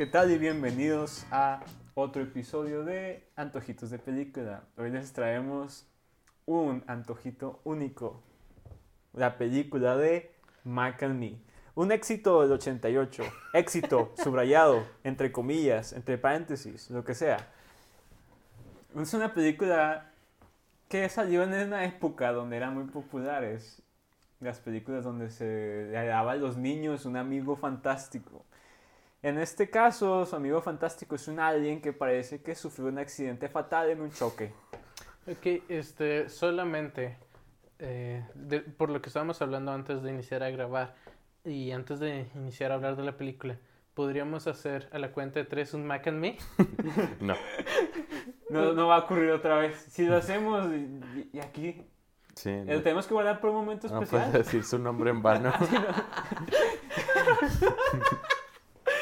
¿Qué 0.00 0.06
tal 0.06 0.30
y 0.30 0.38
bienvenidos 0.38 1.26
a 1.30 1.60
otro 1.92 2.22
episodio 2.22 2.84
de 2.84 3.28
Antojitos 3.36 3.90
de 3.90 3.98
Película? 3.98 4.62
Hoy 4.78 4.90
les 4.90 5.12
traemos 5.12 5.86
un 6.46 6.82
antojito 6.86 7.60
único, 7.64 8.22
la 9.12 9.36
película 9.36 9.98
de 9.98 10.34
Mac 10.64 11.02
and 11.02 11.20
Me. 11.20 11.42
Un 11.74 11.92
éxito 11.92 12.40
del 12.40 12.52
88, 12.52 13.24
éxito 13.52 14.14
subrayado, 14.24 14.86
entre 15.04 15.32
comillas, 15.32 15.92
entre 15.92 16.16
paréntesis, 16.16 16.88
lo 16.88 17.04
que 17.04 17.14
sea. 17.14 17.50
Es 18.96 19.12
una 19.12 19.34
película 19.34 20.12
que 20.88 21.10
salió 21.10 21.42
en 21.42 21.52
una 21.52 21.84
época 21.84 22.32
donde 22.32 22.56
eran 22.56 22.72
muy 22.72 22.84
populares 22.84 23.82
las 24.40 24.60
películas 24.60 25.04
donde 25.04 25.28
se 25.28 25.88
le 25.92 26.06
daba 26.06 26.32
a 26.32 26.36
los 26.36 26.56
niños 26.56 27.04
un 27.04 27.18
amigo 27.18 27.54
fantástico. 27.54 28.46
En 29.22 29.38
este 29.38 29.68
caso, 29.68 30.24
su 30.24 30.34
amigo 30.36 30.62
fantástico 30.62 31.16
es 31.16 31.28
un 31.28 31.40
alien 31.40 31.82
que 31.82 31.92
parece 31.92 32.42
que 32.42 32.54
sufrió 32.54 32.86
un 32.88 32.98
accidente 32.98 33.48
fatal 33.48 33.90
en 33.90 34.00
un 34.00 34.10
choque. 34.10 34.52
Ok, 35.30 35.62
este, 35.68 36.28
solamente 36.30 37.18
eh, 37.78 38.24
de- 38.34 38.60
por 38.60 38.88
lo 38.90 39.02
que 39.02 39.08
estábamos 39.10 39.40
hablando 39.42 39.72
antes 39.72 40.02
de 40.02 40.10
iniciar 40.10 40.42
a 40.42 40.50
grabar 40.50 40.94
y 41.44 41.70
antes 41.72 42.00
de 42.00 42.28
iniciar 42.34 42.72
a 42.72 42.74
hablar 42.76 42.96
de 42.96 43.02
la 43.04 43.16
película, 43.16 43.58
¿podríamos 43.94 44.46
hacer 44.46 44.88
a 44.92 44.98
la 44.98 45.12
cuenta 45.12 45.38
de 45.38 45.44
tres 45.44 45.74
un 45.74 45.86
Mac 45.86 46.06
and 46.06 46.18
Me? 46.18 46.38
No. 47.20 47.34
No, 48.48 48.72
no 48.72 48.88
va 48.88 48.96
a 48.96 49.00
ocurrir 49.00 49.30
otra 49.30 49.56
vez. 49.58 49.76
Si 49.90 50.04
lo 50.06 50.16
hacemos 50.16 50.66
y, 50.72 51.30
y 51.34 51.40
aquí, 51.40 51.86
Sí. 52.34 52.50
lo 52.64 52.74
No, 52.74 52.82
tenemos 52.82 53.06
que 53.06 53.14
guardar 53.14 53.40
por 53.40 53.50
un 53.50 53.56
momento 53.56 53.86
no 53.88 54.02
especial. 54.02 54.30
puedes 54.30 54.46
decir 54.46 54.64
su 54.64 54.78
nombre 54.78 55.10
en 55.10 55.22
vano. 55.22 55.52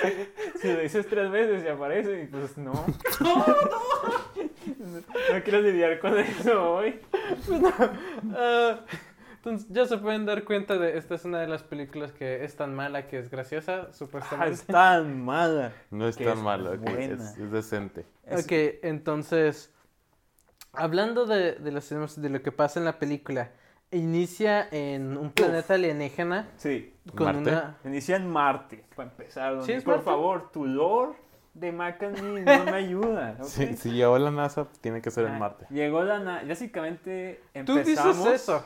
Si 0.61 0.73
lo 0.73 0.81
dices 0.81 1.07
tres 1.09 1.31
veces 1.31 1.65
y 1.65 1.69
aparece, 1.69 2.23
y 2.23 2.27
pues 2.27 2.57
no. 2.59 2.73
No, 4.79 5.43
quiero 5.45 5.61
lidiar 5.61 5.99
con 5.99 6.19
eso 6.19 6.75
hoy. 6.75 7.01
Ah, 8.35 8.81
entonces 9.37 9.69
ya 9.71 9.87
se 9.87 9.99
pueden 9.99 10.27
dar 10.27 10.45
cuenta 10.45 10.77
de 10.79 10.99
esta 10.99 11.15
es 11.15 11.25
una 11.25 11.41
de 11.41 11.47
las 11.49 11.63
películas 11.63 12.13
que 12.13 12.45
es 12.45 12.57
tan 12.57 12.75
mala 12.75 13.07
que 13.09 13.19
es 13.19 13.31
graciosa, 13.31 13.87
Ah, 13.89 13.93
supuestamente. 13.93 14.55
es 14.55 14.65
tan 14.67 15.25
mala. 15.25 15.73
No 15.91 16.09
es 16.09 16.17
Que 16.17 16.25
tan 16.25 16.39
es 16.39 16.43
buena. 16.43 17.15
es, 17.15 17.39
es 17.39 17.51
decente. 17.51 18.05
Ok, 18.31 18.81
entonces, 18.83 19.73
hablando 20.73 21.25
de, 21.27 21.53
de, 21.55 21.73
los 21.73 21.91
temas- 21.91 22.17
de 22.21 22.29
lo 22.29 22.43
que 22.43 22.53
pasa 22.53 22.79
en 22.79 22.85
la 22.85 22.99
película, 22.99 23.51
inicia 23.91 24.69
en 24.71 25.17
un 25.17 25.31
planeta 25.31 25.75
alienígena 25.75 26.49
Sí, 26.57 26.95
con 27.15 27.27
¿Marte? 27.27 27.51
una... 27.51 27.77
inicia 27.85 28.17
en 28.17 28.29
Marte, 28.31 28.85
para 28.95 29.09
empezar. 29.11 29.51
donde- 29.53 29.67
¿Sí 29.67 29.73
es 29.73 29.83
por 29.85 29.95
Marte? 29.97 30.05
favor, 30.05 30.51
tu 30.53 30.67
lore 30.67 31.13
de 31.55 31.73
Mac 31.73 32.03
and 32.03 32.21
Me 32.21 32.41
no 32.43 32.65
me 32.65 32.71
ayuda. 32.77 33.43
Si, 33.45 33.77
si 33.77 33.91
llegó 33.93 34.19
la 34.19 34.31
NASA, 34.31 34.67
tiene 34.81 35.01
que 35.01 35.11
ser 35.11 35.25
en 35.27 35.35
Ah, 35.35 35.39
Marte. 35.39 35.67
Llegó 35.71 36.03
la 36.03 36.19
na- 36.19 36.43
Básicamente 36.47 37.41
Tú 37.65 37.79
empezamos. 37.79 38.19
dices 38.19 38.43
eso, 38.43 38.65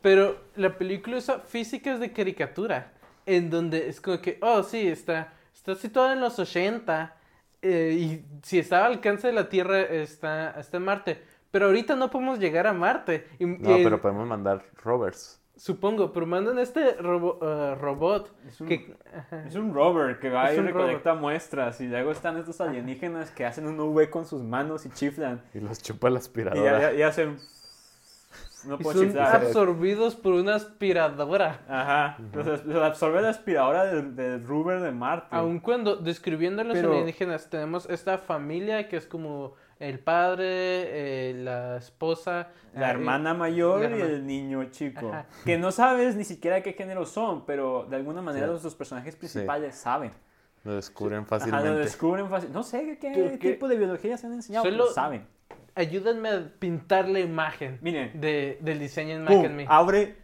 pero 0.00 0.38
la 0.56 0.78
película 0.78 1.16
usa 1.18 1.40
físicas 1.40 2.00
de 2.00 2.12
caricatura, 2.12 2.92
en 3.26 3.50
donde 3.50 3.88
es 3.88 4.00
como 4.00 4.20
que, 4.20 4.38
oh, 4.40 4.62
sí, 4.62 4.86
está, 4.88 5.32
está 5.54 5.74
situada 5.74 6.14
en 6.14 6.20
los 6.20 6.38
80, 6.38 7.14
eh, 7.62 7.94
y 7.98 8.24
si 8.42 8.58
estaba 8.58 8.86
al 8.86 8.92
alcance 8.92 9.26
de 9.26 9.32
la 9.34 9.48
Tierra, 9.50 9.80
está, 9.82 10.58
está 10.58 10.78
en 10.78 10.84
Marte. 10.84 11.22
Pero 11.50 11.66
ahorita 11.66 11.96
no 11.96 12.10
podemos 12.10 12.38
llegar 12.38 12.66
a 12.66 12.72
Marte. 12.72 13.26
Y, 13.38 13.46
No, 13.46 13.78
y- 13.78 13.84
pero 13.84 14.00
podemos 14.00 14.26
mandar 14.26 14.64
rovers. 14.82 15.36
Supongo, 15.56 16.10
pero 16.12 16.24
mandan 16.26 16.58
este 16.58 16.96
robo- 17.02 17.38
eh, 17.42 17.74
robot 17.74 18.32
Es 18.48 18.60
un, 18.62 18.66
que... 18.68 18.94
es 19.46 19.54
un 19.56 19.74
rover 19.74 20.18
que 20.18 20.30
va 20.30 20.50
y 20.54 20.56
recolecta 20.58 21.12
muestras. 21.14 21.82
Y 21.82 21.86
luego 21.88 22.12
están 22.12 22.38
estos 22.38 22.62
alienígenas 22.62 23.30
que 23.30 23.44
hacen 23.44 23.66
un 23.66 23.78
V 23.78 24.08
con 24.08 24.24
sus 24.24 24.42
manos 24.42 24.86
y 24.86 24.90
chiflan. 24.90 25.42
Y 25.52 25.60
los 25.60 25.82
chupa 25.82 26.08
la 26.08 26.14
Y 26.16 26.18
aspiradora. 26.20 26.80
ya- 26.80 26.92
ya 26.92 27.08
hacen. 27.08 27.36
No 28.66 28.74
y 28.74 28.82
puedo 28.82 28.98
son 28.98 29.08
chiflar. 29.08 29.36
absorbidos 29.36 30.16
por 30.16 30.32
una 30.34 30.54
aspiradora. 30.54 31.60
Ajá. 31.68 32.16
Los, 32.32 32.64
los 32.64 32.82
absorbe 32.82 33.20
la 33.22 33.30
aspiradora 33.30 33.84
del, 33.86 34.14
del 34.16 34.46
rover 34.46 34.80
de 34.80 34.92
Marte. 34.92 35.28
Aun 35.30 35.60
cuando 35.60 35.96
describiendo 35.96 36.62
a 36.62 36.64
los 36.64 36.74
Pero- 36.76 36.92
alienígenas 36.92 37.50
tenemos 37.50 37.88
esta 37.90 38.16
familia 38.18 38.88
que 38.88 38.96
es 38.96 39.06
como 39.06 39.54
el 39.80 39.98
padre, 39.98 40.44
eh, 41.30 41.34
la 41.34 41.76
esposa, 41.78 42.50
La 42.74 42.88
eh, 42.88 42.90
hermana 42.92 43.34
mayor 43.34 43.80
la 43.80 43.88
y 43.88 43.92
hermana. 43.92 44.10
el 44.10 44.26
niño 44.26 44.64
chico. 44.70 45.08
Ajá. 45.08 45.26
Que 45.44 45.58
no 45.58 45.72
sabes 45.72 46.14
ni 46.16 46.24
siquiera 46.24 46.62
qué 46.62 46.74
género 46.74 47.04
son, 47.06 47.44
pero 47.46 47.86
de 47.90 47.96
alguna 47.96 48.22
manera 48.22 48.46
Sí. 48.46 48.52
los 48.52 48.62
dos 48.62 48.74
personajes 48.76 49.16
principales 49.16 49.74
saben. 49.74 50.12
Lo 50.62 50.74
descubren 50.76 51.20
Ajá, 51.20 51.24
lo 51.24 51.28
fácilmente. 51.40 51.78
descubren 51.80 52.28
fácil. 52.28 52.52
No 52.52 52.62
sé 52.62 52.98
qué, 53.00 53.38
tipo 53.40 53.66
de 53.66 53.76
biología 53.76 54.16
se 54.18 54.26
han 54.26 54.34
enseñado, 54.34 54.64
Solo- 54.64 54.84
pero 54.84 54.94
saben. 54.94 55.26
Ayúdenme 55.74 56.28
a 56.28 56.52
pintar 56.58 57.08
la 57.08 57.20
imagen 57.20 57.78
Miren, 57.80 58.20
de, 58.20 58.58
del 58.60 58.78
diseño 58.78 59.14
en 59.16 59.24
Mac 59.24 59.50
Me. 59.50 59.64
abre 59.68 60.16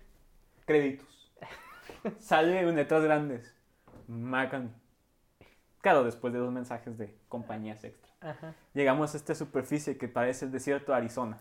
créditos. 0.67 1.07
Sale 2.19 2.61
en 2.61 2.77
letras 2.77 3.03
grandes. 3.03 3.55
Mac 4.09 4.53
and 4.55 4.71
Me. 4.71 5.47
Claro, 5.81 6.05
después 6.05 6.33
de 6.33 6.41
dos 6.41 6.53
mensajes 6.53 6.99
de 6.99 7.17
compañías 7.29 7.83
extra. 7.85 8.06
Ajá. 8.21 8.55
Llegamos 8.75 9.15
a 9.15 9.17
esta 9.17 9.35
superficie 9.35 9.97
que 9.99 10.09
parece 10.09 10.47
el 10.47 10.53
desierto 10.53 10.93
de 10.93 10.99
Arizona. 10.99 11.39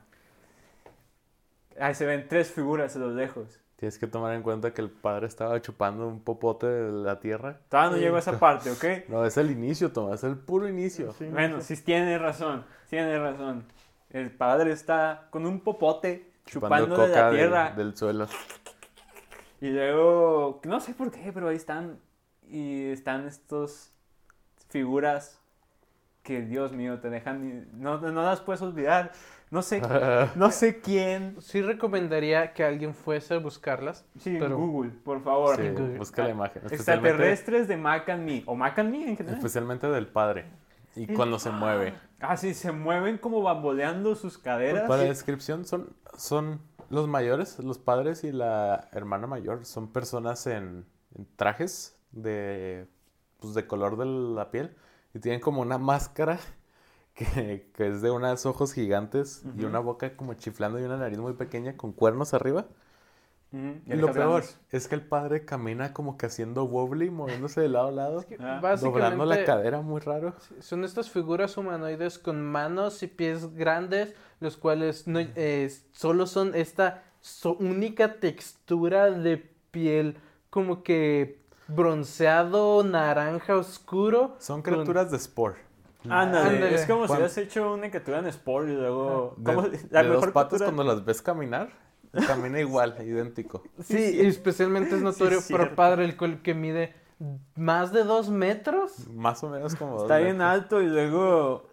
Ahí 1.80 1.94
se 1.96 2.06
ven 2.06 2.28
tres 2.28 2.52
figuras 2.52 2.96
a 2.96 3.00
lo 3.00 3.12
lejos. 3.12 3.60
Tienes 3.76 3.98
que 3.98 4.08
tomar 4.08 4.34
en 4.34 4.42
cuenta 4.42 4.74
que 4.74 4.82
el 4.82 4.90
padre 4.90 5.28
estaba 5.28 5.62
chupando 5.62 6.08
un 6.08 6.22
popote 6.22 6.66
de 6.68 6.92
la 6.92 7.20
tierra. 7.20 7.60
Todavía 7.68 7.90
no 7.92 7.98
Sí. 7.98 8.04
llego 8.04 8.16
a 8.16 8.20
esa 8.20 8.40
parte, 8.40 8.72
¿ok? 8.72 8.86
No, 9.10 9.26
es 9.26 9.36
el 9.38 9.52
inicio, 9.52 9.92
Tomás, 9.92 10.24
es 10.24 10.30
el 10.30 10.38
puro 10.38 10.68
inicio. 10.70 11.12
Sí, 11.14 11.26
Bueno, 11.26 11.60
sí 11.62 11.76
tiene 11.78 12.18
razón, 12.18 12.66
tiene 12.90 13.20
razón. 13.20 13.66
El 14.12 14.32
padre 14.32 14.72
está 14.72 15.28
con 15.30 15.46
un 15.46 15.60
popote 15.60 16.32
chupando, 16.46 16.96
de 16.96 17.08
la 17.10 17.30
tierra 17.32 17.72
del 17.72 17.98
suelo. 17.98 18.28
y 19.60 19.70
luego, 19.72 20.62
no 20.64 20.80
sé 20.80 20.94
por 20.94 21.12
qué, 21.12 21.32
pero 21.34 21.50
ahí 21.50 21.58
están 21.58 22.00
y 22.48 22.92
están 22.92 23.28
estos 23.28 23.92
figuras 24.70 25.42
que 26.26 26.42
Dios 26.42 26.74
mío 26.74 27.00
te 27.00 27.10
dejan, 27.12 27.68
no, 27.80 28.00
no 28.02 28.24
las 28.24 28.42
puedes 28.42 28.62
olvidar. 28.64 29.12
No 29.52 29.62
sé, 29.62 29.80
no 30.36 30.50
sé 30.52 30.82
quién. 30.82 31.38
Sí 31.40 31.62
recomendaría 31.62 32.52
que 32.54 32.64
alguien 32.64 32.96
fuese 32.96 33.36
a 33.36 33.38
buscarlas. 33.38 34.04
Sí, 34.20 34.36
Pero- 34.40 34.58
Google, 34.58 34.90
por 35.04 35.24
favor. 35.24 35.56
Sí, 35.56 35.70
Google. 35.70 35.98
busca 36.00 36.24
la 36.24 36.30
imagen. 36.32 36.64
Extraterrestres 36.72 37.68
de 37.68 37.78
Mac 37.78 38.10
and 38.10 38.26
Me 38.26 38.44
o 38.48 38.56
Mac 38.56 38.78
and 38.80 38.90
Me 38.92 39.08
en 39.08 39.16
general. 39.16 39.38
especialmente 39.38 39.88
del 39.88 40.08
padre. 40.08 40.46
Y 40.96 41.08
cuando 41.08 41.38
se 41.40 41.52
mueve. 41.52 41.94
Ah, 42.20 42.38
sí, 42.38 42.54
se 42.56 42.72
mueven 42.72 43.18
como 43.20 43.42
bamboleando 43.44 44.16
sus 44.16 44.38
caderas. 44.40 44.88
Para 44.88 45.04
la 45.04 45.10
descripción, 45.10 45.64
son, 45.66 45.94
son 46.18 46.60
los 46.90 47.08
mayores, 47.08 47.60
los 47.60 47.78
padres 47.78 48.24
y 48.24 48.32
la 48.32 48.88
hermana 48.94 49.28
mayor. 49.28 49.64
Son 49.66 49.92
personas 49.92 50.48
en, 50.48 50.86
en 51.16 51.28
trajes 51.36 52.00
de, 52.14 52.88
pues, 53.40 53.54
de 53.54 53.68
color 53.68 53.98
de 53.98 54.06
la 54.06 54.50
piel 54.50 54.76
y 55.16 55.20
tienen 55.20 55.40
como 55.42 55.62
una 55.62 55.80
máscara 55.80 56.38
que, 57.16 57.72
que 57.74 57.88
es 57.88 58.02
de 58.04 58.12
unos 58.12 58.46
ojos 58.46 58.74
gigantes 58.74 59.44
y 59.58 59.64
una 59.64 59.80
boca 59.80 60.16
como 60.16 60.34
chiflando 60.36 60.80
y 60.80 60.84
una 60.84 60.98
nariz 60.98 61.18
muy 61.18 61.34
pequeña 61.34 61.76
con 61.78 61.92
cuernos 61.94 62.34
arriba. 62.36 62.68
Y 63.52 63.94
lo 63.96 64.12
peor 64.12 64.42
grandes. 64.42 64.60
es 64.72 64.90
que 64.90 64.96
el 64.96 65.02
padre 65.08 65.46
camina 65.46 65.94
como 65.94 66.18
que 66.18 66.26
haciendo 66.26 66.66
wobbly, 66.66 67.10
moviéndose 67.10 67.62
de 67.62 67.70
lado 67.70 67.88
a 67.88 67.92
lado, 67.92 68.26
Ah, 68.40 68.60
doblando 68.82 69.24
la 69.24 69.46
cadera 69.46 69.80
muy 69.82 70.02
raro. 70.02 70.34
son 70.60 70.84
estas 70.84 71.10
figuras 71.10 71.56
humanoides 71.56 72.20
con 72.20 72.44
manos 72.44 73.02
y 73.02 73.08
pies 73.08 73.56
grandes, 73.56 74.14
los 74.42 74.58
cuales 74.58 75.08
no, 75.08 75.20
eh, 75.22 75.72
solo 75.94 76.28
son 76.28 76.54
esta 76.54 77.04
so- 77.22 77.56
única 77.56 78.20
textura 78.20 79.10
de 79.10 79.38
piel 79.72 80.18
como 80.50 80.84
que 80.84 81.45
bronceado, 81.68 82.84
naranja 82.84 83.56
oscuro. 83.58 84.36
Son 84.40 84.62
con- 84.62 84.74
criaturas 84.74 85.12
de 85.12 85.20
Spore. 85.20 85.56
Ándale, 86.08 86.50
Ándale. 86.58 86.76
es 86.76 86.86
como 86.86 87.08
si 87.08 87.14
hubieras 87.14 87.36
hecho 87.40 87.74
una 87.74 87.90
captura 87.90 88.20
en 88.20 88.28
Sport 88.28 88.68
y 88.70 88.74
luego... 88.74 89.34
De, 89.38 89.44
¿cómo? 89.44 89.68
de 89.70 89.80
La 89.90 90.04
dos 90.04 90.12
mejor 90.18 90.34
patas 90.34 90.62
cuando 90.62 90.84
las 90.84 91.04
ves 91.04 91.22
caminar, 91.24 91.70
camina 92.28 92.60
igual, 92.60 92.96
idéntico. 93.04 93.64
Sí, 93.84 94.20
y 94.22 94.26
especialmente 94.28 94.96
es 94.96 95.02
notorio 95.02 95.40
es 95.40 95.50
por 95.52 95.74
padre 95.74 96.06
el 96.06 96.16
cual 96.16 96.44
que 96.44 96.54
mide 96.54 96.94
más 97.56 97.92
de 97.92 98.04
dos 98.04 98.30
metros. 98.30 99.08
Más 99.10 99.44
o 99.44 99.50
menos 99.50 99.74
como 99.76 99.94
dos 99.94 100.04
Está 100.04 100.18
bien 100.18 100.38
metros. 100.38 100.54
alto 100.54 100.82
y 100.82 100.88
luego... 100.88 101.70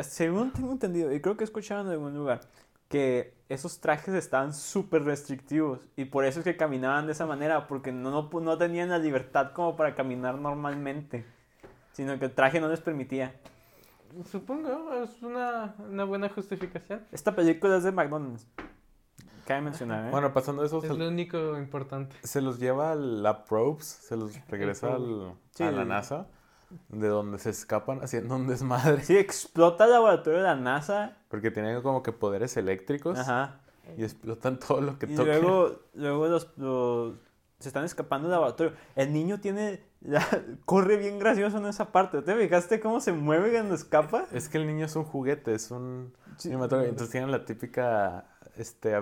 Según 0.00 0.52
tengo 0.52 0.72
entendido, 0.72 1.12
y 1.12 1.20
creo 1.20 1.36
que 1.36 1.44
he 1.44 1.46
escuchado 1.46 1.82
en 1.82 1.88
algún 1.88 2.14
lugar, 2.14 2.40
que 2.88 3.34
esos 3.48 3.80
trajes 3.80 4.14
estaban 4.14 4.52
súper 4.52 5.04
restrictivos 5.04 5.80
y 5.96 6.04
por 6.06 6.24
eso 6.24 6.40
es 6.40 6.44
que 6.44 6.56
caminaban 6.56 7.06
de 7.06 7.12
esa 7.12 7.26
manera, 7.26 7.66
porque 7.66 7.92
no, 7.92 8.10
no, 8.10 8.40
no 8.40 8.58
tenían 8.58 8.88
la 8.90 8.98
libertad 8.98 9.52
como 9.52 9.76
para 9.76 9.94
caminar 9.94 10.36
normalmente, 10.38 11.24
sino 11.92 12.18
que 12.18 12.26
el 12.26 12.32
traje 12.34 12.60
no 12.60 12.68
les 12.68 12.80
permitía. 12.80 13.34
Supongo, 14.30 14.92
es 15.02 15.22
una, 15.22 15.74
una 15.90 16.04
buena 16.04 16.28
justificación. 16.28 17.02
Esta 17.12 17.34
película 17.36 17.76
es 17.76 17.84
de 17.84 17.92
McDonald's. 17.92 18.46
Cabe 19.46 19.60
mencionar, 19.60 20.06
¿eh? 20.06 20.10
Bueno, 20.10 20.32
pasando 20.32 20.64
eso, 20.64 20.78
Es 20.78 20.88
se, 20.88 20.94
lo 20.94 21.06
único 21.08 21.56
importante. 21.58 22.16
se 22.22 22.40
los 22.40 22.58
lleva 22.58 22.92
a 22.92 22.94
la 22.96 23.44
probes, 23.44 23.84
se 23.86 24.16
los 24.16 24.32
regresa 24.48 24.94
al- 24.94 25.34
Sí, 25.52 25.62
a 25.62 25.70
la 25.70 25.84
NASA. 25.84 26.26
De 26.88 27.08
donde 27.08 27.38
se 27.38 27.50
escapan 27.50 28.02
haciendo 28.02 28.36
un 28.36 28.46
desmadre. 28.48 29.02
Sí, 29.04 29.16
explota 29.16 29.84
el 29.84 29.92
laboratorio 29.92 30.38
de 30.40 30.44
la 30.44 30.56
NASA. 30.56 31.16
Porque 31.28 31.50
tienen 31.50 31.80
como 31.82 32.02
que 32.02 32.12
poderes 32.12 32.56
eléctricos 32.56 33.18
Ajá. 33.18 33.60
y 33.96 34.02
explotan 34.04 34.58
todo 34.58 34.80
lo 34.80 34.98
que 34.98 35.06
Y 35.06 35.14
toquen. 35.14 35.40
luego, 35.42 35.80
luego 35.94 36.26
los, 36.28 36.52
los- 36.56 37.14
se 37.58 37.68
están 37.68 37.84
escapando 37.84 38.28
del 38.28 38.32
laboratorio. 38.34 38.72
El 38.96 39.12
niño 39.12 39.40
tiene. 39.40 39.82
la- 40.02 40.26
corre 40.66 40.96
bien 40.96 41.18
gracioso 41.18 41.58
en 41.58 41.66
esa 41.66 41.92
parte. 41.92 42.20
¿Te 42.22 42.34
fijaste 42.36 42.80
cómo 42.80 43.00
se 43.00 43.12
mueve 43.12 43.50
cuando 43.52 43.74
escapa? 43.74 44.26
Es 44.32 44.48
que 44.48 44.58
el 44.58 44.66
niño 44.66 44.86
es 44.86 44.94
un 44.96 45.04
juguete, 45.04 45.54
es 45.54 45.70
un 45.70 46.12
Sí. 46.36 46.48
cinematográfico. 46.48 46.90
Entonces 46.90 47.12
tienen 47.12 47.30
la 47.30 47.44
típica 47.46 48.26
este, 48.56 48.94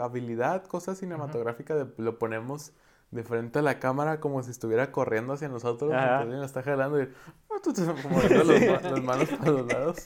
habilidad, 0.00 0.64
cosa 0.64 0.94
cinematográfica 0.94 1.74
de 1.74 1.86
lo 2.02 2.18
ponemos 2.18 2.72
de 3.16 3.24
frente 3.24 3.58
a 3.58 3.62
la 3.62 3.78
cámara 3.78 4.20
como 4.20 4.42
si 4.42 4.50
estuviera 4.50 4.92
corriendo 4.92 5.32
hacia 5.32 5.48
nosotros. 5.48 5.90
Entonces 5.90 6.10
alguien 6.10 6.38
lo 6.38 6.44
está 6.44 6.62
jalando 6.62 7.02
y 7.02 7.08
como 8.02 8.10
moviendo 8.16 8.44
los 8.44 8.82
las 8.82 9.02
manos 9.02 9.28
para 9.30 9.50
los 9.50 9.66
lados. 9.66 9.96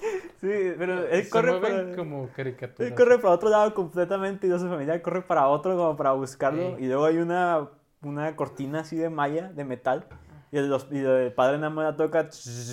Sí, 0.40 0.72
pero 0.78 1.06
él 1.06 1.24
Se 1.24 1.30
corre 1.30 1.60
para. 1.60 1.96
como 1.96 2.28
caricaturas. 2.28 2.90
Él 2.90 2.96
corre 2.96 3.18
para 3.18 3.34
otro 3.34 3.50
lado 3.50 3.74
completamente 3.74 4.46
y 4.46 4.50
su 4.50 4.68
familia 4.68 5.02
corre 5.02 5.22
para 5.22 5.48
otro 5.48 5.76
como 5.76 5.96
para 5.96 6.12
buscarlo. 6.12 6.76
Sí. 6.76 6.84
Y 6.84 6.86
luego 6.86 7.04
hay 7.04 7.18
una, 7.18 7.68
una 8.02 8.36
cortina 8.36 8.80
así 8.80 8.96
de 8.96 9.10
malla, 9.10 9.52
de 9.52 9.64
metal. 9.64 10.06
Y 10.52 10.58
el, 10.58 10.68
los- 10.68 10.88
y 10.90 10.98
el 10.98 11.32
padre 11.32 11.58
nada 11.58 11.70
más 11.70 11.84
la 11.84 11.96
toca 11.96 12.28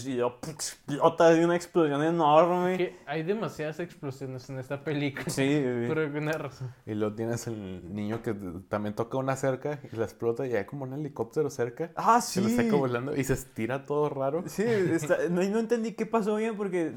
y 0.05 0.19
explota 0.49 1.29
de 1.29 1.45
una 1.45 1.55
explosión 1.55 2.03
enorme. 2.03 2.77
Que 2.77 2.97
hay 3.05 3.21
demasiadas 3.23 3.79
explosiones 3.79 4.49
en 4.49 4.57
esta 4.59 4.83
película. 4.83 5.25
Sí, 5.29 5.63
Por 5.87 5.99
alguna 5.99 6.31
razón. 6.31 6.73
Y 6.85 6.95
luego 6.95 7.15
tienes 7.15 7.45
el 7.47 7.93
niño 7.93 8.21
que 8.23 8.33
también 8.67 8.95
toca 8.95 9.17
una 9.17 9.35
cerca 9.35 9.79
y 9.91 9.95
la 9.95 10.05
explota 10.05 10.47
y 10.47 10.55
hay 10.55 10.65
como 10.65 10.85
un 10.85 10.93
helicóptero 10.93 11.49
cerca. 11.51 11.91
Ah, 11.95 12.19
sí. 12.19 12.49
saca 12.55 12.75
volando 12.75 13.15
y 13.15 13.23
se 13.23 13.33
estira 13.33 13.83
todo 13.85 14.09
raro. 14.09 14.43
Sí, 14.47 14.63
está- 14.63 15.17
no, 15.29 15.43
no 15.43 15.59
entendí 15.59 15.93
qué 15.93 16.05
pasó 16.07 16.35
bien 16.37 16.57
porque 16.57 16.93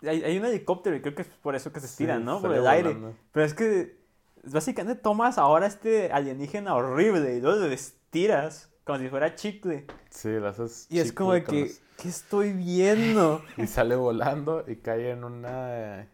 hay, 0.00 0.24
hay 0.24 0.38
un 0.38 0.46
helicóptero 0.46 0.96
y 0.96 1.02
creo 1.02 1.14
que 1.14 1.22
es 1.22 1.28
por 1.28 1.54
eso 1.54 1.72
que 1.72 1.80
se 1.80 1.86
estiran, 1.86 2.20
Sí, 2.20 2.24
¿no? 2.24 2.40
Por 2.40 2.54
el 2.54 2.66
aire. 2.66 2.94
volando. 2.94 3.14
Pero 3.32 3.44
es 3.46 3.52
que 3.54 4.00
básicamente 4.44 5.00
tomas 5.00 5.36
ahora 5.38 5.66
este 5.66 6.10
alienígena 6.10 6.74
horrible 6.74 7.36
y 7.36 7.40
luego 7.42 7.60
lo 7.60 7.66
estiras 7.66 8.71
como 8.84 8.98
si 8.98 9.08
fuera 9.08 9.34
chicle. 9.34 9.86
Sí, 10.10 10.28
lo 10.30 10.48
haces 10.48 10.86
Y 10.90 10.98
es 11.00 11.12
como 11.12 11.32
de 11.34 11.44
que, 11.44 11.60
los- 11.62 11.80
¿qué 12.00 12.08
estoy 12.08 12.52
viendo? 12.52 13.42
Y 13.56 13.66
sale 13.66 13.96
volando 13.96 14.64
y 14.66 14.76
cae 14.76 15.10
en 15.10 15.24
una, 15.24 16.06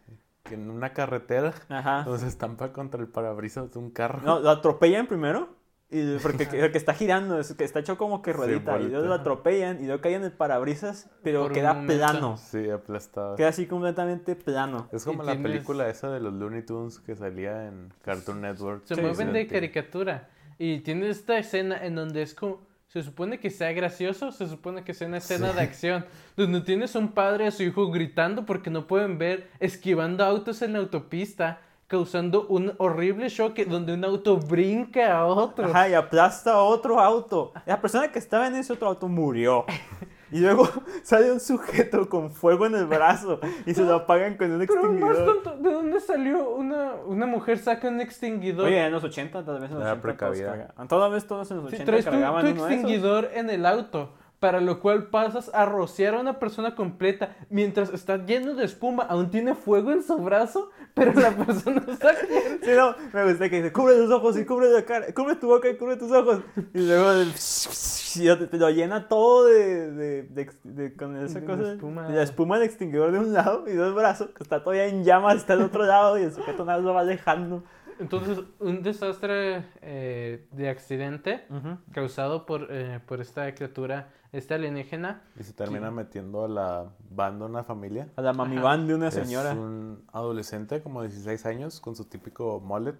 en 0.51 0.69
una 0.69 0.93
carretera 0.93 1.53
Ajá. 1.69 2.03
donde 2.03 2.19
se 2.21 2.27
estampa 2.27 2.71
contra 2.73 3.01
el 3.01 3.07
parabrisas 3.07 3.71
de 3.71 3.79
un 3.79 3.91
carro. 3.91 4.21
No, 4.23 4.39
lo 4.39 4.49
atropellan 4.49 5.07
primero. 5.07 5.57
Y 5.91 6.17
porque 6.19 6.47
que, 6.47 6.71
que 6.71 6.77
está 6.77 6.93
girando, 6.93 7.39
es 7.39 7.51
que 7.55 7.63
está 7.63 7.79
hecho 7.79 7.97
como 7.97 8.21
que 8.21 8.31
Sí, 8.31 8.37
ruedita. 8.37 8.79
y 8.79 8.89
luego 8.89 9.07
lo 9.07 9.13
atropellan 9.15 9.81
y 9.83 9.87
luego 9.87 10.03
cae 10.03 10.13
en 10.13 10.23
el 10.23 10.31
parabrisas, 10.31 11.09
pero 11.23 11.41
Por 11.41 11.53
queda 11.53 11.83
plano. 11.87 12.37
Sí, 12.37 12.69
aplastado. 12.69 13.35
Queda 13.35 13.47
así 13.47 13.65
completamente 13.65 14.35
plano. 14.35 14.87
Es 14.91 15.03
como 15.03 15.23
la 15.23 15.31
tienes- 15.31 15.51
película 15.51 15.89
esa 15.89 16.11
de 16.11 16.19
los 16.19 16.31
Looney 16.35 16.61
Tunes 16.61 16.99
que 16.99 17.15
salía 17.15 17.65
en 17.65 17.91
Cartoon 18.03 18.41
Network. 18.41 18.83
Se 18.85 18.93
Sí, 18.93 19.01
mueven 19.01 19.33
de 19.33 19.47
caricatura. 19.47 20.29
Y 20.59 20.81
tiene 20.81 21.09
esta 21.09 21.37
escena 21.37 21.83
en 21.83 21.95
donde 21.95 22.21
es 22.21 22.35
como. 22.35 22.59
Se 22.89 23.03
supone 23.03 23.39
que 23.39 23.51
sea 23.51 23.71
gracioso, 23.71 24.31
se 24.31 24.47
supone 24.47 24.83
que 24.83 24.95
sea 24.95 25.07
una 25.07 25.17
escena 25.17 25.53
de 25.53 25.61
acción. 25.61 26.05
Donde 26.35 26.61
tienes 26.61 26.95
un 26.95 27.09
padre 27.09 27.45
a 27.45 27.51
su 27.51 27.61
hijo 27.61 27.89
gritando 27.91 28.47
porque 28.47 28.71
no 28.71 28.87
pueden 28.87 29.19
ver, 29.19 29.47
esquivando 29.59 30.25
autos 30.25 30.63
en 30.63 30.73
la 30.73 30.79
autopista, 30.79 31.61
causando 31.85 32.47
un 32.47 32.73
horrible 32.77 33.29
choque 33.29 33.65
donde 33.65 33.93
un 33.93 34.03
auto 34.03 34.37
brinca 34.37 35.15
a 35.17 35.27
otro. 35.27 35.65
Ajá, 35.65 35.87
y 35.87 35.93
aplasta 35.93 36.53
a 36.53 36.63
otro 36.63 36.99
auto. 36.99 37.53
La 37.67 37.79
persona 37.79 38.11
que 38.11 38.17
estaba 38.17 38.47
en 38.47 38.55
ese 38.55 38.73
otro 38.73 38.87
auto 38.87 39.07
murió. 39.07 39.65
Y 40.31 40.39
luego 40.39 40.67
sale 41.03 41.31
un 41.31 41.39
sujeto 41.39 42.07
con 42.09 42.31
fuego 42.31 42.65
en 42.67 42.75
el 42.75 42.85
brazo 42.85 43.39
y 43.65 43.73
se 43.73 43.83
lo 43.83 43.95
apagan 43.95 44.37
con 44.37 44.51
un 44.51 44.59
Pero 44.65 44.83
más 44.83 44.91
extinguidor. 45.17 45.25
tonto, 45.43 45.57
¿de 45.57 45.73
dónde 45.73 45.99
salió 45.99 46.49
una, 46.51 46.93
una 47.05 47.25
mujer 47.25 47.57
saca 47.57 47.87
un 47.87 47.99
extinguidor? 48.01 48.67
Oye, 48.67 48.85
en 48.85 48.91
los 48.91 49.03
80, 49.03 49.43
tal 49.43 49.59
vez 49.59 49.69
en 49.71 49.75
los 49.77 49.83
Era 49.83 49.93
80 49.93 50.01
todos 50.01 50.01
precavida. 50.01 50.51
cargaban. 50.51 50.87
Toda 50.87 51.09
vez 51.09 51.25
todos 51.27 51.49
en 51.51 51.57
los 51.57 51.69
Sí, 51.69 51.75
80 51.77 51.85
traes 51.91 52.05
tu, 52.05 52.11
cargaban 52.11 52.41
tu 52.45 52.51
esos. 52.51 52.69
extinguidor 52.71 53.29
en 53.33 53.49
el 53.49 53.65
auto, 53.65 54.11
para 54.39 54.61
lo 54.61 54.79
cual 54.79 55.07
pasas 55.07 55.51
a 55.53 55.65
rociar 55.65 56.15
a 56.15 56.19
una 56.21 56.39
persona 56.39 56.73
completa 56.75 57.35
mientras 57.49 57.89
está 57.93 58.17
lleno 58.25 58.55
de 58.55 58.63
espuma, 58.65 59.03
aún 59.03 59.29
tiene 59.31 59.53
fuego 59.53 59.91
en 59.91 60.01
su 60.01 60.17
brazo, 60.17 60.69
pero 60.93 61.13
la 61.13 61.31
persona 61.45 61.83
está 61.87 62.13
Sí, 62.15 62.71
no, 62.75 62.95
me 63.13 63.29
gusta 63.29 63.49
que 63.49 63.57
dice, 63.57 63.73
cubre 63.73 63.95
tus 63.95 64.09
ojos 64.11 64.37
y 64.37 64.45
cubre 64.45 64.69
la 64.69 64.83
cara, 64.85 65.07
cubre 65.13 65.35
tu 65.35 65.47
boca 65.47 65.69
y 65.69 65.75
cubre 65.77 65.97
tus 65.97 66.11
ojos. 66.11 66.41
Y 66.73 66.79
luego 66.87 67.11
el- 67.11 67.33
lo, 68.25 68.47
te 68.49 68.57
lo 68.57 68.69
llena 68.69 69.07
todo 69.07 69.45
de, 69.45 69.91
de, 69.91 70.23
de- 70.23 70.49
de- 70.63 70.93
con 70.95 71.15
esa 71.17 71.39
De 71.41 71.45
cosa, 71.45 71.61
la 71.61 71.71
espuma. 71.73 72.09
la 72.09 72.23
espuma 72.23 72.59
del 72.59 72.67
extinguidor 72.67 73.11
de 73.11 73.19
un 73.19 73.33
lado 73.33 73.65
y 73.67 73.73
dos 73.73 73.93
brazos, 73.93 74.29
que 74.29 74.41
está 74.43 74.63
todavía 74.63 74.85
en 74.85 75.03
llamas, 75.03 75.35
está 75.37 75.55
del 75.55 75.65
otro 75.65 75.83
lado 75.85 76.17
y 76.17 76.23
el 76.23 76.31
sujeto 76.33 76.63
nada 76.65 76.79
lo 76.79 76.93
va 76.93 77.01
alejando. 77.01 77.63
Entonces, 77.99 78.39
un 78.59 78.81
desastre 78.81 79.65
eh, 79.81 80.45
de 80.51 80.69
accidente 80.69 81.43
causado 81.91 82.45
por, 82.45 82.67
eh, 82.69 83.01
por 83.05 83.19
esta 83.19 83.53
criatura, 83.53 84.07
esta 84.31 84.55
alienígena. 84.55 85.21
Y 85.39 85.43
se 85.43 85.53
termina 85.53 85.91
metiendo 85.91 86.45
a 86.45 86.47
la 86.47 86.91
banda 87.09 87.45
una 87.45 87.63
familia. 87.63 88.09
A 88.15 88.21
la 88.21 88.33
mami 88.33 88.57
Ajá. 88.57 88.77
de 88.77 88.93
una 88.95 89.11
señora. 89.11 89.51
Es 89.51 89.57
un 89.57 90.03
adolescente 90.13 90.81
como 90.83 91.01
16 91.01 91.45
años 91.45 91.79
con 91.79 91.95
su 91.95 92.05
típico 92.05 92.59
mullet. 92.59 92.97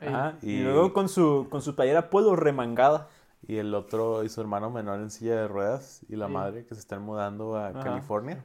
Ajá, 0.00 0.36
y... 0.42 0.52
Y- 0.56 0.62
luego 0.64 0.92
con 0.92 1.08
su, 1.08 1.46
con 1.50 1.62
su 1.62 1.74
playera 1.74 2.10
polo 2.10 2.36
remangada. 2.36 3.08
Y 3.46 3.56
el 3.58 3.74
otro 3.74 4.24
y 4.24 4.30
su 4.30 4.40
hermano 4.40 4.70
menor 4.70 5.00
en 5.00 5.10
silla 5.10 5.36
de 5.36 5.48
ruedas. 5.48 6.00
Y 6.08 6.16
la 6.16 6.26
Sí. 6.28 6.32
madre 6.32 6.64
que 6.66 6.74
se 6.74 6.80
están 6.80 7.02
mudando 7.02 7.56
a 7.56 7.68
Ajá. 7.68 7.80
California. 7.80 8.42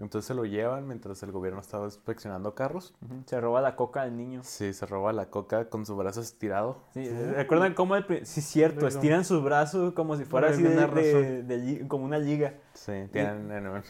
Entonces 0.00 0.26
se 0.26 0.34
lo 0.34 0.44
llevan 0.44 0.86
mientras 0.88 1.22
el 1.22 1.30
gobierno 1.30 1.60
estaba 1.60 1.84
inspeccionando 1.84 2.54
carros. 2.54 2.94
Se 3.26 3.40
roba 3.40 3.60
la 3.60 3.76
coca 3.76 4.04
del 4.04 4.16
niño. 4.16 4.40
Sí, 4.42 4.72
se 4.72 4.86
roba 4.86 5.12
la 5.12 5.26
coca 5.26 5.68
con 5.68 5.84
su 5.84 5.96
brazo 5.96 6.20
estirado. 6.20 6.78
Sí, 6.94 7.08
¿Recuerdan 7.08 7.74
cómo 7.74 7.96
el 7.96 8.26
Sí, 8.26 8.40
cierto, 8.40 8.76
Pero- 8.76 8.88
estiran 8.88 9.24
sus 9.24 9.42
brazos 9.44 9.92
como 9.92 10.16
si 10.16 10.24
fuera 10.24 10.48
así 10.48 10.62
de, 10.62 11.42
de- 11.42 11.42
de 11.42 11.88
como 11.88 12.04
una 12.04 12.18
liga. 12.18 12.54
Sí, 12.74 12.92
tienen, 13.12 13.50
en 13.52 13.66
un, 13.66 13.82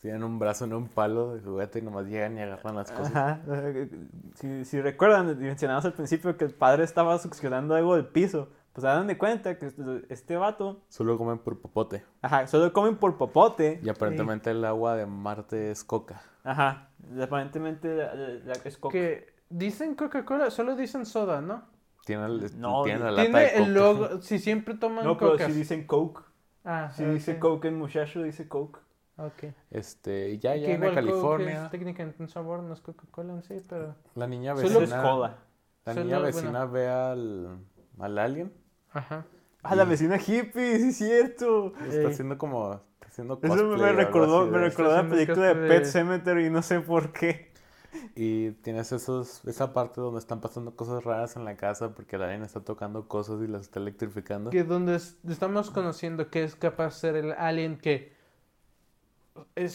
tienen 0.00 0.22
un 0.24 0.38
brazo 0.38 0.64
en 0.64 0.72
un 0.72 0.88
palo 0.88 1.34
de 1.34 1.40
juguete 1.42 1.80
y 1.80 1.82
nomás 1.82 2.06
llegan 2.06 2.36
y 2.38 2.40
agarran 2.40 2.74
las 2.76 2.90
cosas. 2.90 3.14
Ajá. 3.14 3.40
eh, 3.48 3.90
Si, 4.34 4.64
si 4.64 4.80
recuerdan, 4.80 5.38
mencionamos 5.38 5.84
al 5.84 5.92
principio 5.92 6.36
que 6.36 6.44
el 6.44 6.54
padre 6.54 6.84
estaba 6.84 7.18
succionando 7.18 7.74
algo 7.74 7.94
del 7.96 8.06
piso. 8.06 8.48
Pues 8.80 8.92
se 8.92 8.96
dan 8.96 9.06
de 9.08 9.18
cuenta 9.18 9.58
que 9.58 9.72
este 10.08 10.36
vato, 10.36 10.82
Solo 10.88 11.18
comen 11.18 11.38
por 11.38 11.60
popote. 11.60 12.04
ajá, 12.22 12.46
solo 12.46 12.72
comen 12.72 12.96
por 12.96 13.16
popote. 13.18 13.80
Y 13.82 13.88
aparentemente 13.88 14.50
el 14.50 14.64
agua 14.64 14.94
de 14.96 15.06
Marte 15.06 15.70
es 15.72 15.82
coca. 15.84 16.22
Ajá. 16.44 16.90
Aparentemente 17.20 17.94
la- 17.96 18.14
la- 18.14 18.28
la- 18.44 18.52
es 18.64 18.78
coca. 18.78 18.92
que 18.92 19.34
dicen 19.50 19.94
Coca-Cola, 19.94 20.50
solo 20.50 20.76
dicen 20.76 21.06
soda, 21.06 21.40
¿no? 21.40 21.64
Tiene, 22.04 22.26
el- 22.26 22.60
No, 22.60 22.82
tiene 22.84 23.00
la 23.00 23.10
lata 23.10 23.22
Tiene 23.22 23.40
de 23.40 23.50
coca. 23.52 23.62
el 23.64 23.74
logo, 23.74 24.22
si 24.22 24.38
siempre 24.38 24.74
toman 24.74 25.04
No, 25.04 25.16
pero 25.18 25.32
Coca. 25.32 25.46
si 25.46 25.52
dicen 25.52 25.86
Coke. 25.86 26.22
Ah, 26.64 26.90
Si 26.94 27.02
ok, 27.04 27.10
dice 27.10 27.38
Coke 27.38 27.68
el 27.68 27.74
muchacho, 27.74 28.22
dice 28.22 28.48
Coke. 28.48 28.78
ok. 29.16 29.44
Este, 29.70 30.38
ya 30.38 30.52
Que 30.54 30.60
llegan 30.60 30.82
a 30.84 30.86
igual 30.88 30.94
Coke 30.94 31.10
California. 31.10 31.64
es 31.64 31.70
técnicamente 31.70 32.22
un 32.22 32.28
sabor, 32.28 32.62
no 32.62 32.72
es 32.74 32.80
Coca-Cola 32.80 33.32
en 33.34 33.42
sí, 33.42 33.60
pero... 33.68 33.94
La 34.14 34.26
niña 34.26 34.54
Solo 34.54 34.68
Eso 34.68 34.78
es 34.82 34.90
vecina, 34.90 35.02
cola. 35.02 35.36
la 35.84 35.92
Solo, 35.94 36.04
niña 36.04 36.18
bueno. 36.20 36.36
vecina 36.36 36.64
ve 36.66 36.88
al, 36.88 37.58
al 37.98 38.18
alien. 38.18 38.52
Ajá. 38.92 39.26
Ah, 39.62 39.74
la 39.74 39.84
vecina 39.84 40.16
hippie, 40.16 40.78
sí 40.78 40.88
es 40.88 40.96
cierto. 40.96 41.72
Está 41.88 42.00
Ey. 42.02 42.06
haciendo 42.06 42.38
como, 42.38 42.74
está 42.74 43.06
haciendo 43.08 43.38
Eso 43.42 43.48
cosplay 43.48 43.68
me, 43.68 43.74
o 43.74 43.78
me 43.78 43.92
recordó, 43.92 44.40
así 44.42 44.50
me 44.50 44.58
de- 44.58 44.64
recordó 44.68 44.90
la 45.02 45.08
película 45.08 45.54
de. 45.54 45.68
Pet 45.68 45.84
Cemetery 45.84 46.46
y 46.46 46.50
no 46.50 46.62
sé 46.62 46.80
por 46.80 47.12
qué. 47.12 47.48
Y 48.14 48.50
tienes 48.52 48.92
esos, 48.92 49.44
esa 49.46 49.72
parte 49.72 50.00
donde 50.00 50.20
están 50.20 50.40
pasando 50.40 50.76
cosas 50.76 51.02
raras 51.04 51.36
en 51.36 51.44
la 51.44 51.56
casa 51.56 51.94
porque 51.94 52.16
el 52.16 52.22
alien 52.22 52.42
está 52.42 52.60
tocando 52.60 53.08
cosas 53.08 53.40
y 53.42 53.46
las 53.48 53.62
está 53.62 53.80
electrificando. 53.80 54.50
Que 54.50 54.62
donde 54.62 54.96
es- 54.96 55.18
estamos 55.28 55.70
conociendo 55.70 56.30
que 56.30 56.44
es 56.44 56.54
capaz 56.54 56.84
de 56.94 57.00
ser 57.00 57.16
el 57.16 57.32
alien 57.32 57.78
que 57.78 58.12
eh, 59.56 59.68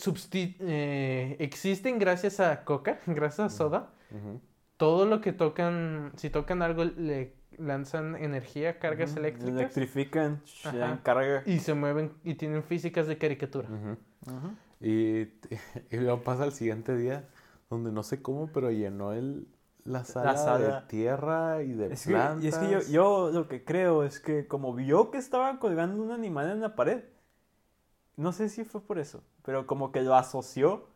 eh, 0.60 1.36
existen 1.40 2.00
gracias 2.00 2.40
a 2.40 2.64
Coca, 2.64 3.00
gracias 3.08 3.54
a 3.54 3.56
soda. 3.58 3.90
Ujú. 4.12 4.40
Todo 4.78 5.06
lo 5.06 5.22
que 5.22 5.32
tocan, 5.34 6.12
si 6.18 6.30
tocan 6.30 6.62
algo, 6.62 6.84
le 6.86 7.36
lanzan 7.58 8.16
energía, 8.16 8.80
cargas 8.80 9.16
eléctricas 9.16 9.54
Electrifican, 9.60 10.42
se 10.46 10.70
Ajá. 10.70 10.78
dan 10.78 10.98
carga. 10.98 11.44
y 11.46 11.60
se 11.60 11.74
mueven 11.74 12.12
y 12.24 12.36
tienen 12.36 12.64
físicas 12.64 13.08
de 13.08 13.18
caricatura. 13.18 13.70
Y, 14.82 15.22
y 15.92 15.98
luego 15.98 16.24
pasa 16.24 16.46
el 16.46 16.52
siguiente 16.52 16.96
día 16.98 17.30
donde 17.70 17.92
no 17.92 18.04
sé 18.04 18.22
cómo, 18.22 18.48
pero 18.52 18.72
llenó 18.72 19.14
el, 19.14 19.48
la 19.86 20.04
sala, 20.04 20.36
sala. 20.38 20.82
de 20.82 20.88
tierra 20.88 21.62
y 21.64 21.74
de 21.74 21.94
Es 21.94 22.04
que, 22.06 22.12
plantas. 22.12 22.44
y 22.44 22.48
es 22.48 22.58
que 22.58 22.70
yo, 22.70 22.80
yo 22.92 23.32
lo 23.32 23.48
que 23.48 23.64
creo 23.64 24.04
es 24.04 24.20
que 24.20 24.48
como 24.48 24.74
vio 24.74 25.12
que 25.12 25.18
estaba 25.18 25.60
colgando 25.60 26.02
un 26.04 26.12
animal 26.12 26.50
en 26.52 26.62
la 26.62 26.76
pared, 26.76 27.04
no 28.16 28.32
sé 28.32 28.50
si 28.50 28.64
fue 28.64 28.82
por 28.82 29.00
eso, 29.00 29.24
pero 29.44 29.66
como 29.68 29.92
que 29.92 30.02
lo 30.02 30.16
asoció 30.16 30.88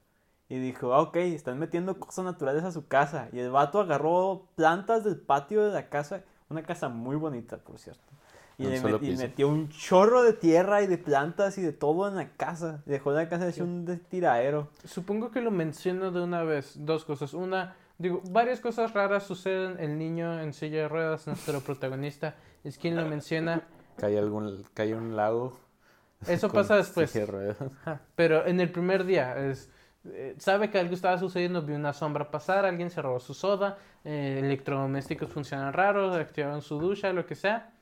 y 0.49 0.59
dijo, 0.59 0.93
ah, 0.93 1.01
ok, 1.01 1.15
están 1.17 1.59
metiendo 1.59 1.99
cosas 1.99 2.25
naturales 2.25 2.63
a 2.63 2.71
su 2.71 2.87
casa. 2.87 3.27
Y 3.33 3.39
el 3.39 3.51
vato 3.51 3.79
agarró 3.81 4.45
plantas 4.55 5.03
del 5.03 5.17
patio 5.17 5.65
de 5.65 5.73
la 5.73 5.89
casa, 5.89 6.21
una 6.49 6.63
casa 6.63 6.87
muy 6.89 7.15
bonita, 7.17 7.57
por 7.57 7.77
cierto. 7.79 8.01
Y, 8.59 8.65
le 8.65 8.81
met- 8.81 9.17
metió 9.17 9.49
un 9.49 9.69
chorro 9.69 10.23
de 10.23 10.33
tierra 10.33 10.81
y 10.81 10.87
de 10.87 10.97
plantas 10.97 11.57
y 11.59 11.61
de 11.61 11.73
todo 11.73 12.07
en 12.07 12.15
la 12.15 12.29
casa. 12.29 12.81
Dejó 12.87 13.11
la 13.11 13.29
casa 13.29 13.47
hecha 13.47 13.63
un 13.63 13.85
de- 13.85 13.97
tiradero. 13.97 14.69
Supongo 14.83 15.29
que 15.29 15.41
lo 15.41 15.51
menciono 15.51 16.11
de 16.11 16.21
una 16.23 16.41
vez. 16.43 16.73
Dos 16.77 17.05
cosas. 17.05 17.35
Una, 17.35 17.75
digo, 17.99 18.21
varias 18.31 18.59
cosas 18.59 18.93
raras 18.93 19.23
suceden. 19.23 19.75
El 19.79 19.99
niño 19.99 20.39
en 20.41 20.53
silla 20.53 20.77
de 20.79 20.87
ruedas, 20.87 21.27
nuestro 21.27 21.59
protagonista, 21.59 22.33
es 22.63 22.79
quien 22.79 22.95
lo 22.95 23.05
menciona. 23.05 23.61
Cae, 23.97 24.17
algún, 24.17 24.63
cae 24.73 24.95
un 24.95 25.15
lago. 25.15 25.59
Eso 26.27 26.49
pasa 26.51 26.77
después. 26.77 27.11
silla 27.11 27.25
de 27.25 27.31
ruedas. 27.31 27.57
Ajá, 27.61 28.01
Pero 28.15 28.47
en 28.47 28.59
el 28.59 28.71
primer 28.71 29.05
día, 29.05 29.37
es, 29.37 29.69
eh, 30.13 30.35
sabe 30.39 30.69
que 30.69 30.79
algo 30.79 30.93
estaba 30.93 31.17
sucediendo, 31.17 31.61
vio 31.63 31.75
una 31.75 31.93
sombra 31.93 32.29
pasar, 32.31 32.65
alguien 32.65 32.89
se 32.89 33.01
robó 33.01 33.19
su 33.19 33.33
soda, 33.33 33.77
eh, 34.03 34.39
electrodomésticos 34.43 35.29
funcionan 35.29 35.73
raros, 35.73 36.15
activaron 36.15 36.61
su 36.61 36.79
ducha, 36.79 37.13
lo 37.13 37.25
que 37.25 37.35
sea. 37.35 37.73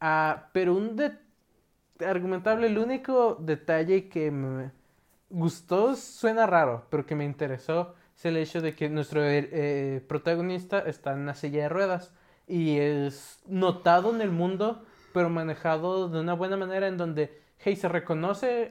Ah, 0.00 0.50
pero 0.52 0.74
un 0.74 0.96
de- 0.96 1.18
argumentable, 2.00 2.66
el 2.66 2.78
único 2.78 3.36
detalle 3.40 4.08
que 4.08 4.30
me 4.30 4.72
gustó 5.30 5.96
suena 5.96 6.46
raro, 6.46 6.86
pero 6.90 7.06
que 7.06 7.14
me 7.14 7.24
interesó 7.24 7.94
es 8.16 8.24
el 8.26 8.36
hecho 8.36 8.60
de 8.60 8.74
que 8.74 8.88
nuestro 8.88 9.20
eh, 9.24 10.04
protagonista 10.08 10.80
está 10.80 11.12
en 11.12 11.20
una 11.20 11.34
silla 11.34 11.62
de 11.64 11.68
ruedas 11.68 12.12
y 12.46 12.78
es 12.78 13.42
notado 13.46 14.14
en 14.14 14.20
el 14.20 14.30
mundo, 14.30 14.84
pero 15.12 15.30
manejado 15.30 16.08
de 16.08 16.20
una 16.20 16.34
buena 16.34 16.56
manera 16.56 16.86
en 16.88 16.96
donde, 16.96 17.40
hey, 17.58 17.76
se 17.76 17.88
reconoce 17.88 18.70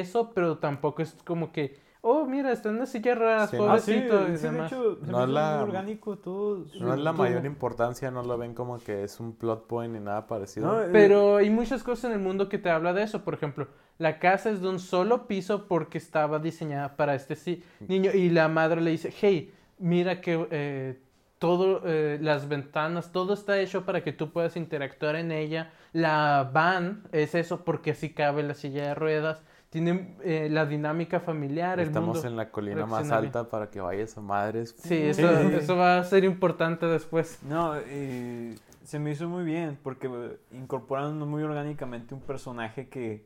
eso, 0.00 0.32
pero 0.34 0.58
tampoco 0.58 1.02
es 1.02 1.14
como 1.24 1.52
que, 1.52 1.78
oh, 2.02 2.26
mira, 2.26 2.52
está 2.52 2.68
en 2.68 2.76
una 2.76 2.86
silla 2.86 3.14
ruedas, 3.14 3.50
Sí, 3.50 3.56
pobrecito, 3.56 4.18
Ah, 4.18 4.24
sí, 4.26 4.32
y 4.34 4.36
sí, 4.36 4.48
de 4.48 4.66
hecho, 4.66 4.98
se 5.04 5.10
No 5.10 5.26
la- 5.26 5.54
muy 5.56 5.68
orgánico 5.68 6.18
todo. 6.18 6.66
No 6.78 6.92
es 6.94 7.00
la 7.00 7.12
mayor 7.12 7.46
importancia, 7.46 8.10
no 8.10 8.22
lo 8.22 8.36
ven 8.36 8.54
como 8.54 8.78
que 8.78 9.04
es 9.04 9.18
un 9.20 9.34
plot 9.34 9.66
point 9.66 9.92
ni 9.94 10.00
nada 10.00 10.26
parecido. 10.26 10.66
No, 10.66 10.82
eh, 10.82 10.88
Pero 10.92 11.36
hay 11.36 11.48
muchas 11.50 11.82
cosas 11.82 12.04
en 12.06 12.12
el 12.12 12.18
mundo 12.18 12.48
que 12.48 12.58
te 12.58 12.70
habla 12.70 12.92
de 12.92 13.02
eso. 13.04 13.24
Por 13.24 13.34
ejemplo, 13.34 13.68
la 13.98 14.18
casa 14.18 14.50
es 14.50 14.60
de 14.60 14.68
un 14.68 14.78
solo 14.78 15.26
piso 15.26 15.66
porque 15.68 15.98
estaba 15.98 16.38
diseñada 16.38 16.96
para 16.96 17.14
este 17.14 17.36
sí- 17.36 17.62
niño. 17.88 18.10
Y 18.12 18.30
la 18.30 18.48
madre 18.48 18.80
le 18.80 18.90
dice, 18.90 19.12
hey, 19.20 19.52
mira 19.78 20.20
que 20.20 20.46
eh, 20.50 21.00
todo, 21.38 21.82
eh, 21.84 22.18
las 22.20 22.48
ventanas, 22.48 23.10
todo 23.12 23.34
está 23.34 23.58
hecho 23.58 23.84
para 23.84 24.02
que 24.04 24.12
tú 24.12 24.30
puedas 24.32 24.56
interactuar 24.56 25.16
en 25.16 25.32
ella. 25.32 25.72
La 25.92 26.48
van 26.52 27.02
es 27.12 27.34
eso 27.34 27.64
porque 27.64 27.92
así 27.92 28.12
cabe 28.12 28.42
la 28.42 28.54
silla 28.54 28.86
de 28.88 28.94
ruedas. 28.94 29.42
Tiene 29.72 30.16
eh, 30.22 30.48
la 30.50 30.66
dinámica 30.66 31.18
familiar, 31.18 31.80
el 31.80 31.86
Estamos 31.86 32.16
mundo. 32.16 32.28
en 32.28 32.36
la 32.36 32.50
colina 32.50 32.84
más 32.84 33.10
alta 33.10 33.48
para 33.48 33.70
que 33.70 33.80
vayas 33.80 34.14
a 34.18 34.20
madres. 34.20 34.74
Sí, 34.78 34.96
eso, 34.96 35.30
eso 35.30 35.76
va 35.76 35.96
a 35.98 36.04
ser 36.04 36.24
importante 36.24 36.84
después. 36.84 37.38
No, 37.42 37.80
y 37.80 38.54
se 38.84 38.98
me 38.98 39.12
hizo 39.12 39.30
muy 39.30 39.44
bien 39.44 39.78
porque 39.82 40.08
eh, 40.08 40.38
incorporaron 40.58 41.18
muy 41.26 41.42
orgánicamente 41.42 42.14
un 42.14 42.20
personaje 42.20 42.90
que 42.90 43.24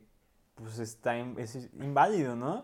pues 0.55 0.79
está 0.79 1.17
in- 1.19 1.35
es 1.37 1.69
inválido, 1.81 2.37
¿no? 2.37 2.63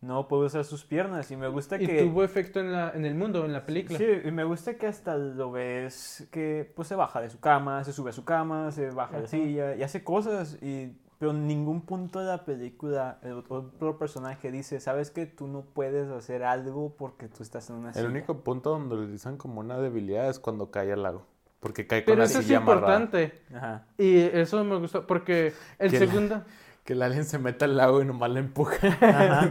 No 0.00 0.28
puede 0.28 0.44
usar 0.46 0.64
sus 0.64 0.84
piernas 0.84 1.28
y 1.32 1.36
me 1.36 1.48
gusta 1.48 1.82
Y 1.82 1.86
que 1.86 2.04
tuvo 2.04 2.22
efecto 2.22 2.60
en, 2.60 2.70
la, 2.70 2.92
en 2.94 3.04
el 3.04 3.16
mundo, 3.16 3.44
en 3.44 3.52
la 3.52 3.66
película. 3.66 3.98
Sí, 3.98 4.06
y 4.24 4.30
me 4.30 4.44
gusta 4.44 4.74
que 4.76 4.86
hasta 4.86 5.16
lo 5.16 5.50
ves 5.50 6.28
que 6.30 6.70
pues 6.76 6.86
se 6.86 6.94
baja 6.94 7.20
de 7.20 7.28
su 7.30 7.40
cama, 7.40 7.82
se 7.82 7.92
sube 7.92 8.10
a 8.10 8.12
su 8.12 8.24
cama, 8.24 8.70
se 8.70 8.88
baja 8.90 9.16
de 9.16 9.22
la 9.22 9.28
silla 9.28 9.74
y 9.74 9.82
hace 9.82 10.04
cosas 10.04 10.62
y 10.62 10.92
pero 11.18 11.30
en 11.32 11.46
ningún 11.46 11.80
punto 11.82 12.20
de 12.20 12.26
la 12.26 12.44
película 12.44 13.18
el 13.22 13.42
otro 13.48 13.98
personaje 13.98 14.50
dice, 14.52 14.80
"¿Sabes 14.80 15.10
que 15.10 15.26
tú 15.26 15.46
no 15.48 15.62
puedes 15.62 16.08
hacer 16.10 16.42
algo 16.44 16.94
porque 16.96 17.28
tú 17.28 17.42
estás 17.42 17.68
en 17.70 17.76
una 17.76 17.92
silla?" 17.92 18.04
El 18.04 18.10
único 18.10 18.38
punto 18.44 18.70
donde 18.70 18.96
lo 18.96 19.02
utilizan 19.02 19.36
como 19.36 19.60
una 19.60 19.78
debilidad 19.78 20.28
es 20.28 20.38
cuando 20.38 20.70
cae 20.70 20.92
al 20.92 21.02
lago. 21.02 21.26
Porque 21.60 21.86
cae 21.86 22.04
con 22.04 22.12
Pero 22.12 22.18
la 22.18 22.24
eso 22.26 22.38
es 22.40 22.44
silla 22.44 22.58
amarrada. 22.58 23.00
importante. 23.00 23.42
Ajá. 23.54 23.86
Y 23.98 24.18
eso 24.18 24.62
me 24.62 24.76
gustó 24.76 25.06
porque 25.06 25.52
el 25.78 25.90
Que 25.90 26.00
la- 26.00 26.06
segundo, 26.06 26.42
Que 26.84 26.92
el 26.92 27.02
alien 27.02 27.24
se 27.24 27.38
meta 27.40 27.64
al 27.64 27.76
lago 27.76 28.00
y 28.00 28.04
nomás 28.04 28.30
la 28.30 28.38
empuja 28.38 28.76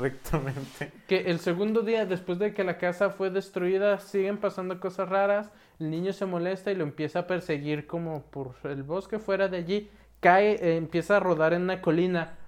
rectamente. 0.00 0.90
que 1.06 1.30
el 1.30 1.38
segundo 1.38 1.82
día 1.82 2.06
después 2.06 2.38
de 2.38 2.52
que 2.54 2.64
la 2.64 2.78
casa 2.78 3.10
fue 3.10 3.30
destruida 3.30 3.98
siguen 4.00 4.38
pasando 4.38 4.80
cosas 4.80 5.08
raras, 5.08 5.50
el 5.78 5.90
niño 5.90 6.12
se 6.12 6.26
molesta 6.26 6.70
y 6.70 6.74
lo 6.74 6.82
empieza 6.84 7.20
a 7.20 7.26
perseguir 7.26 7.86
como 7.86 8.22
por 8.22 8.54
el 8.64 8.82
bosque 8.82 9.18
fuera 9.18 9.46
de 9.48 9.58
allí, 9.58 9.90
cae, 10.22 10.52
eh, 10.54 10.76
empieza 10.76 11.16
a 11.16 11.20
rodar 11.20 11.52
en 11.52 11.62
una 11.62 11.82
colina 11.82 12.38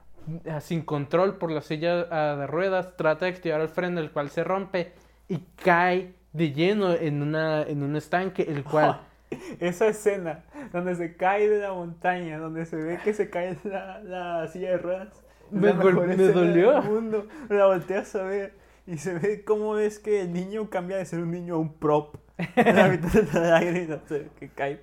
ah, 0.48 0.60
sin 0.60 0.82
control 0.82 1.36
por 1.36 1.50
la 1.50 1.60
silla 1.60 2.06
ah, 2.10 2.36
de 2.36 2.46
ruedas, 2.46 2.96
trata 2.96 3.26
de 3.26 3.32
activar 3.32 3.60
el 3.60 3.68
freno 3.68 4.00
el 4.00 4.12
cual 4.12 4.30
se 4.30 4.44
rompe 4.44 4.92
y 5.28 5.38
cae 5.62 6.14
de 6.32 6.52
lleno 6.52 6.94
en 6.94 7.20
una 7.22 7.62
en 7.62 7.82
un 7.82 7.96
estanque 7.96 8.42
el 8.42 8.64
cual 8.70 9.00
Esa 9.60 9.88
escena 9.88 10.44
donde 10.72 10.94
se 10.94 11.16
cae 11.16 11.48
de 11.48 11.60
la 11.60 11.72
montaña, 11.72 12.38
donde 12.38 12.66
se 12.66 12.76
ve 12.76 12.98
que 13.02 13.12
se 13.12 13.30
cae 13.30 13.56
la, 13.64 14.00
la 14.00 14.48
silla 14.48 14.70
de 14.70 14.78
ruedas. 14.78 15.22
Me 15.50 15.68
la 15.68 15.74
mejor 15.74 16.06
me 16.06 16.16
dolió. 16.16 16.72
del 16.72 16.90
mundo. 16.90 17.26
La 17.48 17.66
volteas 17.66 18.14
a 18.14 18.22
ver 18.22 18.52
y 18.86 18.98
se 18.98 19.14
ve 19.14 19.44
cómo 19.44 19.78
es 19.78 19.98
que 19.98 20.22
el 20.22 20.32
niño 20.32 20.70
cambia 20.70 20.96
de 20.98 21.06
ser 21.06 21.20
un 21.20 21.30
niño 21.30 21.54
a 21.54 21.58
un 21.58 21.74
prop. 21.74 22.16
En 22.56 22.76
la 22.76 22.88
mitad 22.88 23.22
del 23.22 23.52
aire 23.54 23.82
y 23.84 23.86
no 23.86 24.00
sé, 24.08 24.28
que 24.38 24.48
cae 24.50 24.82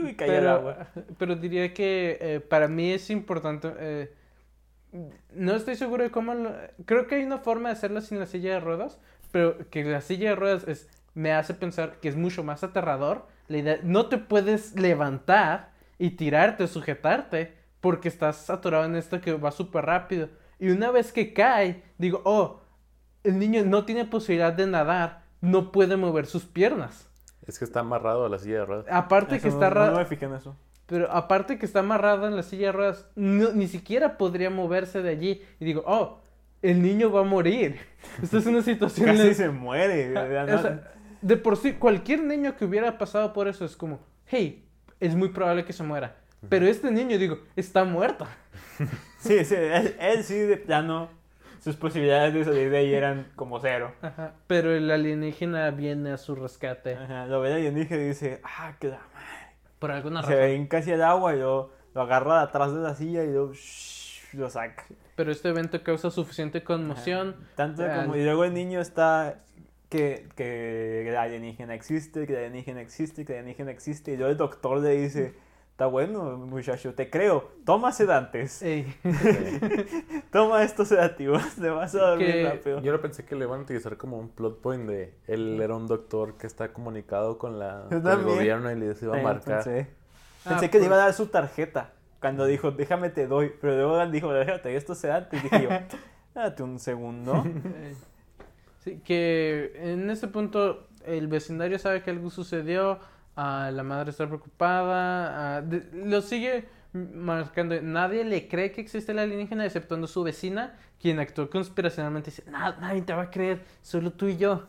y 0.00 0.14
cae 0.14 0.36
al 0.36 0.46
pero, 0.46 0.48
agua. 0.48 0.86
pero 1.18 1.36
diría 1.36 1.74
que 1.74 2.18
eh, 2.20 2.40
para 2.40 2.68
mí 2.68 2.92
es 2.92 3.10
importante. 3.10 3.72
eh, 3.78 4.12
no 5.34 5.54
estoy 5.54 5.76
seguro 5.76 6.04
de 6.04 6.10
cómo. 6.10 6.34
lo- 6.34 6.54
creo 6.84 7.06
que 7.06 7.16
hay 7.16 7.24
una 7.24 7.38
forma 7.38 7.68
de 7.68 7.74
hacerlo 7.74 8.00
sin 8.00 8.18
la 8.18 8.26
silla 8.26 8.54
de 8.54 8.60
ruedas, 8.60 9.00
pero 9.30 9.68
que 9.70 9.84
la 9.84 10.00
silla 10.00 10.30
de 10.30 10.36
ruedas 10.36 10.68
es, 10.68 10.88
me 11.14 11.32
hace 11.32 11.54
pensar 11.54 11.98
que 12.00 12.08
es 12.08 12.16
mucho 12.16 12.44
más 12.44 12.62
aterrador. 12.64 13.26
La 13.48 13.58
idea, 13.58 13.78
no 13.82 14.08
te 14.08 14.18
puedes 14.18 14.74
levantar 14.78 15.72
y 15.98 16.10
tirarte, 16.12 16.66
sujetarte, 16.66 17.54
porque 17.80 18.08
estás 18.08 18.48
atorado 18.50 18.84
en 18.84 18.96
esto 18.96 19.20
que 19.20 19.32
va 19.34 19.50
súper 19.52 19.84
rápido. 19.86 20.28
Y 20.58 20.70
una 20.70 20.90
vez 20.90 21.12
que 21.12 21.32
cae, 21.32 21.82
digo, 21.98 22.22
oh, 22.24 22.61
el 23.24 23.38
niño 23.38 23.62
no 23.64 23.84
tiene 23.84 24.04
posibilidad 24.04 24.52
de 24.52 24.66
nadar, 24.66 25.22
no 25.40 25.72
puede 25.72 25.96
mover 25.96 26.26
sus 26.26 26.44
piernas. 26.44 27.08
Es 27.46 27.58
que 27.58 27.64
está 27.64 27.80
amarrado 27.80 28.26
a 28.26 28.28
la 28.28 28.38
silla 28.38 28.58
de 28.60 28.64
ruedas. 28.66 28.86
Aparte 28.90 29.36
Eso 29.36 29.42
que 29.44 29.48
no- 29.54 29.54
está 29.66 29.90
no, 29.90 29.98
me 29.98 30.04
fijé 30.06 30.26
en 30.26 30.34
eso. 30.34 30.56
pero 30.86 31.10
aparte 31.10 31.58
que 31.58 31.66
está 31.66 31.80
amarrada 31.80 32.28
en 32.28 32.36
la 32.36 32.42
silla 32.42 32.66
de 32.66 32.72
ruedas, 32.72 33.06
no- 33.16 33.52
ni 33.52 33.66
siquiera 33.68 34.16
podría 34.18 34.50
moverse 34.50 35.02
de 35.02 35.10
allí. 35.10 35.42
Y 35.58 35.64
digo, 35.64 35.82
oh, 35.86 36.20
el 36.62 36.80
niño 36.82 37.10
va 37.10 37.20
a 37.20 37.24
morir. 37.24 37.80
Esta 38.22 38.38
es 38.38 38.46
una 38.46 38.62
situación... 38.62 39.06
Casi 39.06 39.34
se 39.34 39.48
muere. 39.50 40.10
¿verdad? 40.10 40.54
O 40.54 40.62
sea, 40.62 40.92
de 41.20 41.36
por 41.36 41.56
sí, 41.56 41.72
cualquier 41.74 42.22
niño 42.22 42.56
que 42.56 42.64
hubiera 42.64 42.98
pasado 42.98 43.32
por 43.32 43.48
eso 43.48 43.64
es 43.64 43.76
como, 43.76 44.00
hey, 44.26 44.68
es 45.00 45.14
muy 45.16 45.30
probable 45.30 45.64
que 45.64 45.72
se 45.72 45.82
muera. 45.82 46.16
Pero 46.48 46.66
este 46.66 46.90
niño, 46.90 47.18
digo, 47.18 47.38
está 47.56 47.84
muerto. 47.84 48.26
Sí, 49.18 49.44
sí, 49.44 49.54
él, 49.56 49.94
él 50.00 50.24
sí 50.24 50.34
de 50.34 50.56
plano, 50.56 51.08
sus 51.62 51.76
posibilidades 51.76 52.34
de 52.34 52.44
salir 52.44 52.70
de 52.70 52.78
ahí 52.78 52.92
eran 52.92 53.28
como 53.36 53.60
cero. 53.60 53.92
Ajá, 54.02 54.34
Pero 54.46 54.74
el 54.74 54.90
alienígena 54.90 55.70
viene 55.70 56.10
a 56.12 56.16
su 56.18 56.34
rescate. 56.34 56.94
Ajá, 56.96 57.26
lo 57.26 57.40
ve 57.40 57.48
el 57.50 57.54
alienígena 57.54 58.02
y 58.02 58.06
dice, 58.08 58.40
ah, 58.42 58.74
que 58.80 58.88
la 58.88 59.00
Por 59.78 59.90
alguna 59.92 60.22
Se 60.22 60.30
razón. 60.34 60.40
ven 60.42 60.66
casi 60.66 60.92
al 60.92 61.02
agua 61.02 61.34
y 61.34 61.38
luego 61.38 61.72
lo 61.94 62.02
agarra 62.02 62.38
de 62.38 62.42
atrás 62.44 62.74
de 62.74 62.80
la 62.80 62.94
silla 62.94 63.22
y 63.24 63.28
luego 63.32 63.52
shh, 63.54 64.34
lo 64.34 64.50
saca. 64.50 64.84
Pero 65.14 65.30
este 65.30 65.50
evento 65.50 65.82
causa 65.82 66.10
suficiente 66.10 66.64
conmoción. 66.64 67.36
Tanto 67.54 67.84
Ah, 67.84 68.02
como... 68.02 68.16
Y 68.16 68.24
luego 68.24 68.44
el 68.44 68.54
niño 68.54 68.80
está... 68.80 69.38
Que, 69.88 70.26
que 70.36 71.06
el 71.06 71.14
alienígena 71.16 71.74
existe, 71.74 72.26
que 72.26 72.32
el 72.32 72.38
alienígena 72.38 72.80
existe, 72.80 73.26
que 73.26 73.34
el 73.34 73.38
alienígena 73.40 73.70
existe. 73.72 74.12
Y 74.12 74.16
luego 74.16 74.32
el 74.32 74.38
doctor 74.38 74.78
le 74.80 74.96
dice, 74.96 75.34
está 75.82 75.86
bueno, 75.90 76.36
muchacho, 76.38 76.94
te 76.94 77.10
creo. 77.10 77.50
Toma 77.64 77.90
sedantes. 77.90 78.62
Ey, 78.62 78.94
Toma 80.30 80.62
estos 80.62 80.86
sedativos. 80.88 81.42
Te 81.60 81.68
vas 81.70 81.92
a 81.96 82.10
dormir 82.10 82.26
Que- 82.28 82.44
rápido. 82.48 82.80
Yo 82.82 82.92
lo 82.92 83.00
pensé 83.00 83.24
que 83.24 83.34
lo 83.34 83.44
iban 83.44 83.60
a 83.60 83.62
utilizar 83.64 83.96
como 83.96 84.16
un 84.18 84.28
plot 84.28 84.60
point 84.60 84.88
de 84.88 85.14
él 85.26 85.60
era 85.60 85.74
un 85.74 85.88
doctor 85.88 86.36
que 86.36 86.46
está 86.46 86.72
comunicado 86.72 87.36
con, 87.36 87.58
la, 87.58 87.86
con 87.88 88.06
el 88.06 88.22
gobierno 88.22 88.70
y 88.70 88.76
les 88.76 89.02
iba 89.02 89.18
a 89.18 89.22
marcar. 89.22 89.64
Pensé, 89.64 89.88
Ah, 90.44 90.50
Pensé 90.50 90.70
que 90.70 90.78
le 90.78 90.82
pues- 90.82 90.86
iba 90.86 90.94
a 90.96 90.98
dar 91.06 91.14
su 91.14 91.26
tarjeta. 91.26 91.90
Cuando 92.20 92.46
dijo, 92.46 92.70
déjame 92.70 93.10
te 93.10 93.26
doy. 93.26 93.52
Pero 93.60 93.74
luego 93.74 94.06
dijo, 94.06 94.32
déjate 94.32 94.76
estos 94.76 94.98
sedantes. 94.98 95.42
Dije 95.42 95.62
yo, 95.64 95.68
date 96.34 96.62
un 96.62 96.78
segundo. 96.78 97.44
Sí, 98.84 99.00
que 99.04 99.72
en 99.76 100.10
este 100.10 100.28
punto 100.28 100.86
el 101.06 101.26
vecindario 101.26 101.78
sabe 101.80 102.02
que 102.02 102.10
algo 102.10 102.30
sucedió, 102.30 103.00
ah, 103.36 103.70
la 103.72 103.82
madre 103.82 104.10
está 104.10 104.26
preocupada, 104.26 105.62
de- 105.62 105.88
lo 105.92 106.20
sigue 106.22 106.66
marcando. 106.92 107.80
Nadie 107.80 108.24
le 108.24 108.48
cree 108.48 108.72
que 108.72 108.80
existe 108.80 109.12
el 109.12 109.18
alienígena 109.18 109.64
exceptuando 109.64 110.06
su 110.06 110.22
vecina, 110.22 110.76
quien 111.00 111.18
actuó 111.20 111.48
conspiracionalmente. 111.50 112.30
Dice, 112.30 112.44
"Na- 112.50 112.76
nadie 112.80 113.02
te 113.02 113.12
va 113.14 113.22
a 113.22 113.30
creer, 113.30 113.64
solo 113.82 114.12
tú 114.12 114.26
y 114.26 114.36
yo. 114.36 114.66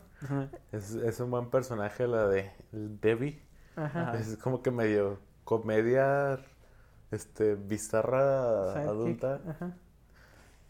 Es, 0.72 0.94
es 0.94 1.20
un 1.20 1.30
buen 1.30 1.50
personaje 1.50 2.06
la 2.06 2.26
de 2.28 2.50
Debbie. 2.72 3.42
Ajá. 3.76 4.14
Es 4.18 4.36
como 4.38 4.62
que 4.62 4.70
medio 4.70 5.18
comedia 5.44 6.38
este 7.10 7.56
bizarra 7.56 8.72
Sidekick, 8.72 8.88
adulta. 8.88 9.40
ajá. 9.48 9.72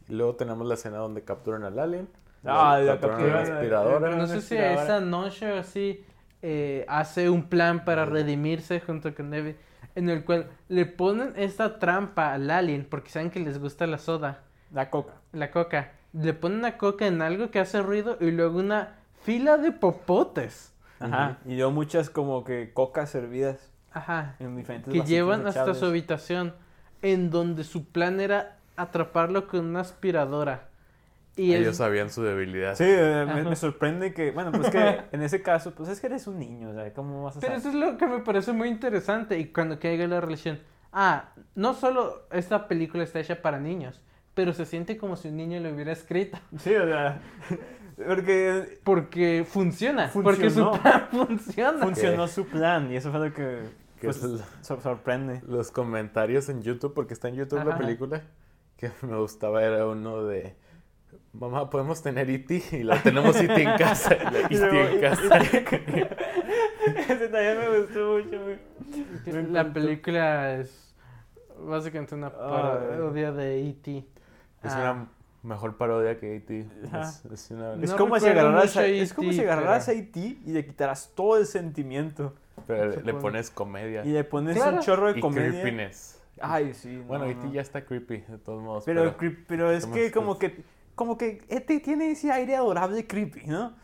Y 0.08 0.14
luego 0.14 0.34
tenemos 0.34 0.66
la 0.66 0.74
escena 0.74 0.98
donde 0.98 1.22
capturan 1.22 1.62
al 1.64 1.78
alien. 1.78 2.08
Ah, 2.44 2.78
la 2.78 2.98
capturan 3.00 3.14
a 3.14 3.20
capturan, 3.20 3.48
la 3.48 3.54
aspiradora. 3.54 4.16
No 4.16 4.26
sé 4.26 4.40
si 4.42 4.56
esa 4.56 5.00
noche 5.00 5.50
o 5.52 5.58
así 5.60 6.04
eh, 6.46 6.84
hace 6.88 7.30
un 7.30 7.44
plan 7.48 7.86
para 7.86 8.04
redimirse 8.04 8.78
junto 8.80 9.14
con 9.14 9.30
Debbie. 9.30 9.56
en 9.94 10.10
el 10.10 10.24
cual 10.24 10.48
le 10.68 10.84
ponen 10.84 11.32
esta 11.36 11.78
trampa 11.78 12.34
al 12.34 12.50
alien 12.50 12.84
porque 12.84 13.08
saben 13.10 13.30
que 13.30 13.40
les 13.40 13.58
gusta 13.58 13.86
la 13.86 13.96
soda, 13.96 14.42
La 14.72 14.90
coca. 14.90 15.14
la 15.32 15.50
coca. 15.50 15.92
Le 16.12 16.34
ponen 16.34 16.58
una 16.58 16.76
coca 16.76 17.06
en 17.06 17.22
algo 17.22 17.50
que 17.50 17.60
hace 17.60 17.80
ruido 17.80 18.18
y 18.20 18.30
luego 18.30 18.58
una 18.58 18.96
fila 19.22 19.56
de 19.56 19.72
popotes. 19.72 20.74
Ajá. 21.00 21.38
Y 21.46 21.56
luego 21.56 21.70
muchas 21.70 22.10
como 22.10 22.44
que 22.44 22.72
cocas 22.74 23.08
servidas 23.10 23.70
Ajá. 23.92 24.36
en 24.38 24.54
diferentes 24.56 24.92
Que 24.92 25.00
llevan 25.00 25.46
hasta 25.46 25.72
su 25.74 25.86
habitación 25.86 26.52
en 27.00 27.30
donde 27.30 27.64
su 27.64 27.86
plan 27.86 28.20
era 28.20 28.58
atraparlo 28.76 29.46
con 29.46 29.64
una 29.64 29.80
aspiradora. 29.80 30.68
Y 31.36 31.52
Ellos 31.54 31.72
es- 31.72 31.76
sabían 31.78 32.10
su 32.10 32.22
debilidad. 32.22 32.76
Sí, 32.76 32.84
me, 32.84 33.56
sorprende 33.56 34.14
que, 34.14 34.30
bueno, 34.30 34.52
pues 34.52 34.70
que 34.70 35.00
en 35.12 35.22
ese 35.22 35.42
caso, 35.42 35.72
pues 35.74 35.88
es 35.88 36.00
que 36.00 36.06
eres 36.06 36.26
un 36.28 36.38
niño, 36.38 36.70
o 36.70 36.74
sea, 36.74 36.92
¿cómo 36.92 37.24
vas 37.24 37.36
a 37.36 37.40
Pero 37.40 37.54
saber? 37.54 37.58
eso 37.60 37.68
es 37.70 37.74
lo 37.92 37.98
que 37.98 38.06
me 38.06 38.18
parece 38.20 38.52
muy 38.52 38.68
interesante. 38.68 39.38
Y 39.38 39.46
cuando 39.52 39.80
caiga 39.80 40.06
la 40.06 40.20
relación, 40.20 40.60
ah, 40.92 41.32
no 41.56 41.74
solo 41.74 42.26
esta 42.30 42.68
película 42.68 43.02
está 43.02 43.18
hecha 43.18 43.42
para 43.42 43.58
niños, 43.58 44.00
pero 44.34 44.52
se 44.52 44.64
siente 44.64 44.96
como 44.96 45.16
si 45.16 45.28
un 45.28 45.36
niño 45.36 45.58
lo 45.60 45.70
hubiera 45.70 45.90
escrito. 45.92 46.38
Sí, 46.58 46.74
o 46.76 46.86
sea, 46.86 47.20
porque 48.06 48.78
Porque 48.84 49.44
funciona. 49.48 50.10
Porque 50.12 50.50
su 50.50 50.64
Funcionó. 50.64 50.72
plan 50.82 51.08
funciona. 51.10 51.78
funcionó 51.84 52.28
su 52.28 52.46
plan 52.46 52.92
y 52.92 52.96
eso 52.96 53.10
fue 53.10 53.20
lo 53.28 53.34
que 53.34 53.58
Que 54.00 54.06
pues, 54.08 54.22
el- 54.22 54.40
sorprende. 54.62 55.40
Los 55.46 55.70
comentarios 55.70 56.48
en 56.48 56.62
YouTube, 56.62 56.94
porque 56.94 57.14
está 57.14 57.28
en 57.28 57.36
YouTube 57.36 57.64
la 57.64 57.70
Ajá. 57.74 57.78
película, 57.78 58.22
que 58.76 58.90
me 59.02 59.16
gustaba 59.18 59.64
era 59.64 59.86
uno 59.86 60.24
de... 60.24 60.54
Mamá, 61.32 61.68
¿podemos 61.70 62.02
tener 62.02 62.28
E.T.? 62.30 62.62
Y 62.72 62.82
la 62.84 63.02
tenemos 63.02 63.36
E.T. 63.36 63.62
en 63.62 63.76
casa. 63.76 64.16
Y 64.50 64.54
la 64.58 64.90
en 64.90 65.00
casa. 65.00 65.38
Ese 67.08 67.28
también 67.28 67.58
me 67.58 67.78
gustó 67.80 68.12
mucho, 68.18 68.42
güey. 68.44 69.52
La 69.52 69.72
película 69.72 70.54
es 70.54 70.94
básicamente 71.58 72.14
una 72.14 72.30
parodia 72.30 73.32
de 73.32 73.54
E 73.60 73.68
E.T. 73.70 73.98
Es 74.62 74.72
Ah. 74.72 74.78
una 74.92 75.08
mejor 75.42 75.76
parodia 75.76 76.18
que 76.18 76.36
E.T. 76.36 76.60
Es, 77.00 77.24
es 77.24 77.50
una... 77.50 77.74
Es 77.74 77.90
No 77.90 77.96
como 77.96 78.18
si 78.18 78.26
agarraras 78.28 78.76
a, 78.76 78.86
es 78.86 79.12
como 79.12 79.30
si 79.32 79.38
E.T., 79.40 79.50
agarraras 79.50 79.86
pero- 79.86 79.98
a 79.98 80.00
E.T. 80.00 80.20
y 80.46 80.52
le 80.52 80.64
quitaras 80.66 81.10
todo 81.14 81.36
el 81.38 81.46
sentimiento 81.46 82.34
Pero 82.66 83.00
le 83.00 83.14
pones 83.14 83.50
comedia. 83.50 84.04
y 84.04 84.10
le 84.10 84.24
pones 84.24 84.56
Claro. 84.56 84.76
un 84.76 84.82
chorro 84.82 85.12
de 85.12 85.18
Y 85.18 85.20
comedia. 85.22 85.50
creepiness. 85.62 86.20
Ay, 86.40 86.74
sí. 86.74 86.98
Bueno, 87.06 87.24
no, 87.26 87.30
E.T. 87.30 87.46
no. 87.46 87.52
ya 87.52 87.60
está 87.60 87.84
creepy, 87.84 88.18
de 88.28 88.38
todos 88.38 88.62
modos. 88.62 88.84
Pero, 88.84 89.14
Pero, 89.18 89.36
pero 89.46 89.70
es 89.70 89.86
que 89.86 90.10
como 90.10 90.38
que 90.38 90.62
como 90.94 91.16
que 91.18 91.42
E.T. 91.48 91.80
tiene 91.80 92.10
ese 92.10 92.30
aire 92.32 92.56
adorable 92.56 93.06
creepy, 93.06 93.46
¿no? 93.46 93.74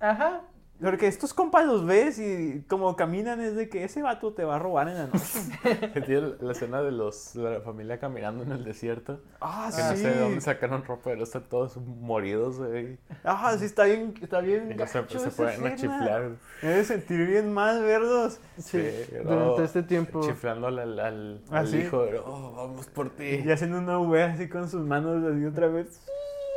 Ajá. 0.00 0.42
Porque 0.80 1.06
estos 1.06 1.32
compas 1.32 1.64
los 1.64 1.86
ves 1.86 2.18
y 2.18 2.64
como 2.66 2.96
caminan 2.96 3.40
es 3.40 3.54
de 3.54 3.68
que 3.68 3.84
ese 3.84 4.02
vato 4.02 4.32
te 4.32 4.42
va 4.42 4.56
a 4.56 4.58
robar 4.58 4.88
en 4.88 4.94
la 4.94 5.06
noche. 5.06 5.38
tiene 6.06 6.32
la 6.40 6.50
escena 6.50 6.82
de 6.82 6.90
los 6.90 7.34
de 7.34 7.42
la 7.58 7.60
familia 7.60 8.00
caminando 8.00 8.42
en 8.42 8.50
el 8.50 8.64
desierto. 8.64 9.20
Ah, 9.40 9.70
Que 9.72 9.80
no 9.80 9.90
sí. 9.92 9.96
sé 9.98 10.10
de 10.10 10.18
dónde 10.18 10.40
sacaron 10.40 10.84
ropa, 10.84 11.02
pero 11.04 11.22
están 11.22 11.44
todos 11.44 11.76
moridos, 11.76 12.58
güey. 12.58 12.98
Ah, 13.22 13.54
sí, 13.56 13.66
está 13.66 13.84
bien, 13.84 14.12
está 14.20 14.40
bien. 14.40 14.72
Y 14.72 14.74
no 14.74 14.84
se, 14.88 15.02
pueden 15.04 15.64
a 15.68 15.76
chiflar. 15.76 16.32
Me 16.62 16.68
debe 16.68 16.84
sentir 16.84 17.28
bien 17.28 17.52
mal 17.52 17.80
verlos. 17.84 18.40
Sí. 18.58 18.82
pero 19.12 19.22
Durante 19.22 19.64
este 19.64 19.84
tiempo. 19.84 20.20
Chiflándole 20.26 20.82
al, 20.82 20.98
al, 20.98 21.40
¿Ah, 21.52 21.58
al 21.60 21.68
sí? 21.68 21.76
hijo. 21.76 22.06
de, 22.06 22.18
Oh, 22.18 22.54
vamos 22.56 22.88
por 22.88 23.10
ti. 23.10 23.40
Y 23.44 23.50
hacen 23.52 23.72
una 23.72 24.00
V 24.00 24.20
así 24.20 24.48
con 24.48 24.68
sus 24.68 24.84
manos 24.84 25.22
así 25.32 25.44
otra 25.44 25.68
vez. 25.68 26.04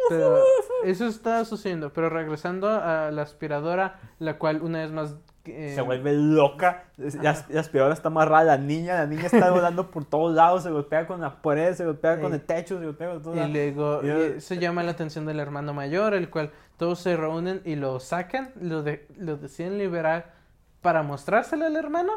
Pero 0.09 0.39
eso 0.83 1.05
está 1.07 1.43
sucediendo. 1.45 1.91
Pero 1.93 2.09
regresando 2.09 2.69
a 2.69 3.11
la 3.11 3.21
aspiradora, 3.21 3.99
la 4.19 4.37
cual 4.37 4.61
una 4.61 4.79
vez 4.79 4.91
más. 4.91 5.15
eh, 5.45 5.73
Se 5.75 5.81
vuelve 5.81 6.13
loca. 6.13 6.85
La, 6.97 7.35
la 7.49 7.59
aspiradora 7.59 7.93
está 7.93 8.09
amarrada 8.09 8.53
a 8.53 8.57
la 8.57 8.57
niña. 8.57 8.95
La 8.95 9.05
niña 9.07 9.25
está 9.25 9.51
volando 9.51 9.91
por 9.91 10.05
todos 10.05 10.33
lados. 10.35 10.63
Se 10.63 10.71
golpea 10.71 11.05
con 11.07 11.21
la 11.21 11.41
pared, 11.41 11.73
se 11.73 11.85
golpea 11.85 12.19
con 12.19 12.31
Sí. 12.31 12.35
el 12.35 12.41
techo, 12.45 12.79
se 12.79 12.85
golpea 12.85 13.09
con 13.11 13.21
todo. 13.23 13.35
Y 13.35 13.51
luego 13.51 14.01
Y- 14.03 14.09
eh, 14.09 14.41
se 14.41 14.57
llama 14.57 14.83
la 14.83 14.91
atención 14.91 15.25
del 15.25 15.39
hermano 15.39 15.73
mayor, 15.73 16.13
el 16.13 16.29
cual 16.29 16.51
todos 16.77 16.99
se 16.99 17.15
reúnen 17.15 17.61
y 17.65 17.75
lo 17.75 17.99
sacan, 17.99 18.51
lo, 18.59 18.83
de- 18.83 19.07
lo 19.17 19.37
deciden 19.37 19.77
liberar 19.77 20.33
para 20.81 21.03
mostrárselo 21.03 21.65
al 21.65 21.75
hermano. 21.75 22.11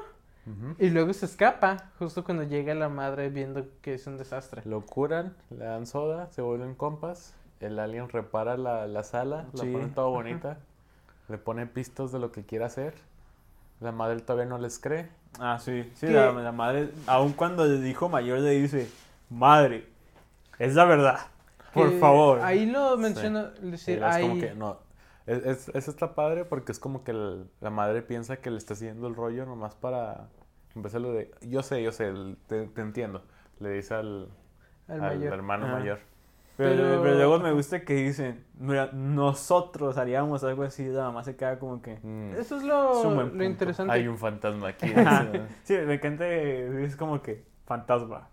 Y 0.78 0.88
luego 0.88 1.12
se 1.12 1.26
escapa, 1.26 1.90
justo 1.98 2.24
cuando 2.24 2.42
llega 2.42 2.74
la 2.74 2.88
madre 2.88 3.28
viendo 3.28 3.66
que 3.82 3.92
es 3.92 4.06
un 4.06 4.16
desastre. 4.16 4.62
Lo 4.64 4.80
curan, 4.80 5.36
le 5.50 5.66
dan 5.66 5.84
soda, 5.84 6.28
se 6.30 6.40
vuelven 6.40 6.74
compas. 6.74 7.34
El 7.60 7.78
alien 7.78 8.08
repara 8.08 8.56
la, 8.56 8.86
la 8.86 9.02
sala, 9.02 9.46
Sí. 9.54 9.66
la 9.66 9.72
pone 9.78 9.88
toda 9.92 10.08
bonita. 10.08 10.58
Le 11.28 11.38
pone 11.38 11.66
pistas 11.66 12.12
de 12.12 12.18
lo 12.18 12.30
que 12.32 12.44
quiere 12.44 12.64
hacer. 12.64 12.94
La 13.80 13.92
madre 13.92 14.20
todavía 14.20 14.46
no 14.48 14.58
les 14.58 14.78
cree. 14.78 15.08
Ah, 15.38 15.58
sí. 15.60 15.90
Sí, 15.94 16.06
la, 16.06 16.32
la 16.32 16.52
madre, 16.52 16.90
aun 17.06 17.32
cuando 17.32 17.64
el 17.64 17.86
hijo 17.86 18.08
mayor 18.08 18.38
le 18.40 18.50
dice, 18.52 18.88
madre, 19.30 19.86
es 20.58 20.74
la 20.74 20.84
verdad. 20.84 21.18
Por 21.74 21.92
favor. 22.00 22.40
Ahí 22.40 22.66
lo 22.66 22.96
menciona, 22.96 23.52
es 23.56 23.62
Y 23.62 23.70
decir, 23.70 24.02
es 24.02 24.18
como 24.18 24.40
que 24.40 24.54
no. 24.54 24.78
Es, 25.26 25.44
es- 25.44 25.68
eso 25.74 25.90
está 25.90 26.14
padre 26.14 26.44
porque 26.46 26.72
es 26.72 26.78
como 26.78 27.04
que 27.04 27.10
el- 27.10 27.46
la 27.60 27.68
madre 27.70 28.00
piensa 28.02 28.38
que 28.38 28.50
le 28.50 28.56
está 28.56 28.72
haciendo 28.74 29.06
el 29.06 29.14
rollo 29.14 29.44
nomás 29.44 29.74
para 29.74 30.28
empezar 30.74 31.02
lo 31.02 31.12
de. 31.12 31.30
Yo 31.42 31.62
sé, 31.62 31.82
yo 31.82 31.92
sé, 31.92 32.06
el- 32.08 32.38
te, 32.46 32.66
te 32.68 32.80
entiendo. 32.80 33.22
Le 33.60 33.70
dice 33.70 33.94
al, 33.94 34.28
al 34.88 34.94
al 35.04 35.18
mayor. 35.18 35.34
hermano 35.34 35.66
Ajá. 35.66 35.78
mayor. 35.78 35.98
Pero, 36.58 36.70
Pero- 36.76 37.02
pero 37.02 37.14
luego 37.14 37.38
me 37.38 37.52
gusta 37.52 37.84
que 37.84 37.94
dicen, 37.94 38.44
mira, 38.58 38.90
nosotros 38.92 39.96
haríamos 39.96 40.42
algo 40.42 40.64
así. 40.64 40.84
La 40.88 41.04
mamá 41.04 41.22
se 41.22 41.36
queda 41.36 41.58
como 41.60 41.80
que... 41.80 42.00
Mm, 42.02 42.32
Eso 42.36 42.56
es 42.56 42.64
lo, 42.64 43.44
interesante. 43.44 43.92
Hay 43.92 44.08
un 44.08 44.18
fantasma 44.18 44.68
aquí. 44.70 44.88
Sí, 45.62 45.74
me 45.86 45.94
encanta, 45.94 46.26
es 46.28 46.96
como 46.96 47.22
que 47.22 47.44
fantasma. 47.64 48.28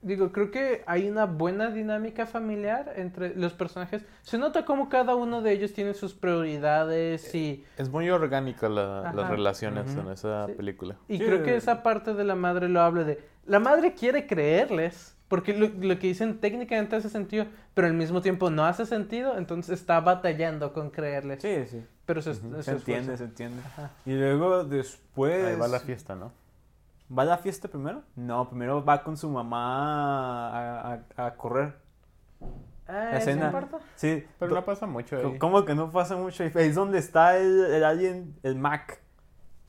Digo, 0.00 0.30
creo 0.30 0.52
que 0.52 0.84
hay 0.86 1.10
una 1.10 1.26
buena 1.26 1.70
dinámica 1.72 2.24
familiar 2.26 2.92
entre 2.94 3.34
los 3.34 3.52
personajes. 3.54 4.06
Se 4.22 4.38
nota 4.38 4.64
como 4.64 4.88
cada 4.88 5.16
uno 5.16 5.42
de 5.42 5.50
ellos 5.50 5.72
tiene 5.72 5.92
sus 5.94 6.14
prioridades 6.14 7.34
y, 7.34 7.64
Es 7.76 7.90
muy 7.90 8.08
orgánica 8.08 8.68
la- 8.68 9.12
las 9.12 9.28
relaciones 9.28 9.96
en 9.96 10.06
esa 10.08 10.46
Sí. 10.46 10.52
película. 10.52 10.96
y 11.08 11.18
Sí. 11.18 11.24
creo 11.24 11.42
que 11.42 11.56
esa 11.56 11.82
parte 11.82 12.14
de 12.14 12.22
la 12.22 12.36
madre 12.36 12.68
lo 12.68 12.80
habla 12.80 13.02
de... 13.02 13.18
La 13.46 13.58
madre 13.58 13.94
quiere 13.94 14.28
creerles, 14.28 15.16
porque 15.28 15.52
lo, 15.56 15.68
lo 15.68 15.98
que 15.98 16.06
dicen 16.08 16.38
técnicamente 16.40 16.96
hace 16.96 17.08
sentido, 17.08 17.46
pero 17.74 17.86
al 17.86 17.94
mismo 17.94 18.20
tiempo 18.22 18.50
no 18.50 18.64
hace 18.64 18.86
sentido, 18.86 19.36
entonces 19.38 19.78
está 19.80 20.00
batallando 20.00 20.72
con 20.72 20.90
creerles. 20.90 21.42
Sí, 21.42 21.66
sí. 21.66 21.84
Pero 22.06 22.22
se, 22.22 22.30
Ujú. 22.30 22.56
se 22.56 22.62
Se 22.62 22.70
entiende, 22.72 23.16
se 23.16 23.24
entiende. 23.24 23.60
Ajá. 23.66 23.90
Y 24.06 24.14
luego 24.14 24.64
después... 24.64 25.44
Ahí 25.44 25.56
va 25.56 25.68
la 25.68 25.80
fiesta, 25.80 26.14
¿no? 26.14 26.32
¿Va 27.16 27.22
a 27.22 27.26
la 27.26 27.38
fiesta 27.38 27.68
primero? 27.68 28.02
No, 28.16 28.48
primero 28.48 28.84
va 28.84 29.02
con 29.02 29.16
su 29.16 29.28
mamá 29.30 30.48
a, 30.50 31.00
a- 31.16 31.26
a 31.26 31.34
correr. 31.36 31.74
Ah, 32.86 32.92
La 32.92 33.10
¿eso 33.18 33.30
escena. 33.30 33.46
importa? 33.46 33.78
Sí, 33.96 34.24
Pero 34.38 34.54
no 34.54 34.64
pasa 34.64 34.86
mucho 34.86 35.16
ahí. 35.16 35.38
¿Cómo 35.38 35.64
que 35.66 35.74
no 35.74 35.90
pasa 35.90 36.16
mucho? 36.16 36.42
Ahí 36.42 36.50
es 36.54 36.74
donde 36.74 36.98
está 36.98 37.36
el, 37.36 37.66
el 37.66 37.84
alien, 37.84 38.34
el 38.42 38.56
Mac. 38.56 39.00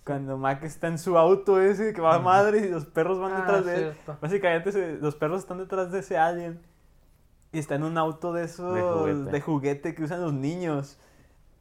Cuando 0.10 0.38
Mac 0.38 0.63
está 0.63 0.88
en 0.88 0.98
su 0.98 1.17
auto 1.17 1.62
ese 1.62 1.93
que 1.93 2.02
va 2.02 2.15
a 2.15 2.19
madre 2.19 2.60
y 2.60 2.69
los 2.69 2.86
perros 2.86 3.19
van 3.19 3.34
Ah, 3.34 3.38
detrás 3.41 3.65
de 3.65 3.76
él. 3.76 3.80
cierto. 3.93 4.17
Básicamente 4.22 4.72
se- 4.72 4.98
los 4.98 5.15
perros 5.15 5.39
están 5.41 5.60
detrás 5.60 5.91
de 5.91 6.00
ese 6.00 6.17
alien. 6.17 6.60
Y 7.52 7.60
está 7.60 7.76
en 7.76 7.84
un 7.84 7.98
auto 7.98 8.34
de 8.34 8.43
esos 8.45 8.74
de 8.76 8.82
juguete. 8.82 9.41
juguete, 9.41 9.95
que 9.95 10.04
usan 10.04 10.22
los 10.22 10.34
niños. 10.34 11.00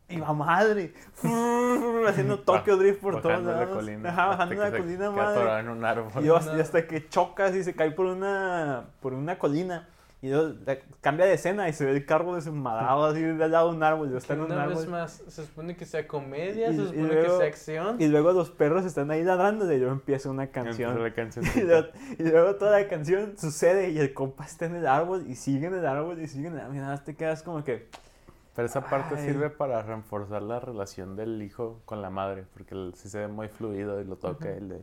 Y 0.09 0.19
va 0.21 0.33
madre. 0.33 0.95
haciendo 2.09 2.39
Tokyo 2.41 2.77
Drift 2.79 3.01
por 3.01 3.15
todos 3.21 3.25
Bajando 3.25 3.51
la 3.53 3.61
lados. 3.61 3.77
colina. 3.77 4.09
Ajá, 4.09 4.23
hasta 4.31 4.37
bajando 4.45 4.63
la 4.63 4.71
se 4.71 4.79
colina, 4.79 4.99
queda 4.99 5.11
madre. 5.11 5.59
en 5.61 5.69
un 5.69 5.85
árbol. 5.85 6.11
Y, 6.25 6.27
y 6.27 6.61
hasta 6.61 6.87
que 6.87 7.09
chocas 7.09 7.55
y 7.55 7.63
se 7.65 7.75
cae 7.75 7.91
por 7.91 8.07
una, 8.07 8.85
por 9.01 9.13
una 9.13 9.39
colina. 9.39 9.87
Y 10.21 10.31
luego 10.31 10.55
cambia 11.01 11.27
de 11.27 11.35
escena 11.35 11.69
y 11.69 11.73
se 11.73 11.85
ve 11.85 11.93
el 11.93 12.05
carro 12.05 12.35
desmadrado 12.35 13.05
así 13.05 13.23
de 13.23 13.45
al 13.45 13.53
lado 13.53 13.71
de 13.71 13.77
un 13.77 13.83
árbol. 13.85 14.11
y 14.13 14.17
está 14.17 14.35
en 14.35 14.41
un 14.41 14.51
Una 14.51 14.67
vez 14.67 14.89
más, 14.89 15.23
se 15.29 15.47
supone 15.47 15.77
que 15.77 15.85
sea 15.87 16.09
comedia, 16.09 16.71
Y- 16.73 16.77
se 16.77 16.87
supone 16.89 17.03
luego- 17.07 17.23
que 17.23 17.39
sea 17.39 17.47
acción. 17.47 17.97
Y 18.03 18.09
luego 18.09 18.33
los 18.33 18.51
perros 18.51 18.85
están 18.85 19.13
ahí 19.13 19.23
ladrando 19.23 19.73
y 19.73 19.79
luego 19.79 19.93
empieza 19.93 20.29
una 20.29 20.49
canción. 20.49 20.91
Empieza 20.97 21.09
la 21.09 21.15
canción. 21.15 21.45
Y 21.57 21.61
luego, 21.63 21.89
y 22.19 22.23
luego 22.25 22.57
toda 22.57 22.81
la 22.81 22.89
canción 22.89 23.39
sucede 23.39 23.91
y 23.91 23.99
el 24.01 24.13
compa 24.13 24.45
está 24.45 24.67
en 24.67 24.75
el 24.75 24.89
árbol 24.89 25.25
y 25.29 25.37
sigue 25.37 25.69
en 25.69 25.75
el 25.75 25.87
árbol 25.87 26.21
y 26.21 26.27
sigue 26.27 26.49
en 26.49 26.55
el 26.55 26.61
árbol. 26.61 26.75
Y 26.75 26.79
nada 26.81 26.91
más 26.93 27.05
te 27.05 27.15
quedas 27.15 27.45
como 27.45 27.63
que... 27.63 27.89
Pero 28.57 28.67
esa 28.67 28.81
parte 28.89 29.15
Ay. 29.17 29.25
sirve 29.25 29.51
para 29.51 29.83
reforzar 29.83 30.43
la 30.43 30.59
relación 30.59 31.15
del 31.15 31.41
hijo 31.43 31.81
con 31.85 32.03
la 32.03 32.11
madre, 32.11 32.45
porque 32.55 32.75
él 32.75 32.93
sí 32.97 33.09
se 33.09 33.21
ve 33.21 33.29
muy 33.29 33.47
fluido 33.47 34.01
y 34.01 34.05
lo 34.05 34.17
toca 34.17 34.51
y 34.51 34.59
le 34.61 34.83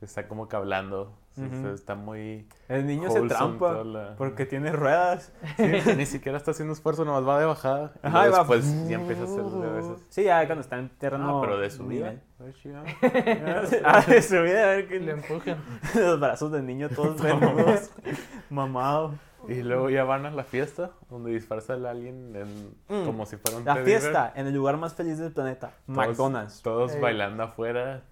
está 0.00 0.26
como 0.28 0.48
que 0.48 0.56
hablando. 0.56 1.12
Sí, 1.34 1.42
Ujú. 1.42 1.68
Está 1.68 1.94
muy... 1.94 2.46
El 2.68 2.86
niño 2.86 3.10
se 3.10 3.20
trampa 3.22 3.82
la- 3.84 4.14
porque 4.16 4.46
tiene 4.46 4.72
ruedas. 4.72 5.32
Ni 5.96 6.06
siquiera 6.06 6.38
está 6.38 6.50
haciendo 6.52 6.72
esfuerzo, 6.74 7.04
nomás 7.04 7.26
va 7.26 7.38
de 7.40 7.46
bajada. 7.46 7.92
Y 8.02 8.06
Ajá, 8.06 8.18
y 8.26 8.30
luego 8.30 8.32
va- 8.32 8.38
después 8.56 8.88
ya 8.88 8.94
empieza 8.96 9.22
a 9.22 9.24
hacer 9.24 9.44
de 9.44 9.70
veces. 9.70 10.06
Sí, 10.08 10.24
ya 10.24 10.44
cuando 10.46 10.60
está 10.62 10.78
en 10.78 10.88
terreno... 10.90 11.26
No, 11.26 11.40
pero 11.40 11.58
de 11.58 11.70
su 11.70 11.86
vida. 11.86 12.10
nivel. 12.10 12.22
ah, 13.84 14.02
de 14.06 14.22
su 14.22 14.42
vida, 14.42 14.62
a 14.72 14.76
ver 14.76 14.90
Le 14.90 15.04
qué... 15.04 15.10
empujan. 15.10 15.56
Los 15.94 16.20
brazos 16.20 16.52
del 16.52 16.66
niño 16.66 16.88
todos 16.88 17.20
venudos, 17.20 17.90
mamado. 18.50 19.14
Y 19.48 19.62
luego 19.62 19.90
ya 19.90 20.04
van 20.04 20.24
a 20.24 20.30
la 20.30 20.44
fiesta, 20.44 20.92
donde 21.10 21.32
disfraza 21.32 21.74
el 21.74 21.84
alien 21.86 22.36
en- 22.36 22.72
Mm. 22.88 23.06
como 23.06 23.26
si 23.26 23.36
fuera 23.36 23.58
un 23.58 23.64
La 23.64 23.74
teddy 23.74 23.86
bear. 23.86 24.00
fiesta 24.00 24.32
en 24.36 24.46
el 24.46 24.54
lugar 24.54 24.76
más 24.76 24.94
feliz 24.94 25.18
del 25.18 25.32
planeta, 25.32 25.72
Todos- 25.86 25.96
McDonald's. 25.96 26.62
Todos 26.62 26.92
Ey. 26.94 27.00
bailando 27.00 27.42
afuera, 27.42 28.02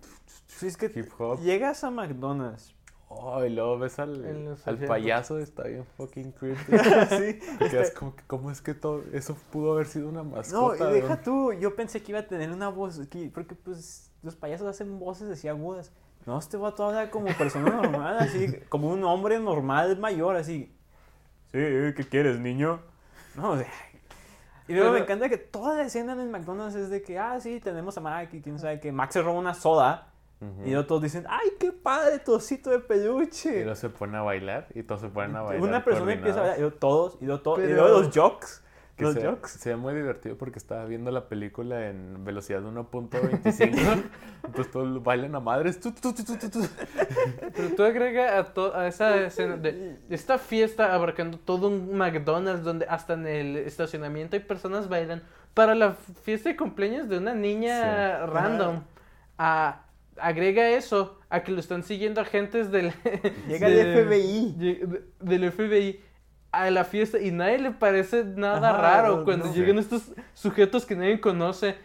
Sí, 0.46 0.66
es 0.66 0.76
que 0.76 0.86
hip 0.86 1.08
hop. 1.18 1.38
llegas 1.40 1.84
a 1.84 1.90
McDonald's. 1.90 2.74
Oh, 3.12 3.44
y 3.44 3.50
luego 3.50 3.76
ves 3.76 3.98
al, 3.98 4.56
al 4.64 4.78
payaso, 4.78 5.40
está 5.40 5.64
bien 5.64 5.84
fucking 5.96 6.30
creepy. 6.30 6.60
sí, 7.08 7.40
Te 7.58 7.68
quedas 7.68 7.88
este- 7.88 7.94
como 7.98 8.14
¿cómo 8.28 8.50
es 8.52 8.62
que 8.62 8.72
todo 8.72 9.02
eso 9.12 9.36
pudo 9.50 9.72
haber 9.72 9.86
sido 9.86 10.08
una 10.08 10.22
No, 10.22 10.30
mascota? 10.30 10.90
y 10.90 10.94
deja 10.94 11.16
¿no? 11.16 11.20
tú, 11.22 11.52
yo 11.54 11.74
pensé 11.74 12.02
que 12.04 12.12
iba 12.12 12.20
a 12.20 12.26
tener 12.28 12.52
una 12.52 12.68
voz 12.68 13.00
aquí, 13.00 13.28
porque 13.28 13.56
pues 13.56 14.12
los 14.22 14.36
payasos 14.36 14.68
hacen 14.68 14.98
voces 15.00 15.28
así 15.28 15.48
agudas. 15.48 15.92
No, 16.24 16.38
este 16.38 16.56
vato 16.56 16.84
habla 16.84 17.10
como 17.10 17.26
persona 17.36 17.68
normal, 17.82 18.18
así, 18.20 18.46
como 18.68 18.90
un 18.92 19.02
hombre 19.02 19.40
normal 19.40 19.98
mayor, 19.98 20.36
así. 20.36 20.72
Sí, 21.50 21.58
¿qué 21.96 22.06
quieres, 22.08 22.38
niño? 22.38 22.80
No, 23.34 23.50
o 23.52 23.56
sea, 23.58 23.66
Y 24.68 24.72
luego 24.72 24.90
Pero- 24.90 24.92
me 24.92 25.00
encanta 25.00 25.28
que 25.28 25.36
toda 25.38 25.74
la 25.76 25.82
escena 25.82 26.12
en 26.12 26.20
el 26.20 26.28
McDonald's 26.28 26.76
es 26.76 26.90
de 26.90 27.02
que, 27.02 27.18
ah, 27.18 27.40
sí, 27.40 27.58
tenemos 27.58 27.98
a 27.98 28.00
Mac 28.02 28.32
y 28.34 28.40
quién 28.40 28.60
sabe 28.60 28.78
que 28.78 28.92
Max 28.92 29.14
se 29.14 29.22
roba 29.22 29.36
una 29.40 29.54
soda. 29.54 30.09
Y 30.64 30.70
luego 30.70 30.86
todos 30.86 31.02
dicen, 31.02 31.26
ay, 31.28 31.48
qué 31.58 31.70
padre, 31.70 32.18
tu 32.18 32.32
osito 32.32 32.70
de 32.70 32.76
Y 32.78 32.80
peluche. 32.80 33.56
luego 33.60 33.74
se 33.74 33.90
pone 33.90 34.16
a 34.16 34.22
bailar 34.22 34.68
y 34.74 34.82
todos 34.82 35.02
se 35.02 35.08
ponen 35.08 35.36
a 35.36 35.42
bailar. 35.42 35.68
Una 35.68 35.84
persona 35.84 36.12
empieza 36.14 36.38
a 36.38 36.42
bailar, 36.42 36.58
y 36.58 36.60
luego 36.62 36.76
todos, 36.76 37.18
y 37.20 37.24
luego 37.26 37.42
todos, 37.42 37.58
y 37.60 37.66
luego 37.66 37.88
los 38.00 38.10
jokes. 38.14 38.46
Que 38.96 39.04
Los 39.04 39.14
se, 39.14 39.26
jokes. 39.26 39.48
se 39.48 39.70
ve 39.70 39.76
muy 39.76 39.94
divertido 39.94 40.36
porque 40.36 40.58
estaba 40.58 40.84
viendo 40.84 41.10
la 41.10 41.26
película 41.28 41.88
en 41.88 42.22
velocidad 42.22 42.60
de 42.60 42.68
1.25. 42.68 44.02
entonces 44.44 44.70
todos 44.72 45.02
bailan 45.02 45.34
a 45.34 45.40
madres. 45.40 45.80
Tu, 45.80 45.90
tu, 45.92 46.12
tu. 46.12 46.22
Pero 47.54 47.74
tú 47.74 47.82
agrega 47.82 48.38
a, 48.38 48.78
a 48.78 48.86
esa 48.88 49.16
escena 49.22 49.56
de 49.56 49.98
esta 50.10 50.36
fiesta 50.38 50.94
abarcando 50.94 51.38
todo 51.38 51.68
un 51.68 51.96
McDonald's 51.96 52.62
donde 52.62 52.84
hasta 52.86 53.14
en 53.14 53.26
el 53.26 53.56
estacionamiento 53.56 54.36
hay 54.36 54.42
personas 54.42 54.88
bailan 54.90 55.22
para 55.54 55.74
la 55.74 55.94
fiesta 56.22 56.50
de 56.50 56.56
cumpleaños 56.56 57.08
de 57.08 57.18
una 57.18 57.34
niña 57.34 58.20
Sí. 58.26 58.30
random. 58.32 58.82
A- 59.38 59.82
agrega 60.22 60.68
eso 60.70 61.18
a 61.28 61.42
que 61.42 61.52
lo 61.52 61.60
están 61.60 61.82
siguiendo 61.82 62.20
agentes 62.20 62.70
del 62.70 62.92
Llega 63.48 63.68
el 63.68 64.06
FBI. 64.06 64.54
de- 64.56 65.02
del 65.20 65.50
FBI 65.52 66.00
a 66.52 66.70
la 66.70 66.84
fiesta 66.84 67.18
y 67.20 67.30
nadie 67.30 67.58
le 67.58 67.70
parece 67.70 68.24
nada 68.24 68.70
Ajá, 68.70 68.80
raro 68.82 69.16
no, 69.18 69.24
cuando 69.24 69.46
no. 69.46 69.54
llegan 69.54 69.78
estos 69.78 70.12
sujetos 70.34 70.84
que 70.84 70.96
nadie 70.96 71.20
conoce 71.20 71.76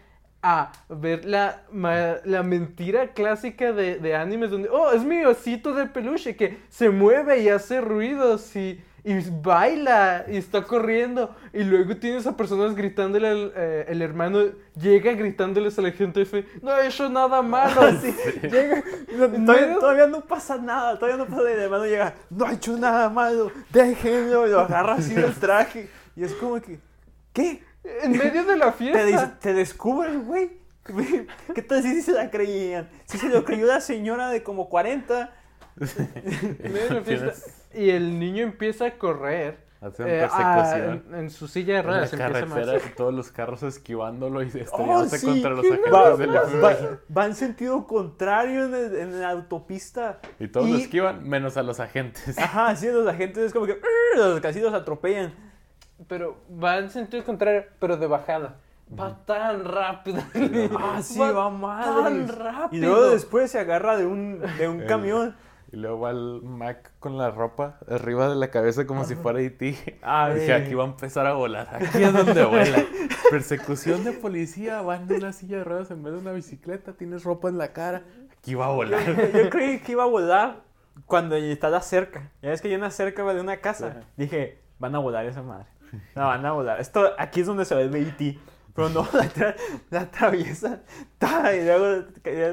a 0.42 0.72
ver 0.90 1.26
la, 1.26 1.64
ma- 1.72 2.18
la 2.24 2.44
mentira 2.44 3.14
clásica 3.14 3.72
de, 3.74 3.98
de 4.00 4.16
animes 4.16 4.52
donde, 4.52 4.70
oh, 4.70 4.92
es 4.92 5.04
mi 5.04 5.24
osito 5.26 5.74
de 5.74 5.88
peluche 5.88 6.36
que 6.36 6.60
se 6.70 6.90
mueve 6.90 7.40
y 7.42 7.50
hace 7.50 7.82
ruidos 7.82 8.56
y, 8.56 8.80
y 9.08 9.20
baila 9.30 10.26
y 10.28 10.36
está 10.38 10.64
corriendo 10.64 11.36
y 11.54 11.64
luego 11.64 11.96
tienes 11.98 12.26
a 12.26 12.36
personas 12.36 12.76
gritándole 12.76 13.28
al 13.28 13.54
eh, 13.56 13.86
el 13.88 14.02
hermano, 14.02 14.40
llega 14.82 15.12
gritándoles 15.14 15.78
a 15.78 15.84
la 15.84 15.92
gente 15.92 16.24
F, 16.24 16.44
no 16.64 16.72
ha 16.72 16.84
hecho 16.84 17.08
nada 17.08 17.44
malo. 17.44 17.82
Sí, 18.02 18.12
llega, 18.42 18.84
no, 19.16 19.26
¿En 19.26 19.76
todavía, 19.76 20.08
no 20.08 20.22
pasa 20.22 20.58
nada, 20.58 20.98
todavía 20.98 21.18
no 21.18 21.26
pasa 21.26 21.38
nada. 21.38 21.52
Y 21.52 21.54
el 21.54 21.60
hermano 21.62 21.86
llega, 21.86 22.16
no 22.32 22.46
ha 22.46 22.54
hecho 22.54 22.76
nada 22.78 23.08
malo, 23.10 23.52
déjenlo, 23.72 24.48
y 24.48 24.50
lo 24.50 24.62
agarra 24.62 24.96
así 24.96 25.14
del 25.14 25.36
traje. 25.40 25.88
Y 26.16 26.24
es 26.24 26.34
como 26.34 26.60
que, 26.60 26.80
¿qué? 27.32 27.64
En 28.02 28.12
medio 28.18 28.44
de 28.44 28.58
la 28.58 28.72
fiesta. 28.74 29.38
Te, 29.40 29.54
descubren, 29.54 30.26
güey. 30.26 30.50
¿Qué 31.54 31.62
tal 31.62 31.84
si 31.84 32.02
se 32.02 32.12
la 32.12 32.32
creían? 32.32 32.90
Si 33.06 33.20
se 33.20 33.30
lo 33.30 33.46
creyó 33.46 33.68
la 33.68 33.82
señora 33.82 34.30
de 34.30 34.42
como 34.42 34.68
40. 34.68 35.32
En 35.80 36.74
medio 36.74 36.88
de 36.90 36.94
la 36.96 37.02
fiesta, 37.02 37.26
Tienes- 37.32 37.55
Y 37.76 37.90
el 37.90 38.18
niño 38.20 38.44
empieza 38.44 38.86
a 38.86 38.98
correr. 38.98 39.66
Hacen 39.82 40.08
eh, 40.08 40.22
persecución. 40.22 41.04
en, 41.10 41.16
en 41.20 41.30
su 41.30 41.48
silla 41.48 41.74
de 41.76 41.80
en 41.82 41.86
la 41.86 41.92
ruedas 41.92 42.14
empieza 42.14 42.26
a 42.30 42.34
carretera 42.46 42.72
marchar. 42.74 42.92
y 42.92 42.96
todos 42.96 43.14
los 43.14 43.32
carros 43.32 43.62
esquivándolo 43.64 44.42
y 44.42 44.46
Oh, 44.46 44.58
estrellándose 44.58 45.18
sí, 45.20 45.26
contra 45.28 45.50
los 45.52 45.66
agentes 45.66 45.94
va, 45.94 46.16
del 46.18 46.36
va- 46.36 46.42
FBI. 46.72 46.98
va 47.16 47.26
en 47.28 47.36
sentido 47.36 47.86
contrario 47.86 48.66
en, 48.66 48.74
el- 48.74 48.96
en 48.96 49.22
la 49.22 49.30
autopista. 49.30 50.20
Y 50.40 50.48
todos 50.48 50.68
lo 50.70 50.78
y- 50.78 50.82
esquivan, 50.82 51.28
menos 51.30 51.58
a 51.58 51.62
los 51.64 51.80
agentes. 51.80 52.38
Ajá, 52.40 52.76
sí, 52.76 52.88
los 52.88 53.06
agentes 53.08 53.44
es 53.44 53.54
como 53.54 53.68
que 53.68 53.80
los 54.16 54.40
casi 54.40 54.60
los 54.60 54.74
atropellan. 54.74 55.34
Pero 56.08 56.38
va 56.52 56.78
en 56.80 56.90
sentido 56.90 57.24
contrario, 57.24 57.66
pero 57.80 57.98
de 57.98 58.08
bajada. 58.08 58.56
Va 59.00 59.24
tan 59.26 59.66
rápido. 59.66 60.22
Ah, 60.80 61.02
sí, 61.02 61.20
va 61.20 61.50
madre. 61.50 62.04
Tan 62.04 62.28
rápido. 62.28 62.84
Y 62.84 62.88
luego 62.88 63.10
después 63.12 63.52
se 63.52 63.60
agarra 63.60 63.98
de 63.98 64.06
un, 64.06 64.42
de 64.58 64.68
un 64.68 64.82
El- 64.82 64.88
camión. 64.88 65.36
Y 65.76 65.78
luego 65.78 66.00
va 66.00 66.12
el 66.12 66.42
Mac 66.42 66.94
con 67.00 67.18
la 67.18 67.32
ropa 67.32 67.80
arriba 67.90 68.30
de 68.30 68.36
la 68.36 68.50
cabeza 68.50 68.88
como 68.88 69.04
si 69.04 69.16
fuera 69.16 69.42
E.T. 69.42 70.00
Ah, 70.02 70.30
Dije, 70.34 70.54
aquí 70.54 70.74
va 70.74 70.86
a 70.86 70.88
empezar 70.88 71.28
a 71.28 71.34
volar. 71.34 71.68
Aquí 71.70 72.02
es 72.02 72.14
donde 72.14 72.46
vuela. 72.46 72.82
Persecución 73.30 74.06
de 74.06 74.14
policía. 74.14 74.82
Va 74.84 74.96
en 74.96 75.12
una 75.12 75.34
silla 75.34 75.58
de 75.58 75.64
ruedas 75.66 75.92
en 75.92 76.02
vez 76.02 76.14
de 76.14 76.20
una 76.20 76.32
bicicleta. 76.32 76.94
Tienes 76.94 77.26
ropa 77.26 77.50
en 77.50 77.58
la 77.58 77.74
cara. 77.74 78.04
Aquí 78.40 78.56
va 78.56 78.68
a 78.68 78.70
Yo, 78.70 78.76
volar. 78.76 79.32
yo 79.34 79.50
creí 79.50 79.80
que 79.80 79.92
iba 79.92 80.04
a 80.04 80.08
volar 80.08 80.62
cuando 81.08 81.36
está 81.36 81.70
la 81.70 81.82
cerca. 81.82 82.32
Ya 82.42 82.52
ves 82.52 82.62
que 82.62 82.70
hay 82.70 82.76
una 82.76 82.90
cerca 82.90 83.26
de 83.34 83.42
una 83.42 83.58
casa. 83.58 84.00
Dije, 84.16 84.62
van 84.80 84.96
a 84.96 85.00
volar 85.00 85.26
esa 85.26 85.44
madre. 85.44 85.66
No, 86.16 86.22
van 86.28 86.46
a 86.46 86.54
volar. 86.54 86.80
Esto, 86.80 87.12
aquí 87.18 87.42
es 87.42 87.48
donde 87.48 87.66
se 87.66 87.76
ve 87.76 87.82
el. 87.82 88.40
Pero 88.76 88.90
no, 88.90 89.02
la, 89.14 89.24
tra- 89.30 89.56
la 89.90 90.02
atraviesan. 90.02 90.82
ta, 91.18 91.56
Y 91.56 91.64
luego, 91.64 92.04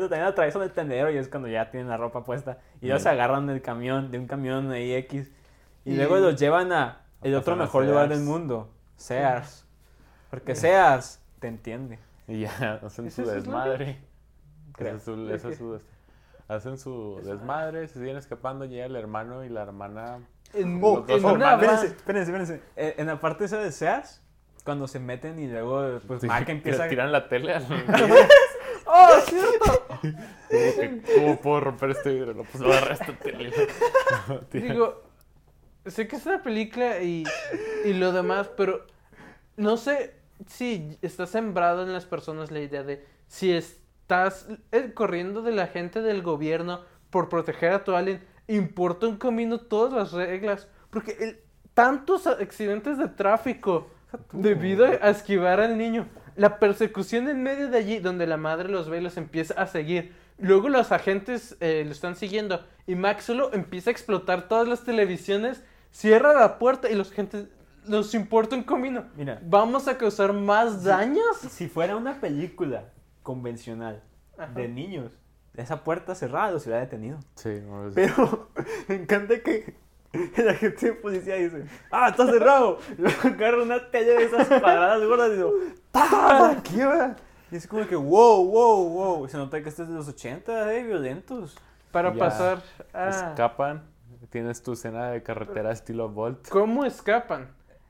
también 0.09 0.23
atraviesan 0.23 0.63
el 0.63 0.71
tendedero 0.71 1.11
y 1.11 1.17
es 1.17 1.29
cuando 1.29 1.49
ya 1.49 1.71
tienen 1.71 1.89
la 1.89 1.97
ropa 1.97 2.23
puesta. 2.25 2.59
Y 2.81 2.87
luego 2.87 3.01
Mm. 3.01 3.03
se 3.03 3.09
agarran 3.09 3.47
del 3.49 3.61
camión, 3.61 4.11
de 4.11 4.19
un 4.19 4.27
camión 4.29 4.71
ahí 4.71 4.95
X. 4.95 5.31
Y, 5.85 5.93
Y- 5.93 5.97
luego 5.97 6.17
los 6.19 6.37
llevan 6.39 6.73
a 6.73 7.03
el 7.23 7.35
otro 7.35 7.57
mejor 7.57 7.85
lugar 7.85 8.07
Sears. 8.09 8.19
del 8.21 8.29
mundo. 8.29 8.71
Sears. 8.97 9.67
Porque 10.31 10.55
Sears 10.55 11.21
te 11.41 11.49
entiende. 11.49 11.99
Y 12.29 12.41
ya 12.43 12.81
hacen 12.87 13.07
¿Es 13.07 13.15
su 13.15 13.25
desmadre. 13.27 13.99
Creo. 14.75 14.97
Es 14.97 15.03
su- 15.03 15.27
¿De 15.27 15.35
ese 15.35 15.49
es 15.51 15.59
su 15.59 15.73
des- 15.75 15.83
Hacen 16.49 16.79
su 16.79 17.21
desmadre, 17.25 17.89
se 17.89 17.99
siguen 17.99 18.17
escapando, 18.17 18.65
llega 18.65 18.85
el 18.87 18.95
hermano 18.97 19.43
y 19.45 19.49
la 19.49 19.63
hermana. 19.63 20.19
En, 20.55 20.81
Oh, 20.85 21.05
en 21.09 21.25
una 21.25 21.55
espérense, 21.55 21.87
espérense, 21.87 22.31
espérense. 22.31 22.63
Eh, 22.77 22.95
En 22.99 23.07
la 23.09 23.19
parte 23.21 23.45
esa 23.47 23.57
de 23.59 23.73
Sears, 23.73 24.22
cuando 24.65 24.87
se 24.89 25.01
meten 25.01 25.39
y 25.39 25.49
luego 25.49 26.01
pues 26.07 26.21
Sí, 26.21 26.29
que 26.47 26.53
empieza 26.53 26.89
tiran 26.89 27.13
la 27.13 27.29
tele 27.29 27.55
al 27.55 27.67
¡Oh, 28.87 29.21
cierto! 29.27 29.87
¿Cómo 31.15 31.41
puedo 31.41 31.61
romper 31.61 31.91
este 31.91 32.13
vidrio? 32.13 32.35
No, 32.35 32.43
pues 32.45 32.63
agarra 32.63 32.95
esta 32.95 33.13
tele. 33.17 33.53
Digo, 34.53 35.03
sé 35.87 36.09
que 36.09 36.17
es 36.17 36.27
una 36.27 36.43
película 36.43 37.01
y, 37.01 37.25
y 37.85 37.93
lo 37.95 38.13
demás, 38.13 38.51
pero 38.57 38.85
no 39.57 39.77
sé 39.77 40.15
si 40.47 40.99
está 41.01 41.27
sembrado 41.27 41.83
en 41.83 41.93
las 41.93 42.07
personas 42.07 42.51
la 42.51 42.61
idea 42.61 42.83
de 42.83 43.07
si 43.29 43.53
estás 43.53 44.49
eh, 44.73 44.93
corriendo 44.93 45.43
de 45.43 45.53
la 45.53 45.69
gente 45.69 46.03
del 46.03 46.23
gobierno 46.23 46.81
por 47.11 47.29
proteger 47.29 47.73
a 47.73 47.85
tu 47.85 47.95
alien, 47.95 48.23
importa 48.49 49.07
un 49.07 49.17
camino 49.17 49.59
todas 49.61 49.93
las 49.93 50.13
reglas, 50.13 50.69
porque 50.91 51.17
el, 51.21 51.41
tantos 51.75 52.27
accidentes 52.27 52.99
de 52.99 53.09
tráfico 53.09 53.89
debido 54.33 54.85
a 54.87 55.11
esquivar 55.11 55.61
al 55.61 55.77
niño, 55.79 56.09
la 56.37 56.59
persecución 56.59 57.29
en 57.29 57.43
medio 57.43 57.69
de 57.69 57.79
allí, 57.79 57.99
donde 57.99 58.27
la 58.27 58.37
madre 58.37 58.69
los 58.69 58.89
ve 58.89 58.99
y 58.99 59.03
los 59.03 59.17
empieza 59.17 59.55
a 59.55 59.67
seguir. 59.67 60.13
Luego 60.39 60.69
los 60.69 60.91
agentes 60.93 61.57
eh, 61.61 61.83
lo 61.85 61.93
están 61.93 62.17
siguiendo 62.17 62.65
y 62.87 62.95
Max 62.97 63.25
solo 63.25 63.53
empieza 63.53 63.91
a 63.91 63.93
explotar 63.93 64.49
todas 64.49 64.67
las 64.67 64.83
televisiones, 64.85 65.63
cierra 65.91 66.33
la 66.33 66.59
puerta 66.59 66.91
y 66.91 66.95
los 66.95 67.13
agentes 67.13 67.47
nos 67.87 68.15
importa 68.15 68.57
un 68.57 68.63
comino. 68.63 69.05
Mira. 69.17 69.41
¿Vamos 69.45 69.89
a 69.89 69.99
causar 69.99 70.33
más 70.33 70.85
daños? 70.85 71.37
Si 71.51 71.69
fuera 71.69 71.97
una 71.97 72.21
película 72.21 72.85
convencional 73.23 74.03
Ajá. 74.39 74.53
de 74.53 74.69
niños, 74.69 75.13
esa 75.55 75.85
puerta 75.85 76.15
cerrada 76.15 76.51
los 76.53 76.65
hubiera 76.65 76.81
detenido. 76.81 77.19
Sí, 77.35 77.61
no, 77.65 77.89
es- 77.89 77.95
Pero 77.95 78.49
me 78.89 78.95
encanta 78.97 79.41
que 79.41 79.77
el 80.13 80.49
agente 80.49 80.87
de 80.87 80.93
policía 80.93 81.37
dice, 81.37 81.65
¡ah, 81.91 82.09
está 82.11 82.27
cerrado! 82.27 82.79
Y 82.99 83.03
luego 83.03 83.17
agarra 83.25 83.63
una 83.63 83.91
tele 83.91 84.15
de 84.15 84.25
esas 84.25 84.47
cuadradas 84.49 85.03
gordas 85.07 85.31
y 85.31 85.37
digo, 85.37 85.53
¡tá! 85.91 86.51
¡Aquí 86.51 86.81
va! 86.81 87.17
Y 87.51 87.57
es 87.57 87.67
como 87.67 87.87
que, 87.87 87.97
wow, 87.97 88.47
wow, 88.51 88.89
wow. 88.89 89.29
Se 89.29 89.37
nota 89.37 89.63
que 89.63 89.69
este 89.69 89.83
es 89.83 89.89
de 89.89 89.95
los 89.95 90.09
80, 90.09 90.73
eh, 90.75 90.83
violentos. 90.85 91.57
Para 91.91 92.13
Ya. 92.13 92.19
pasar 92.19 92.63
a... 92.95 93.09
escapan. 93.11 93.83
Tienes 94.31 94.63
tu 94.63 94.73
escena 94.73 95.11
de 95.11 95.23
carretera 95.23 95.73
estilo 95.73 96.09
Volt. 96.09 96.49
¿Cómo 96.49 96.85
escapan? 96.87 97.49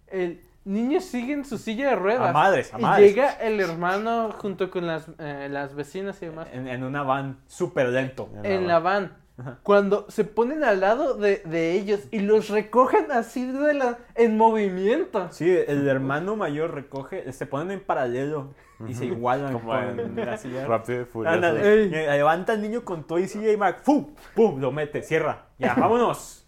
El 0.09 0.43
niño 0.65 1.01
sigue 1.01 1.33
en 1.35 1.45
su 1.45 1.59
silla 1.59 1.91
de 1.91 1.97
ruedas. 1.97 2.31
A 2.31 2.33
madres, 2.33 2.75
a 2.75 2.79
y 2.79 2.83
madres. 2.83 3.11
llega 3.11 3.33
el 3.35 3.61
hermano 3.61 4.33
junto 4.39 4.69
con 4.71 4.87
las, 4.89 5.07
eh, 5.19 5.49
las 5.51 5.75
vecinas 5.77 6.21
y 6.23 6.27
demás. 6.27 6.49
En, 6.53 6.67
en 6.67 6.83
una 6.83 7.03
van 7.05 7.39
súper 7.47 7.89
lento. 7.91 8.29
en 8.43 8.67
la 8.67 8.81
van. 8.81 9.17
Cuando 9.62 10.07
se 10.09 10.25
ponen 10.25 10.62
al 10.62 10.81
lado 10.81 11.14
de, 11.14 11.38
de 11.45 11.73
ellos 11.73 12.01
y 12.11 12.21
los 12.21 12.49
recogen 12.51 13.11
así 13.11 13.51
de 13.51 13.75
la, 13.75 13.99
en 14.14 14.37
movimiento. 14.37 15.29
Sí, 15.33 15.51
el 15.51 15.88
hermano 15.88 16.37
mayor 16.37 16.75
recoge, 16.75 17.33
se 17.33 17.47
ponen 17.47 17.71
en 17.73 17.81
paralelo 17.81 18.55
y 18.87 18.95
se 18.95 19.07
igualan 19.07 19.53
Como 19.55 19.71
con 19.73 19.99
en 20.01 20.16
la 20.16 20.37
silla. 20.37 20.66
Rápido 20.68 21.03
y 21.03 21.05
Furioso. 21.07 21.40
Levanta 21.40 22.53
al 22.53 22.62
niño 22.62 22.85
con 22.85 23.05
todo 23.05 23.18
y 23.18 23.27
silla 23.27 23.51
y 23.51 23.57
Mac, 23.57 23.81
¡fum! 23.83 24.14
¡pum! 24.37 24.61
Lo 24.61 24.71
mete, 24.71 25.03
cierra. 25.03 25.47
Ya, 25.59 25.75
vámonos. 25.79 26.47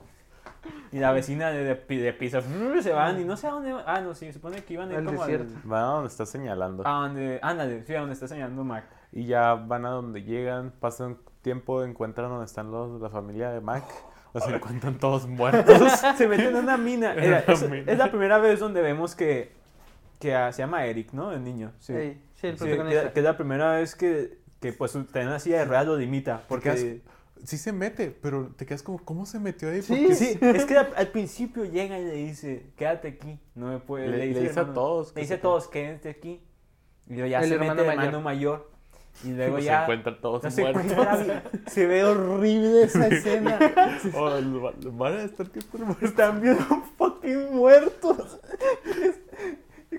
Y 0.92 0.98
la 0.98 1.10
vecina 1.12 1.50
de, 1.50 1.64
de, 1.64 1.74
de 1.74 2.12
pizza 2.12 2.40
se 2.80 2.92
van 2.92 3.20
y 3.20 3.24
no 3.24 3.36
sé 3.36 3.48
a 3.48 3.50
dónde. 3.50 3.74
Ah, 3.86 4.00
no, 4.00 4.14
sí, 4.14 4.26
se 4.26 4.34
supone 4.34 4.62
que 4.62 4.74
iban 4.74 4.90
a 4.90 4.92
ir 4.92 4.98
Al 4.98 5.04
como 5.06 5.22
al- 5.22 5.30
desierto. 5.30 5.60
Van 5.64 5.82
a 5.82 5.86
donde 5.86 6.08
está 6.08 6.24
señalando. 6.26 6.86
a 6.86 6.90
donde, 6.92 7.40
ándale, 7.42 7.82
sí, 7.84 7.94
a 7.94 8.00
donde 8.00 8.12
está 8.14 8.28
señalando 8.28 8.62
Mac. 8.62 8.84
Y 9.10 9.26
ya 9.26 9.54
van 9.54 9.84
a 9.86 9.90
donde 9.90 10.22
llegan, 10.22 10.72
pasan 10.80 11.18
tiempo, 11.44 11.84
encuentran 11.84 12.28
donde 12.28 12.46
están 12.46 12.72
los, 12.72 13.00
la 13.00 13.08
familia 13.10 13.50
de 13.50 13.60
Mac. 13.60 13.84
Los 14.32 14.48
encuentran 14.48 14.98
todos 14.98 15.28
muertos. 15.28 15.92
se 16.18 16.26
meten 16.26 16.48
en 16.48 16.56
una 16.56 16.76
mina. 16.76 17.12
En 17.14 17.22
Era- 17.22 17.44
una 17.46 17.54
es, 17.54 17.70
mina. 17.70 17.92
es 17.92 17.98
la 17.98 18.10
primera 18.10 18.38
vez 18.38 18.58
donde 18.58 18.82
vemos 18.82 19.14
que, 19.14 19.52
que 20.18 20.34
ah, 20.34 20.50
se 20.52 20.62
llama 20.62 20.84
Eric, 20.86 21.12
¿no? 21.12 21.30
El 21.30 21.44
niño. 21.44 21.70
Sí. 21.78 21.92
Sí, 21.92 22.18
sí, 22.34 22.46
el 22.48 22.58
Sí, 22.58 22.64
que, 22.64 22.70
protagonista. 22.70 23.12
que 23.12 23.20
es 23.20 23.24
la 23.24 23.36
primera 23.36 23.72
vez 23.76 23.94
que, 23.94 24.38
que 24.60 24.72
pues 24.72 24.90
tener 25.12 25.28
una 25.28 25.38
silla 25.38 25.58
de 25.58 25.66
ruedas 25.66 25.86
lo 25.86 25.96
limita. 25.96 26.42
Porque 26.48 26.70
quedas- 26.72 26.84
Sí 27.44 27.58
se 27.58 27.72
mete, 27.72 28.10
pero 28.10 28.48
te 28.56 28.64
quedas 28.64 28.82
como, 28.82 28.98
¿cómo 29.04 29.26
se 29.26 29.38
metió 29.38 29.68
ahí? 29.68 29.82
Sí, 29.82 29.94
Porque 29.94 30.14
Sí, 30.14 30.38
es 30.40 30.64
que 30.64 30.78
al, 30.78 31.08
principio 31.08 31.64
llega 31.66 31.98
y 31.98 32.04
le 32.06 32.14
dice, 32.14 32.70
quédate 32.74 33.08
aquí, 33.08 33.38
no 33.54 33.66
me 33.68 33.78
puede. 33.80 34.08
Le- 34.08 34.16
le 34.16 34.24
el 34.38 34.42
dice 34.48 34.60
a 34.60 34.72
todos 34.72 35.14
Le 35.14 35.20
dice 35.20 35.34
a 35.34 35.40
todos, 35.42 35.68
quédense 35.68 36.08
aquí. 36.08 36.42
Y 37.06 37.12
luego 37.12 37.28
ya 37.28 37.40
El 37.40 37.48
se 37.50 37.54
hermano 37.54 37.74
mete 37.74 37.82
el 37.82 37.86
mayor. 37.96 38.04
hermano 38.04 38.24
mayor. 38.24 38.70
Y 39.22 39.28
luego 39.32 39.58
se 39.58 39.64
ya. 39.64 39.82
encuentran 39.82 40.20
todos 40.20 40.42
no 40.42 40.50
se, 40.50 40.60
muertos. 40.62 40.84
encuentra- 40.84 41.42
se 41.66 41.86
ve 41.86 42.04
horrible 42.04 42.82
esa 42.82 43.06
escena. 43.06 43.58
Oh, 44.14 44.30
van 44.92 45.12
a 45.14 45.22
estar 45.22 45.46
que. 45.50 45.60
Están 46.04 46.40
bien 46.40 46.58
fucking 46.98 47.54
muertos. 47.54 48.40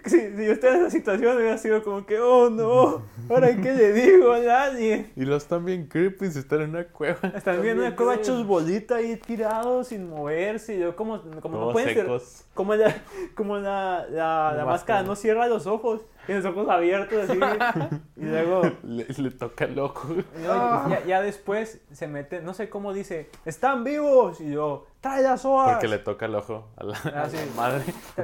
Si, 0.03 0.09
si 0.19 0.19
yo 0.45 0.51
estuviera 0.51 0.75
en 0.77 0.81
esa 0.81 0.89
situación, 0.91 1.37
hubiera 1.37 1.57
sido 1.57 1.81
como 1.81 2.05
que, 2.05 2.19
oh 2.19 2.49
no, 2.49 3.01
¿ahora 3.29 3.55
qué 3.55 3.73
le 3.73 3.93
digo 3.93 4.33
a 4.33 4.39
nadie? 4.39 5.09
Y 5.15 5.21
los 5.23 5.43
están 5.43 5.63
bien 5.63 5.87
creepy, 5.87 6.29
se 6.31 6.39
están 6.39 6.61
en 6.61 6.71
una 6.71 6.83
cueva. 6.83 7.17
Están 7.33 7.61
viendo 7.61 7.81
una 7.81 7.91
También 7.91 7.95
cueva 7.95 8.15
hechos 8.15 8.45
bolita 8.45 8.95
ahí 8.97 9.15
tirados 9.15 9.87
sin 9.87 10.09
moverse. 10.09 10.75
Y 10.75 10.79
yo, 10.79 10.95
como, 10.97 11.21
como 11.41 11.59
no 11.59 11.71
pueden 11.71 11.95
ser. 11.95 12.07
Como 12.53 12.75
la, 12.75 12.93
como 13.35 13.57
la, 13.57 14.05
la, 14.11 14.53
la 14.55 14.65
máscara. 14.65 15.01
no 15.03 15.15
cierra 15.15 15.47
los 15.47 15.65
ojos, 15.65 16.01
tiene 16.25 16.41
los 16.41 16.51
ojos 16.51 16.69
abiertos 16.69 17.29
así. 17.29 17.39
y 18.17 18.25
luego, 18.25 18.61
Le, 18.83 19.05
le 19.07 19.31
toca 19.31 19.65
el 19.65 19.77
ojo. 19.79 20.07
y 20.13 20.43
luego 20.43 20.89
ya, 20.89 21.03
ya 21.05 21.21
después 21.21 21.81
se 21.91 22.07
mete, 22.07 22.41
no 22.41 22.53
sé 22.53 22.69
cómo 22.69 22.93
dice, 22.93 23.29
¡están 23.45 23.83
vivos! 23.83 24.39
Y 24.41 24.51
yo, 24.51 24.87
¡trae 25.01 25.21
las 25.21 25.41
sodas! 25.41 25.73
Porque 25.73 25.87
le 25.87 25.99
toca 25.99 26.25
el 26.25 26.35
ojo 26.35 26.67
a 26.77 26.83
la, 26.83 26.97
Ah, 27.05 27.09
a 27.09 27.11
la 27.23 27.29
sí. 27.29 27.37
madre 27.55 27.83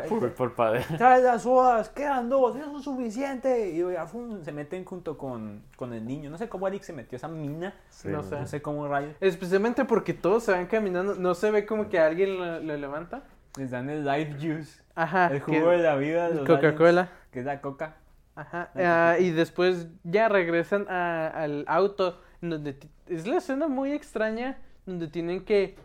por, 0.09 0.31
por 0.33 0.53
padre. 0.55 0.85
¡trae 0.97 1.21
las 1.21 1.43
sodas! 1.43 1.89
¡Quedan 1.89 2.29
dos! 2.29 2.55
¡Eso 2.55 2.77
es 2.77 2.83
suficiente! 2.83 3.69
Y 3.71 3.79
ya 3.93 4.05
fum, 4.07 4.43
se 4.43 4.51
meten 4.51 4.83
junto 4.85 5.17
con, 5.17 5.63
con 5.75 5.93
el 5.93 6.05
niño. 6.05 6.29
No 6.29 6.37
sé 6.37 6.49
cómo 6.49 6.67
Eric 6.67 6.83
se 6.83 6.93
metió 6.93 7.15
esa 7.17 7.27
mina. 7.27 7.73
No 8.05 8.23
sé. 8.23 8.39
No 8.39 8.47
sé 8.47 8.61
cómo 8.61 8.87
rayos. 8.87 9.15
Especialmente 9.19 9.85
porque 9.85 10.13
todos 10.13 10.43
se 10.43 10.51
van 10.51 10.65
caminando. 10.67 11.15
No 11.15 11.35
se 11.35 11.51
ve 11.51 11.65
como 11.65 11.89
que 11.89 11.99
alguien 11.99 12.37
lo, 12.37 12.59
lo 12.59 12.77
levanta. 12.77 13.23
Les 13.57 13.69
dan 13.71 13.89
el 13.89 14.05
life 14.05 14.33
juice. 14.39 14.81
Ajá. 14.95 15.27
El 15.27 15.43
que- 15.43 15.59
jugo 15.59 15.71
de 15.71 15.79
la 15.79 15.95
vida. 15.95 16.29
Coca-Cola. 16.47 17.09
Que 17.31 17.39
es 17.39 17.45
la 17.45 17.61
coca. 17.61 17.95
Ajá. 18.35 18.71
La 18.75 19.11
ah, 19.11 19.19
y 19.19 19.31
después 19.31 19.87
ya 20.03 20.29
regresan 20.29 20.87
a- 20.89 21.27
al 21.27 21.65
auto. 21.67 22.19
Donde 22.41 22.77
es 23.07 23.27
la 23.27 23.37
escena 23.37 23.67
muy 23.67 23.91
extraña. 23.91 24.57
Donde 24.85 25.07
tienen 25.07 25.43
que 25.45 25.75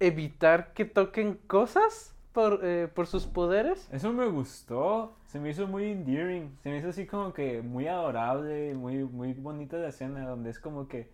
evitar 0.00 0.72
que 0.74 0.84
toquen 0.84 1.34
cosas 1.46 2.14
por, 2.32 2.60
eh, 2.62 2.88
por 2.92 3.06
sus 3.06 3.26
poderes. 3.26 3.88
Eso 3.92 4.12
me 4.12 4.26
gustó, 4.26 5.14
se 5.26 5.38
me 5.38 5.50
hizo 5.50 5.66
muy 5.66 5.90
endearing, 5.92 6.56
se 6.62 6.70
me 6.70 6.78
hizo 6.78 6.88
así 6.88 7.06
como 7.06 7.32
que 7.32 7.62
muy 7.62 7.86
adorable, 7.86 8.74
muy, 8.74 9.04
muy 9.04 9.32
bonita 9.34 9.76
la 9.76 9.88
escena, 9.88 10.26
donde 10.26 10.50
es 10.50 10.58
como 10.58 10.88
que, 10.88 11.10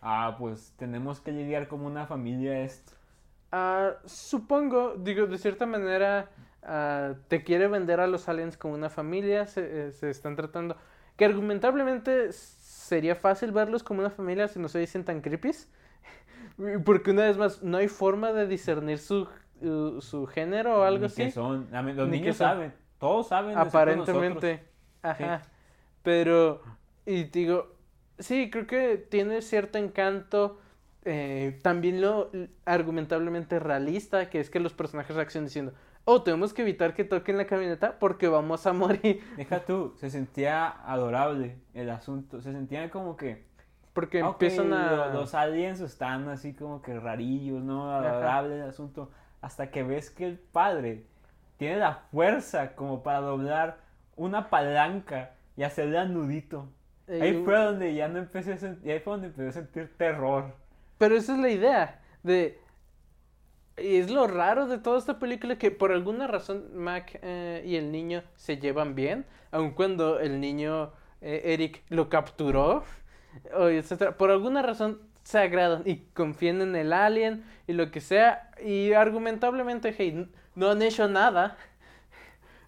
ah, 0.00 0.36
pues 0.38 0.72
tenemos 0.78 1.20
que 1.20 1.32
lidiar 1.32 1.68
como 1.68 1.86
una 1.86 2.06
familia 2.06 2.60
esto. 2.62 2.92
Ah, 3.52 3.92
supongo, 4.06 4.94
digo, 4.96 5.26
de 5.26 5.38
cierta 5.38 5.66
manera, 5.66 6.28
ah, 6.64 7.14
te 7.28 7.44
quiere 7.44 7.68
vender 7.68 8.00
a 8.00 8.06
los 8.06 8.28
aliens 8.28 8.56
como 8.56 8.74
una 8.74 8.90
familia, 8.90 9.46
se, 9.46 9.88
eh, 9.88 9.92
se 9.92 10.10
están 10.10 10.36
tratando, 10.36 10.76
que 11.16 11.24
argumentablemente 11.24 12.32
sería 12.32 13.14
fácil 13.16 13.52
verlos 13.52 13.82
como 13.82 14.00
una 14.00 14.10
familia 14.10 14.48
si 14.48 14.58
no 14.58 14.68
se 14.68 14.78
dicen 14.80 15.04
tan 15.04 15.20
creepies, 15.20 15.70
porque 16.84 17.10
una 17.10 17.24
vez 17.24 17.36
más, 17.36 17.62
no 17.62 17.76
hay 17.78 17.88
forma 17.88 18.32
de 18.32 18.46
discernir 18.46 18.98
su, 18.98 19.28
uh, 19.62 20.00
su 20.00 20.26
género 20.26 20.80
o 20.80 20.82
algo 20.84 21.00
Ni 21.00 21.06
así. 21.06 21.22
que 21.24 21.30
son, 21.30 21.68
mí- 21.84 21.92
los 21.92 22.08
Ni 22.08 22.20
que 22.20 22.20
niños 22.20 22.36
son. 22.36 22.48
saben, 22.48 22.74
todos 22.98 23.28
saben. 23.28 23.56
Aparentemente. 23.56 24.64
Ajá. 25.02 25.42
Pero, 26.02 26.62
y 27.06 27.24
digo, 27.24 27.74
sí, 28.18 28.50
creo 28.50 28.66
que 28.66 28.96
tiene 28.98 29.42
cierto 29.42 29.78
encanto. 29.78 30.60
eh, 31.06 31.58
también 31.62 32.00
lo 32.00 32.30
argumentablemente 32.64 33.58
realista, 33.58 34.30
que 34.30 34.40
es 34.40 34.48
que 34.50 34.58
los 34.60 34.72
personajes 34.72 35.14
reaccionan 35.16 35.46
diciendo, 35.46 35.74
oh, 36.04 36.22
tenemos 36.22 36.52
que 36.52 36.62
evitar 36.62 36.94
que 36.94 37.04
toquen 37.04 37.36
la 37.38 37.46
camioneta 37.46 37.98
porque 37.98 38.28
vamos 38.28 38.66
a 38.66 38.72
morir. 38.82 39.22
Deja 39.36 39.64
tú, 39.64 39.94
se 39.96 40.10
sentía 40.10 40.68
adorable 40.90 41.56
el 41.74 41.90
asunto, 41.90 42.40
se 42.40 42.52
sentía 42.52 42.90
como 42.90 43.16
que, 43.16 43.44
Porque 43.92 44.18
empiezan 44.20 44.72
a... 44.72 45.06
lo- 45.06 45.12
los 45.20 45.34
aliens 45.34 45.80
están 45.80 46.28
así 46.28 46.54
como 46.54 46.82
que 46.82 46.98
rarillos, 46.98 47.62
¿no? 47.62 47.92
Adorable 47.94 48.56
el 48.56 48.68
asunto, 48.68 49.10
hasta 49.40 49.70
que 49.70 49.82
ves 49.82 50.10
que 50.10 50.26
el 50.26 50.38
padre 50.38 51.04
tiene 51.56 51.76
la 51.76 51.94
fuerza 52.10 52.74
como 52.74 53.02
para 53.02 53.20
doblar 53.20 53.78
una 54.16 54.50
palanca 54.50 55.32
y 55.56 55.62
hacerle 55.62 55.98
a 55.98 56.04
nudito. 56.04 56.68
eh, 57.06 57.20
Ahí 57.22 57.42
fue 57.44 57.56
donde 57.56 57.94
ya 57.94 58.08
no 58.08 58.18
empecé 58.18 58.54
a 58.54 58.56
sentir, 58.58 58.90
ahí 58.92 59.00
fue 59.00 59.12
donde 59.14 59.28
empecé 59.28 59.48
a 59.48 59.52
sentir 59.52 59.92
terror. 59.96 60.52
Pero 60.98 61.14
esa 61.16 61.34
es 61.34 61.38
la 61.40 61.50
idea 61.50 62.00
de... 62.22 62.58
Y 63.76 63.96
es 63.96 64.10
lo 64.10 64.26
raro 64.26 64.66
de 64.66 64.78
toda 64.78 64.98
esta 64.98 65.18
película 65.18 65.58
que 65.58 65.70
por 65.70 65.90
alguna 65.90 66.26
razón 66.26 66.64
Mac 66.74 67.18
eh, 67.22 67.62
y 67.66 67.76
el 67.76 67.90
niño 67.90 68.22
se 68.36 68.58
llevan 68.58 68.94
bien, 68.94 69.26
aun 69.50 69.72
cuando 69.72 70.20
el 70.20 70.40
niño 70.40 70.92
eh, 71.20 71.42
Eric 71.44 71.82
lo 71.88 72.08
capturó, 72.08 72.84
o 73.56 73.68
etcétera. 73.68 74.16
Por 74.16 74.30
alguna 74.30 74.62
razón 74.62 75.00
se 75.24 75.38
agradan 75.38 75.82
y 75.86 75.96
confían 76.14 76.60
en 76.60 76.76
el 76.76 76.92
alien 76.92 77.44
y 77.66 77.72
lo 77.72 77.90
que 77.90 78.00
sea 78.00 78.50
y 78.62 78.92
argumentablemente, 78.92 79.94
hey, 79.96 80.30
no 80.54 80.70
han 80.70 80.82
hecho 80.82 81.08
nada, 81.08 81.56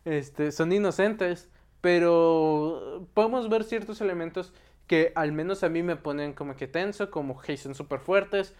este, 0.04 0.50
son 0.52 0.72
inocentes, 0.72 1.48
pero 1.80 3.06
podemos 3.14 3.48
ver 3.48 3.62
ciertos 3.64 4.00
elementos 4.00 4.52
que 4.86 5.12
al 5.16 5.32
menos 5.32 5.64
a 5.64 5.68
mí 5.68 5.82
me 5.82 5.96
ponen 5.96 6.32
como 6.32 6.56
que 6.56 6.66
tenso, 6.66 7.10
como 7.10 7.40
hey, 7.44 7.56
son 7.56 7.74
súper 7.74 8.00
fuertes, 8.00 8.54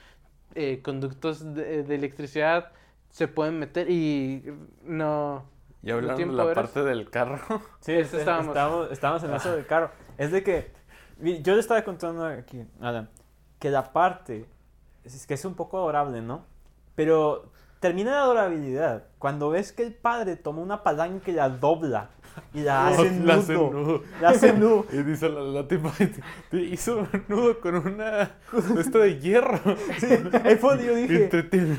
eh, 0.55 0.81
conductos 0.83 1.55
de, 1.55 1.83
de 1.83 1.95
electricidad 1.95 2.73
se 3.11 3.29
pueden 3.29 3.59
meter 3.59 3.91
y 3.91 4.45
no... 4.83 5.45
Y 5.83 5.91
hablando 5.91 6.17
de 6.27 6.33
la 6.33 6.43
eres- 6.45 6.55
parte 6.55 6.83
del 6.83 7.09
carro. 7.11 7.39
Sí, 7.81 7.93
es- 7.93 8.13
estábamos. 8.13 8.49
estábamos, 8.49 8.91
estábamos 8.91 9.25
en 9.25 9.35
eso 9.35 9.55
del 9.55 9.67
carro. 9.67 9.91
Es 10.19 10.33
de 10.33 10.43
que, 10.43 10.73
yo 11.43 11.55
le 11.55 11.61
estaba 11.61 11.83
contando 11.83 12.25
aquí, 12.27 12.65
Adam, 12.81 13.09
que 13.59 13.71
la 13.71 13.93
parte, 13.93 14.47
es 15.05 15.27
que 15.27 15.35
es 15.35 15.45
un 15.45 15.55
poco 15.55 15.79
adorable, 15.79 16.21
¿no? 16.23 16.45
Pero 16.95 17.53
termina 17.81 18.11
la 18.13 18.23
adorabilidad 18.23 19.05
cuando 19.19 19.51
ves 19.51 19.73
que 19.73 19.83
el 19.85 19.95
padre 19.95 20.37
toma 20.37 20.61
una 20.63 20.83
palanca 20.83 21.31
y 21.31 21.35
la 21.35 21.49
dobla 21.51 22.11
y 22.55 22.61
la 22.63 22.89
hace 22.89 23.21
La 23.25 23.35
hace 23.35 23.53
nudo. 23.55 23.71
nudo. 23.73 24.03
La 24.21 24.29
hace 24.31 24.53
nudo. 24.53 24.87
Y 24.93 24.97
dice 25.03 25.29
la, 25.29 25.41
la 25.41 25.69
tipa, 25.69 25.93
te 26.51 26.57
hizo 26.63 26.99
un 26.99 27.09
nudo 27.29 27.61
con 27.61 27.75
una... 27.77 28.37
Esto 28.79 28.99
de 29.01 29.19
hierro. 29.19 29.61
Sí, 29.99 30.07
ahí 30.45 30.57
fue 30.57 30.71
donde 30.71 30.87
yo 30.87 30.95
dije, 30.95 31.25
Entretiene, 31.25 31.79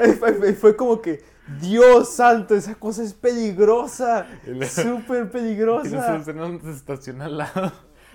ahí 0.00 0.12
fue, 0.12 0.52
fue 0.54 0.76
como 0.76 1.00
que, 1.00 1.22
Dios 1.60 2.14
santo, 2.14 2.54
esa 2.54 2.74
cosa 2.74 3.02
es 3.02 3.12
peligrosa, 3.14 4.26
Y 4.46 4.64
súper 4.64 5.24
Y 5.26 5.28
peligrosa. 5.28 6.18
donde 6.18 6.64
se 6.64 6.70
estaciona 6.72 7.26
al 7.26 7.38
lado 7.38 7.72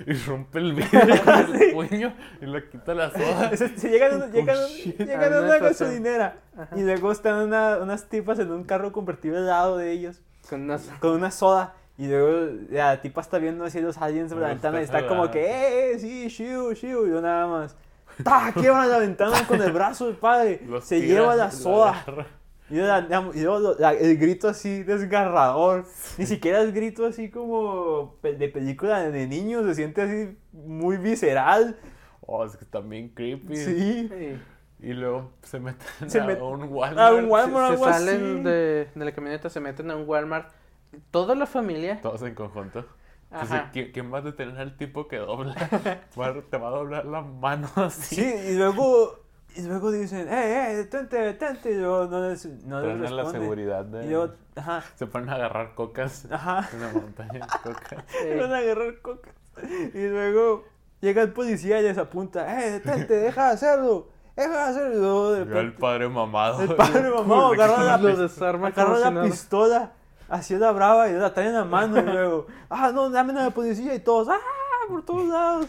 y 0.08 0.14
rompe 0.14 0.60
el 0.60 0.74
vidrio 0.76 1.24
con 1.26 1.56
el 1.62 1.72
puño 1.74 2.14
y 2.42 2.46
le 2.46 2.70
quita 2.70 2.94
la 2.96 3.12
soda. 3.12 3.56
Se, 3.58 3.90
llegan, 3.90 4.14
a 4.14 4.16
una- 4.16 4.28
llegan, 4.28 4.56
a- 4.58 4.62
Oh, 4.64 4.68
shit. 4.68 4.98
llegan 4.98 5.34
A 5.34 5.42
una 5.42 5.58
gasolinera 5.60 6.38
y 6.76 6.82
luego 6.84 7.12
están 7.12 7.46
una- 7.48 7.78
unas 7.80 8.08
tipas 8.08 8.40
en 8.40 8.50
un 8.52 8.64
carro 8.64 8.92
convertible 8.94 9.40
al 9.40 9.48
lado 9.48 9.78
de 9.78 9.92
ellos 9.92 10.22
Con 11.00 11.12
una 11.12 11.32
soda 11.32 11.74
y 11.98 12.08
luego 12.08 12.52
la 12.70 13.02
tipa 13.02 13.22
está 13.22 13.38
viendo 13.40 13.66
así 13.66 13.80
los 13.82 13.98
aliens 13.98 14.32
por 14.32 14.42
la 14.42 14.48
ventana 14.50 14.80
y 14.80 14.84
está 14.84 15.08
como 15.08 15.30
que 15.32 15.44
¡eh, 15.46 15.92
eh, 15.94 16.00
sí, 16.00 16.28
shiu, 16.30 16.74
shiu! 16.74 17.06
Y 17.08 17.10
yo 17.12 17.22
nada 17.22 17.46
más 17.48 17.76
¡ta! 18.24 18.52
Quiebra 18.54 18.86
la 18.88 19.00
ventana 19.00 19.46
con 19.48 19.62
el 19.62 19.72
brazo 19.72 20.08
del 20.08 20.16
padre 20.16 20.62
Los 20.68 20.86
se 20.86 21.02
lleva 21.02 21.36
la 21.36 21.52
soda 21.52 22.02
agarra. 22.02 22.26
y 22.70 22.76
luego, 22.76 22.88
la- 23.10 23.30
y 23.34 23.42
luego 23.42 23.60
lo- 23.60 23.90
el 23.90 24.18
grito 24.18 24.48
así 24.48 24.84
desgarrador 24.84 25.86
ni 26.18 26.26
siquiera 26.26 26.62
el 26.62 26.72
grito 26.72 27.06
así 27.06 27.30
como 27.30 28.16
de 28.24 28.48
película 28.50 29.02
de 29.10 29.28
niños 29.28 29.66
se 29.66 29.76
siente 29.76 30.02
así 30.02 30.38
muy 30.54 30.98
visceral 30.98 31.78
Oh, 32.32 32.46
es 32.46 32.56
que 32.56 32.66
bien 32.82 33.10
creepy. 33.10 33.56
sí 33.56 34.08
Sí. 34.08 34.38
Y 34.82 34.94
luego 34.94 35.32
se 35.44 35.60
meten 35.60 36.10
Se 36.10 36.22
a 36.22 36.26
met- 36.26 36.42
un 36.42 36.64
Walmart. 36.72 36.98
a 37.00 37.14
un 37.14 37.30
Walmart. 37.30 37.68
se 37.68 37.74
algo 37.74 37.86
salen 37.86 38.16
así. 38.36 38.44
de, 38.44 38.88
de 38.96 39.06
la 39.06 39.12
camioneta, 39.12 39.50
se 39.50 39.60
meten 39.60 39.92
a 39.92 39.96
un 39.98 40.08
Walmart. 40.08 40.52
Toda 41.12 41.36
la 41.36 41.46
familia. 41.46 42.00
Todos 42.02 42.22
en 42.24 42.34
conjunto. 42.36 42.86
Ajá. 43.32 43.44
Entonces, 43.68 43.92
¿quién, 43.94 44.12
va 44.12 44.20
a 44.20 44.22
detener 44.22 44.58
al 44.58 44.76
tipo 44.78 45.08
que 45.08 45.18
dobla? 45.18 45.54
Te 46.50 46.58
va 46.58 46.68
a 46.68 46.72
doblar 46.72 47.06
la 47.06 47.22
mano 47.22 47.70
así. 47.76 48.16
Sí, 48.16 48.34
y 48.52 48.58
luego 48.58 49.20
Y 49.56 49.62
luego 49.64 49.92
dicen, 49.92 50.28
¡eh, 50.30 50.72
eh, 50.72 50.76
detente, 50.78 51.18
detente! 51.18 51.72
Y 51.72 51.76
luego 51.76 52.06
no 52.08 52.28
les, 52.30 52.46
no 52.66 52.82
les 52.82 52.98
Traen 52.98 53.06
a 53.06 53.10
la 53.12 53.24
responde. 53.24 53.40
seguridad 53.40 53.86
Y 53.88 53.92
de... 53.92 54.08
luego, 54.10 54.34
ajá, 54.56 54.84
Se 54.96 55.06
ponen 55.08 55.30
a 55.30 55.36
agarrar 55.36 55.76
cocas 55.76 56.26
ajá. 56.32 56.68
en 56.74 56.82
la 56.82 56.92
montaña 56.94 57.34
de 57.34 57.40
cocas. 57.64 58.04
Eh, 58.24 58.38
Van 58.40 58.52
a 58.54 58.58
agarrar 58.60 59.00
cocas. 59.02 59.34
Y 59.94 60.08
luego 60.08 60.64
llega 61.02 61.22
el 61.22 61.32
policía 61.34 61.80
y 61.82 61.84
les 61.84 61.98
apunta, 62.00 62.64
¡eh, 62.66 62.72
detente, 62.72 63.14
deja 63.16 63.48
de 63.48 63.54
hacerlo! 63.54 64.08
¡Deja 64.36 64.50
de 64.50 64.58
hacerlo! 64.72 64.94
Y 64.96 65.00
luego 65.00 65.32
de 65.34 65.44
Vio 65.46 65.54
al 65.58 65.64
repente, 65.66 65.80
padre 65.82 66.10
mamado. 66.10 66.62
el 66.62 66.76
padre 66.76 67.10
mamado 67.16 67.54
agarra 67.54 67.84
la, 67.84 67.98
lo 67.98 68.10
pis- 68.10 68.18
desarma 68.20 68.70
la 68.76 69.22
pistola, 69.24 69.92
hacia 70.30 70.58
la 70.58 70.72
brava 70.72 71.10
y 71.10 71.14
la 71.14 71.34
trae 71.34 71.48
en 71.48 71.54
la 71.56 71.66
mano. 71.66 71.98
Y 72.00 72.04
luego, 72.04 72.48
¡ah, 72.70 72.92
no, 72.94 73.10
dame 73.10 73.34
a 73.34 73.44
la 73.46 73.50
policía! 73.52 73.94
Y 73.96 74.00
todos, 74.00 74.30
¡ah, 74.30 74.38
por 74.88 75.04
todos 75.06 75.28
lados! 75.28 75.68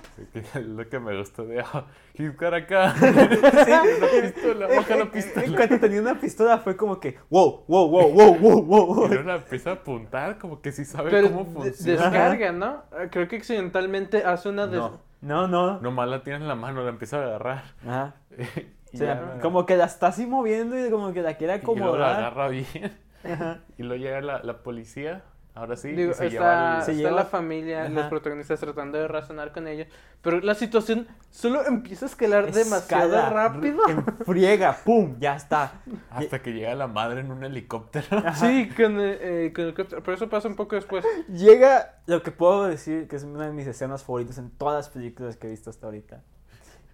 Lo 0.54 0.88
que 0.88 0.98
me 1.00 1.18
gustó 1.18 1.44
de... 1.44 1.60
Oh, 1.62 1.84
he's 2.14 2.34
got 2.36 2.54
a 2.54 2.60
gun. 2.60 2.94
Sí, 3.00 3.70
la 3.70 4.22
pistola, 4.22 4.66
baja 4.68 4.96
la 4.96 5.10
pistola. 5.10 5.46
En 5.46 5.54
cuanto 5.56 5.78
tenía 5.80 6.00
una 6.00 6.14
pistola 6.20 6.58
fue 6.58 6.76
como 6.76 7.00
que, 7.00 7.18
wow, 7.28 7.64
wow, 7.68 7.88
wow, 7.90 8.08
wow, 8.12 8.34
wow, 8.38 8.62
wow. 8.62 9.04
Y 9.06 9.08
luego 9.08 9.24
la 9.24 9.34
empieza 9.36 9.70
a 9.70 9.72
apuntar 9.74 10.38
como 10.38 10.60
que 10.62 10.72
sí 10.72 10.84
sabe 10.84 11.10
Pero 11.10 11.28
cómo 11.28 11.44
funciona. 11.46 12.02
descarga, 12.02 12.52
¿no? 12.52 12.82
Creo 13.10 13.26
que 13.28 13.36
accidentalmente 13.36 14.24
hace 14.24 14.48
una 14.48 14.66
des... 14.66 14.78
No, 14.80 15.00
No, 15.20 15.46
no. 15.48 15.78
nomás 15.80 16.08
la 16.08 16.22
tiene 16.22 16.38
en 16.40 16.48
la 16.48 16.54
mano, 16.54 16.82
la 16.82 16.90
empieza 16.90 17.18
a 17.18 17.24
agarrar. 17.24 17.62
Ajá. 17.86 18.14
O 18.92 18.96
sea, 18.96 19.38
como 19.40 19.66
que 19.66 19.76
la 19.76 19.84
está 19.84 20.08
así 20.08 20.26
moviendo 20.26 20.76
y 20.76 20.90
como 20.90 21.12
que 21.12 21.22
la 21.22 21.34
quiere 21.34 21.54
y 21.54 21.58
luego 21.64 21.96
la 21.96 22.10
acomodar. 22.10 22.16
agarra 22.16 22.48
bien. 22.48 22.98
Ajá. 23.24 23.60
Y 23.78 23.84
luego 23.84 24.02
llega 24.02 24.20
la, 24.20 24.42
la 24.42 24.64
policía, 24.64 25.22
ahora 25.54 25.76
sí, 25.76 25.88
Digo, 25.92 26.12
se 26.14 26.26
está, 26.26 26.28
lleva 26.28 26.76
al- 26.76 26.82
Se 26.84 26.92
está 26.92 27.02
lleva- 27.02 27.16
la 27.16 27.24
familia, 27.24 27.88
los 27.88 27.98
Ajá. 28.00 28.08
protagonistas 28.10 28.60
tratando 28.60 28.98
de 28.98 29.08
razonar 29.08 29.52
con 29.52 29.66
ellos, 29.68 29.86
pero 30.22 30.40
la 30.40 30.54
situación 30.54 31.08
solo 31.30 31.64
empieza 31.66 32.06
a 32.06 32.08
escalar 32.08 32.52
demasiado 32.52 33.14
Escala, 33.16 33.30
rápido. 33.30 33.80
En 33.88 34.04
friega, 34.24 34.76
pum, 34.84 35.16
ya 35.18 35.36
está. 35.36 35.72
Hasta 36.10 36.40
que 36.42 36.52
llega 36.52 36.74
la 36.74 36.86
madre 36.86 37.20
en 37.20 37.30
un 37.32 37.42
helicóptero. 37.44 38.06
Sí, 38.34 38.68
con, 38.76 38.98
el- 39.00 39.18
eh, 39.20 39.52
con 39.54 39.62
el 39.64 39.68
helicóptero, 39.70 40.02
pero 40.02 40.14
eso 40.16 40.28
pasa 40.28 40.48
un 40.48 40.56
poco 40.56 40.76
después. 40.76 41.04
Llega 41.28 42.00
lo 42.06 42.22
que 42.22 42.30
puedo 42.30 42.66
decir 42.66 43.08
que 43.08 43.16
es 43.16 43.24
una 43.24 43.46
de 43.46 43.52
mis 43.52 43.66
escenas 43.66 44.04
favoritas 44.04 44.38
en 44.38 44.50
todas 44.50 44.76
las 44.76 44.88
películas 44.88 45.36
que 45.36 45.46
he 45.46 45.50
visto 45.50 45.70
hasta 45.70 45.86
ahorita. 45.86 46.22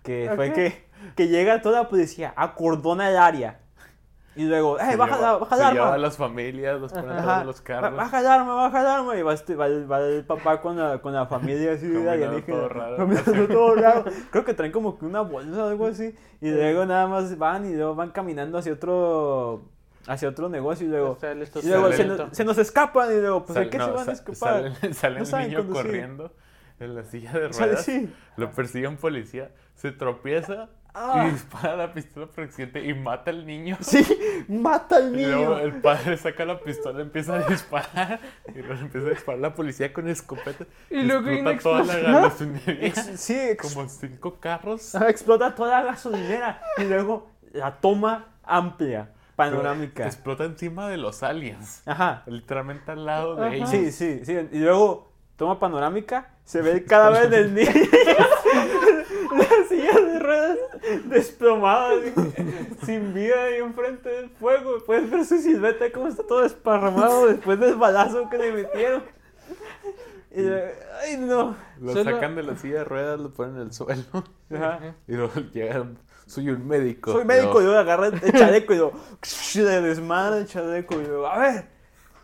Que 0.03 0.31
fue 0.37 0.49
Ok. 0.51 0.55
que, 0.55 0.85
que 1.17 1.29
llega 1.29 1.61
toda 1.63 1.83
la 1.83 1.89
policía, 1.89 2.33
acordona 2.37 3.11
el 3.11 3.17
área. 3.17 3.59
Y 4.37 4.45
luego, 4.45 4.79
¡eh, 4.79 4.97
baja, 4.97 5.17
lleva- 5.17 5.21
la, 5.33 5.37
baja 5.39 5.57
se 5.57 5.63
el 5.63 5.73
lleva 5.73 5.85
a 5.85 5.89
arma! 5.89 5.99
las 5.99 6.17
familias, 6.17 6.81
los 6.81 6.93
ponen 6.93 7.19
en 7.19 7.47
los 7.47 7.61
carros. 7.63 7.97
Baja 7.97 8.21
el 8.21 8.27
arma, 8.27 8.55
baja 8.55 8.81
el 8.83 8.87
arma. 8.87 9.17
Y 9.17 9.23
va, 9.23 9.33
este, 9.35 9.55
va, 9.57 9.67
el, 9.67 9.91
va 9.91 10.01
el 10.01 10.25
papá 10.25 10.61
con 10.61 10.77
la, 10.77 10.99
con 11.01 11.13
la 11.15 11.27
familia 11.27 11.73
así 11.73 11.87
Caminando 11.87 12.11
alienígena. 12.11 12.57
todo 12.59 12.69
raro. 12.69 12.97
Caminando 12.97 13.49
todo 13.49 13.75
raro. 13.75 14.05
Creo 14.31 14.45
que 14.45 14.55
traen 14.55 14.73
como 14.73 14.99
que 14.99 15.07
una 15.07 15.23
bolsa 15.23 15.65
o 15.65 15.69
algo 15.69 15.87
así. 15.87 16.15
Y 16.41 16.51
luego 16.51 16.85
nada 16.85 17.07
más 17.07 17.37
van 17.39 17.65
y 17.67 17.75
luego 17.75 17.95
van 17.95 18.11
caminando 18.11 18.59
hacia 18.59 18.73
otro 18.75 19.63
hacia 20.09 20.29
otro 20.29 20.49
negocio 20.49 20.87
y 20.87 20.91
luego, 20.91 21.11
O 21.13 21.17
sea, 21.17 21.33
el 21.33 21.43
y 21.43 21.67
luego 21.69 21.91
se, 21.93 22.05
nos, 22.05 22.21
se 22.37 22.45
nos 22.45 22.59
escapan 22.59 23.11
y 23.13 23.21
luego, 23.21 23.45
pues 23.45 23.59
¿de 23.59 23.69
qué 23.71 23.79
no, 23.79 23.87
se 23.87 23.91
van 23.91 24.09
a 24.09 24.13
escapar? 24.13 24.73
Sale, 24.77 24.95
sale 24.95 25.21
No 25.21 25.39
el 25.39 25.49
niño 25.49 25.59
conducir. 25.59 25.83
corriendo 25.85 26.33
en 26.79 26.95
la 26.95 27.03
silla 27.05 27.33
de 27.33 27.53
Sale 27.53 27.67
ruedas. 27.73 27.81
así. 27.81 28.15
Lo 28.37 28.51
persigue 28.53 28.87
un 28.87 28.99
policía, 28.99 29.51
se 29.75 29.91
tropieza 29.91 30.69
Ah. 30.99 31.27
y 31.29 31.33
dispara 31.33 31.77
la 31.77 31.93
pistola 31.93 32.27
por 32.27 32.45
accidente 32.45 32.83
y 32.83 32.95
mata 32.95 33.31
al 33.31 33.45
niño. 33.47 33.77
Sí, 33.83 34.03
mata 34.49 34.97
al 34.97 35.15
Y 35.19 35.27
luego 35.27 35.57
niño. 35.57 35.59
el 35.59 35.73
padre 35.83 36.17
saca 36.17 36.45
la 36.47 36.59
pistola, 36.59 37.03
empieza 37.03 37.35
a 37.35 37.41
disparar. 37.49 38.19
Y 38.55 38.59
luego 38.63 38.81
empieza 38.81 39.07
a 39.09 39.11
disparar 39.11 39.41
la 39.41 39.55
policía 39.55 39.93
con 39.93 40.09
escopeta. 40.09 40.65
Y 40.91 41.03
luego 41.03 41.29
explota 41.29 41.59
toda 41.85 41.85
la 42.03 42.21
gasolinera. 42.23 42.87
Ex- 42.87 43.21
sí, 43.21 43.35
ex- 43.39 43.75
Como 43.75 43.89
cinco 43.91 44.41
carros. 44.41 44.95
Ajá, 44.95 45.11
explota 45.11 45.55
toda 45.55 45.81
la 45.81 45.87
gasolinera 45.93 46.63
y 46.79 46.85
luego 46.85 47.29
la 47.53 47.73
toma 47.81 48.29
amplia, 48.43 49.11
panorámica. 49.37 50.07
Explota 50.07 50.45
encima 50.45 50.89
de 50.89 50.97
los 50.97 51.23
aliens. 51.23 51.83
Ajá. 51.85 52.23
Literalmente 52.27 52.93
al 52.93 53.05
lado 53.05 53.37
de 53.37 53.57
ellos. 53.57 53.69
Sí, 53.69 53.93
sí, 53.93 54.23
sí. 54.25 54.33
Y 54.51 54.59
luego 54.61 55.13
toma 55.37 55.59
panorámica, 55.61 56.31
se 56.45 56.63
ve 56.63 56.73
el 56.73 56.85
cadáver 56.87 57.29
del 57.29 57.53
niño. 57.55 57.69
ruedas 60.27 60.59
desplomada, 61.07 61.91
así, 61.91 62.13
sin 62.87 63.15
vida 63.15 63.45
ahí 63.45 63.57
enfrente 63.57 64.09
del 64.09 64.31
fuego. 64.31 64.79
Puedes 64.85 65.11
ver 65.11 65.25
su 65.25 65.39
silueta 65.39 65.91
como 65.93 66.09
está 66.09 66.23
todo 66.27 66.43
desparramado 66.43 67.27
después 67.29 67.59
del 67.61 67.77
balazo 67.77 68.29
que 68.29 68.39
le 68.39 68.53
metieron. 68.53 69.03
Y, 70.31 70.43
luego, 70.43 70.67
ay, 71.03 71.17
no. 71.17 71.57
Lo 71.81 71.93
Solo- 71.93 72.05
sacan 72.13 72.35
de 72.37 72.43
la 72.43 72.57
silla 72.57 72.79
de 72.79 72.85
ruedas, 72.85 73.19
lo 73.19 73.31
ponen 73.33 73.57
en 73.57 73.63
el 73.63 73.73
suelo. 73.73 74.03
Ajá. 74.55 74.95
Y 75.09 75.13
luego 75.15 75.33
llegan. 75.55 75.99
Soy 76.27 76.51
un 76.51 76.67
médico. 76.67 77.13
Soy 77.13 77.25
médico, 77.25 77.53
y 77.61 77.65
No, 77.65 77.71
luego 77.71 77.79
agarra 77.79 78.09
el 78.09 78.33
chaleco 78.33 78.75
y 78.75 78.77
luego 78.79 78.93
le 79.55 79.81
desmadra 79.81 80.39
el 80.39 80.47
chaleco 80.47 81.01
y 81.01 81.07
luego, 81.07 81.27
a 81.27 81.39
ver. 81.39 81.69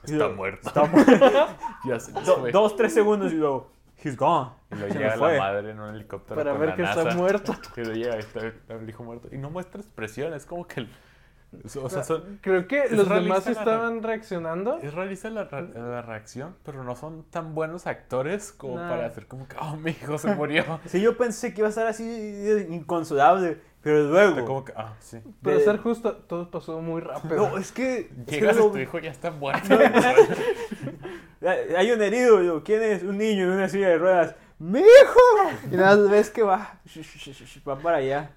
Y 0.07 0.13
Está 0.15 0.29
muerto. 0.29 0.69
Está 0.69 0.85
muerto. 0.85 1.31
Ya 1.85 2.01
se 2.01 2.13
Do- 2.13 2.45
dos, 2.53 2.77
tres 2.77 2.93
segundos 2.93 3.33
y 3.33 3.37
luego, 3.37 3.71
he's 4.03 4.17
gone. 4.17 4.51
Y 4.71 4.75
me 4.77 5.11
fue. 5.17 5.33
la 5.35 5.39
madre 5.39 5.71
en 5.71 5.81
un 5.81 5.95
helicóptero. 5.95 6.37
Para 6.37 6.51
con 6.53 6.61
ver 6.61 6.69
la 6.71 6.77
que 6.77 6.83
está 6.83 7.05
NASA. 7.05 7.17
muerto. 7.17 7.55
Y 7.77 7.81
luego 7.81 7.93
llega 7.95 8.17
y 8.17 8.19
está, 8.21 8.47
está 8.47 8.75
el 8.75 8.89
hijo 8.89 9.03
muerto. 9.05 9.29
Y 9.33 9.39
no 9.39 9.51
muestra 9.51 9.81
expresión, 9.81 10.33
es 10.35 10.47
como 10.47 10.67
que. 10.67 10.81
el- 10.81 10.89
o 11.83 11.91
sea, 11.91 12.03
son, 12.03 12.39
Creo 12.41 12.67
que 12.67 12.85
Es 12.85 12.93
los 12.93 13.07
demás 13.07 13.45
la- 13.45 13.53
estaban 13.53 14.03
reaccionando. 14.03 14.79
es 14.79 14.95
realista 14.95 15.29
la, 15.29 15.45
la 15.51 16.01
reacción, 16.01 16.57
pero 16.65 16.83
no 16.83 16.97
son 16.97 17.25
tan 17.25 17.55
buenos 17.55 17.87
actores 17.87 18.53
como 18.53 18.77
Nah. 18.77 18.89
para 18.89 19.07
hacer 19.07 19.27
como 19.27 19.47
que, 19.47 19.57
oh, 19.61 19.77
mi 19.77 19.91
hijo 19.91 20.17
se 20.17 20.35
murió. 20.35 20.65
Sí, 20.87 21.03
yo 21.03 21.15
pensé 21.19 21.53
que 21.53 21.61
iba 21.61 21.67
a 21.67 21.69
estar 21.69 21.87
así 21.87 22.67
inconsolable, 22.71 23.59
pero 23.83 23.99
Está 24.07 24.31
luego... 24.31 24.47
como 24.47 24.65
que, 24.65 24.73
ah, 24.75 24.95
sí. 25.01 25.19
Pero 25.43 25.59
de- 25.59 25.65
ser 25.65 25.77
justo, 25.77 26.17
todo 26.17 26.51
pasó 26.51 26.81
muy 26.81 27.03
rápido. 27.03 27.37
No, 27.51 27.59
es 27.59 27.71
que... 27.71 27.99
es 27.99 28.07
que 28.27 28.31
Llegas 28.37 28.55
y 28.55 28.59
luego- 28.59 28.73
tu 28.73 28.79
hijo 28.79 28.99
ya 29.01 29.11
está 29.11 29.31
muerto. 29.31 29.77
Hay 31.77 31.91
un 31.91 32.01
herido, 32.01 32.43
yo, 32.43 32.63
¿quién 32.63 32.83
es? 32.83 33.03
Un 33.03 33.19
niño 33.19 33.45
en 33.45 33.51
una 33.51 33.69
silla 33.69 33.89
de 33.89 33.99
ruedas. 33.99 34.35
¡Mi 34.59 34.79
hijo! 34.79 35.67
Y 35.73 35.77
nada 35.77 35.97
más 35.97 36.11
ves 36.11 36.31
que 36.31 36.43
va, 36.43 36.79
va 37.69 37.79
para 37.79 37.97
allá. 37.97 38.31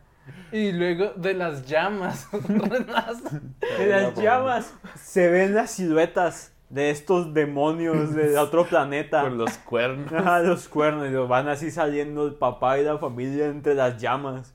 Y 0.52 0.72
luego 0.72 1.14
de 1.16 1.36
las 1.36 1.66
llamas. 1.66 2.28
En 3.80 3.90
las 3.90 4.16
llamas 4.16 4.74
se 4.96 5.30
ven 5.30 5.54
las 5.54 5.72
siluetas 5.72 6.52
de 6.70 6.90
estos 6.90 7.34
demonios 7.34 8.16
de 8.16 8.38
otro 8.40 8.66
planeta. 8.66 9.22
Con 9.22 9.38
los 9.38 9.58
cuernos. 9.60 10.12
Ajá, 10.12 10.40
los 10.40 10.68
cuernos, 10.68 11.08
y 11.10 11.14
van 11.14 11.48
así 11.48 11.70
saliendo 11.70 12.26
el 12.26 12.34
papá 12.34 12.80
y 12.80 12.84
la 12.84 12.98
familia 12.98 13.46
entre 13.46 13.76
las 13.76 14.02
llamas. 14.02 14.54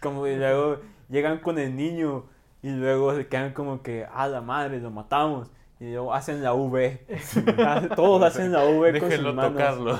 Como 0.00 0.26
y 0.26 0.36
luego 0.36 0.78
llegan 1.08 1.38
con 1.38 1.58
el 1.58 1.74
niño 1.74 2.26
y 2.62 2.70
luego 2.70 3.14
se 3.16 3.26
quedan 3.26 3.52
como 3.52 3.82
que, 3.82 4.06
ah, 4.12 4.28
la 4.28 4.40
madre, 4.40 4.78
lo 4.80 4.90
matamos. 4.90 5.50
Y 5.80 5.90
luego 5.90 6.14
hacen 6.14 6.42
la 6.42 6.54
V. 6.54 7.04
Todos 7.96 8.22
hacen 8.26 8.52
la 8.52 8.64
V 8.64 9.00
con 9.00 9.08
Déjenlo 9.10 9.30
sus 9.30 9.36
manos. 9.36 9.52
tocarlo. 9.52 9.98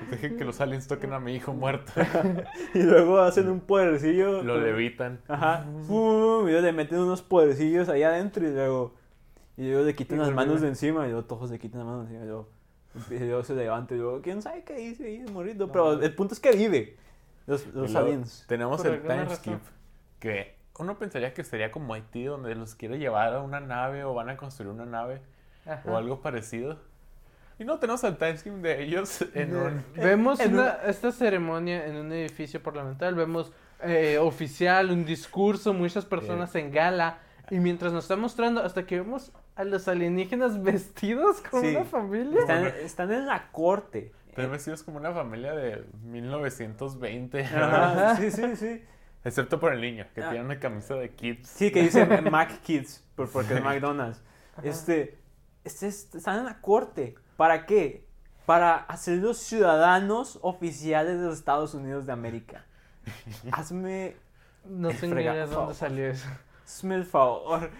Dejen 0.10 0.36
que 0.38 0.44
los 0.44 0.60
aliens 0.60 0.88
toquen 0.88 1.12
a 1.12 1.20
mi 1.20 1.34
hijo 1.34 1.52
muerto. 1.52 1.92
Y 2.74 2.82
luego 2.82 3.20
hacen 3.20 3.48
un 3.50 3.60
podercillo. 3.60 4.42
Lo 4.42 4.54
con- 4.54 4.64
levitan. 4.64 5.20
Ajá. 5.28 5.66
Y 5.84 5.88
luego 5.88 6.44
le 6.46 6.72
meten 6.72 6.98
unos 6.98 7.20
podercillos 7.22 7.88
allá 7.90 8.08
adentro 8.08 8.46
y 8.48 8.52
luego, 8.52 8.94
y 9.58 9.68
luego 9.68 9.84
le 9.84 9.94
quitan 9.94 10.16
Y 10.18 10.20
las 10.22 10.32
manos 10.32 10.60
de 10.62 10.68
encima 10.68 11.06
y 11.06 11.10
luego 11.10 11.26
todos 11.26 11.50
le 11.50 11.58
quitan 11.58 11.80
las 11.80 11.86
manos 11.88 12.08
de 12.08 12.14
encima 12.16 12.24
y 12.24 12.28
luego, 12.28 12.48
y 13.10 13.18
luego 13.28 13.44
se 13.44 13.54
levanta 13.54 13.94
y 13.94 13.98
luego, 13.98 14.22
¿quién 14.22 14.40
sabe 14.42 14.64
qué 14.64 14.74
dice 14.76 15.04
ahí, 15.06 15.24
morrito? 15.30 15.70
Pero 15.70 15.92
el 16.00 16.14
punto 16.14 16.32
es 16.34 16.40
que 16.40 16.52
vive. 16.52 16.96
Los, 17.46 17.66
los 17.74 17.94
aliens. 17.94 18.44
Tenemos 18.48 18.80
Por 18.80 18.90
el 18.92 19.02
time 19.02 19.24
razón. 19.24 19.36
skip. 19.36 19.60
Que 20.20 20.56
uno 20.78 20.98
pensaría 20.98 21.34
que 21.34 21.44
sería 21.44 21.70
como 21.70 21.94
Haití, 21.94 22.24
donde 22.24 22.54
los 22.54 22.74
quiere 22.74 22.98
llevar 22.98 23.34
a 23.34 23.40
una 23.40 23.60
nave 23.60 24.04
o 24.04 24.14
van 24.14 24.30
a 24.30 24.36
construir 24.36 24.70
una 24.72 24.86
nave 24.86 25.20
Ajá. 25.66 25.82
o 25.90 25.96
algo 25.96 26.20
parecido. 26.20 26.78
Y 27.58 27.64
no 27.64 27.78
tenemos 27.78 28.02
el 28.04 28.16
time 28.16 28.36
skip 28.36 28.54
de 28.54 28.82
ellos 28.82 29.24
en 29.34 29.54
un. 29.56 29.84
Vemos 29.94 30.40
en 30.40 30.54
una, 30.54 30.70
esta 30.86 31.12
ceremonia 31.12 31.86
en 31.86 31.96
un 31.96 32.12
edificio 32.12 32.62
parlamentario, 32.62 33.16
vemos 33.16 33.52
eh, 33.82 34.18
oficial, 34.18 34.90
un 34.90 35.04
discurso, 35.04 35.72
muchas 35.74 36.04
personas 36.04 36.54
en 36.54 36.70
gala, 36.72 37.18
y 37.50 37.58
mientras 37.58 37.92
nos 37.92 38.04
está 38.04 38.16
mostrando, 38.16 38.62
hasta 38.62 38.86
que 38.86 38.96
vemos 39.00 39.30
a 39.54 39.64
los 39.64 39.86
alienígenas 39.86 40.62
vestidos 40.64 41.40
como 41.42 41.62
Sí. 41.62 41.76
una 41.76 41.84
familia. 41.84 42.40
Están, 42.40 42.64
están 42.66 43.12
en 43.12 43.26
la 43.26 43.50
corte. 43.52 44.12
Están 44.30 44.50
vestidos 44.50 44.82
como 44.82 44.96
una 44.96 45.12
familia 45.12 45.52
de 45.52 45.84
1920. 46.04 47.44
Ajá, 47.44 48.16
Sí, 48.16 48.30
sí, 48.30 48.56
sí. 48.56 48.82
Excepto 49.24 49.60
por 49.60 49.72
el 49.72 49.80
niño, 49.80 50.06
que 50.14 50.22
Ah. 50.22 50.30
tiene 50.30 50.44
una 50.44 50.58
camisa 50.58 50.94
de 50.94 51.10
kids. 51.14 51.48
Sí, 51.48 51.70
que 51.70 51.82
dice 51.82 52.04
Mac 52.30 52.60
Kids, 52.62 53.04
por, 53.14 53.30
porque 53.30 53.54
es 53.54 53.62
McDonald's. 53.62 54.20
Este, 54.62 55.18
este, 55.64 55.86
es- 55.88 56.12
están 56.14 56.40
en 56.40 56.44
la 56.46 56.60
corte. 56.60 57.14
¿Para 57.36 57.66
qué? 57.66 58.06
Para 58.46 58.74
hacerlos 58.74 59.38
ciudadanos 59.38 60.38
oficiales 60.42 61.18
de 61.20 61.26
los 61.26 61.38
Estados 61.38 61.74
Unidos 61.74 62.06
de 62.06 62.12
América. 62.12 62.64
Hazme, 63.52 64.16
No 64.64 64.90
sé 64.90 65.06
ni 65.06 65.12
Frega, 65.12 65.34
de 65.34 65.46
dónde 65.46 65.74
salió 65.74 66.06
eso. 66.08 66.26
hazme 66.64 66.94
el 66.96 67.04
favor. 67.04 67.70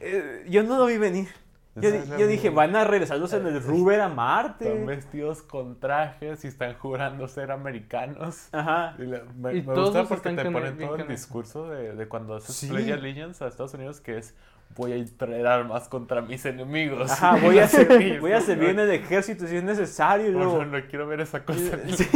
Eh, 0.00 0.46
yo 0.48 0.62
no 0.62 0.78
lo 0.78 0.86
vi 0.86 0.98
venir. 0.98 1.28
Yo, 1.74 2.26
dije, 2.26 2.50
van 2.50 2.76
a 2.76 2.84
regresarlos 2.84 3.32
en 3.32 3.46
el 3.46 3.62
Ruber 3.62 4.00
a 4.00 4.04
Están 4.04 4.16
Marte. 4.16 4.84
vestidos 4.84 5.40
con 5.42 5.80
trajes 5.80 6.44
y 6.44 6.48
están 6.48 6.74
jurando 6.74 7.26
ser 7.28 7.50
americanos. 7.50 8.48
Ajá. 8.52 8.94
Y 8.98 9.06
la- 9.06 9.22
me, 9.38 9.52
Y 9.54 9.62
me 9.62 9.74
todos 9.74 9.88
gusta 9.94 10.04
porque 10.04 10.28
están 10.28 10.44
te 10.44 10.50
ponen 10.50 10.76
todo 10.76 10.96
el 10.96 11.08
discurso 11.08 11.68
de, 11.70 11.94
de 11.94 12.08
cuando 12.08 12.34
haces 12.36 12.54
Sí. 12.56 12.68
Play 12.68 12.90
Allegiance 12.92 13.42
a 13.42 13.48
Estados 13.48 13.72
Unidos 13.72 14.00
que 14.02 14.18
es 14.18 14.34
voy 14.76 14.92
a 14.92 15.04
traer 15.18 15.46
armas 15.46 15.88
contra 15.88 16.20
mis 16.20 16.44
enemigos. 16.44 17.10
Ajá, 17.10 17.36
voy 17.42 17.58
a, 17.58 17.66
Sí, 17.68 17.76
ser, 17.78 18.20
voy 18.20 18.32
a 18.32 18.40
servir 18.42 18.68
en 18.70 18.80
el 18.80 18.90
ejército 18.90 19.46
si 19.46 19.56
es 19.56 19.62
necesario. 19.62 20.28
y 20.28 20.32
"No, 20.32 20.38
luego- 20.40 20.64
no, 20.66 20.78
no 20.78 20.86
quiero 20.88 21.06
ver 21.06 21.20
esa 21.20 21.42
cosa. 21.44 21.78
Sí. 21.88 22.06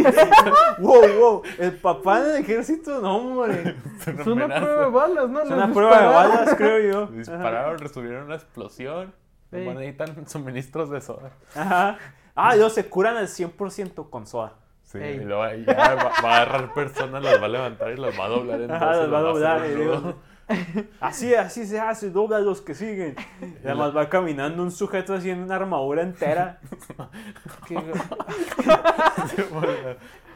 wow, 0.81 1.01
wow. 1.19 1.43
El 1.59 1.73
papá 1.73 2.21
en 2.21 2.27
el 2.27 2.37
ejército, 2.43 3.01
no, 3.01 3.17
hombre. 3.17 3.75
Es 4.01 4.07
una 4.09 4.21
Es 4.21 4.27
una 4.27 4.45
amenaza. 4.45 4.61
prueba 4.61 4.85
de 4.85 4.91
balas, 4.91 5.29
¿no? 5.31 5.43
Es 5.43 5.51
una 5.51 5.73
prueba 5.73 6.01
de 6.01 6.07
balas, 6.09 6.55
creo 6.57 6.93
yo. 6.93 7.07
Dispararon, 7.07 7.79
recibieron 7.79 8.25
una 8.25 8.35
explosión. 8.35 9.15
Sí. 9.51 9.65
Bueno, 9.65 9.81
necesitan 9.81 10.27
suministros 10.29 10.91
de 10.91 11.01
soda. 11.01 11.31
Ajá. 11.55 11.99
Ah, 12.35 12.55
ellos 12.55 12.73
se 12.75 12.87
curan 12.89 13.17
al 13.17 13.29
100% 13.29 14.11
con 14.11 14.27
soda. 14.27 14.55
Sí, 14.83 14.99
Ey. 14.99 15.17
y 15.17 15.25
luego 15.25 15.43
ahí 15.43 15.65
ya 15.67 15.95
va, 15.95 16.13
va 16.25 16.37
a 16.37 16.43
agarrar 16.43 16.73
personas, 16.75 17.23
las 17.23 17.41
va 17.41 17.47
a 17.47 17.49
levantar 17.49 17.91
y 17.93 17.97
las 17.97 18.19
va 18.19 18.25
a 18.27 18.29
doblar 18.29 18.61
en 18.61 18.71
Ajá, 18.71 18.93
las 18.97 19.13
va 19.13 19.19
a 19.19 19.23
doblar. 19.23 19.63
y 19.67 20.15
Así, 21.01 21.35
así 21.35 21.67
se 21.67 21.81
hace, 21.81 22.11
dobla 22.11 22.37
a 22.37 22.41
los 22.41 22.61
que 22.61 22.75
siguen. 22.75 23.17
Y 23.65 23.67
además 23.67 23.97
va 23.97 24.09
caminando 24.09 24.63
un 24.63 24.71
sujeto 24.71 25.17
en 25.17 25.41
una 25.43 25.57
armadura 25.57 26.03
entera. 26.03 26.61
Qué- 27.67 27.83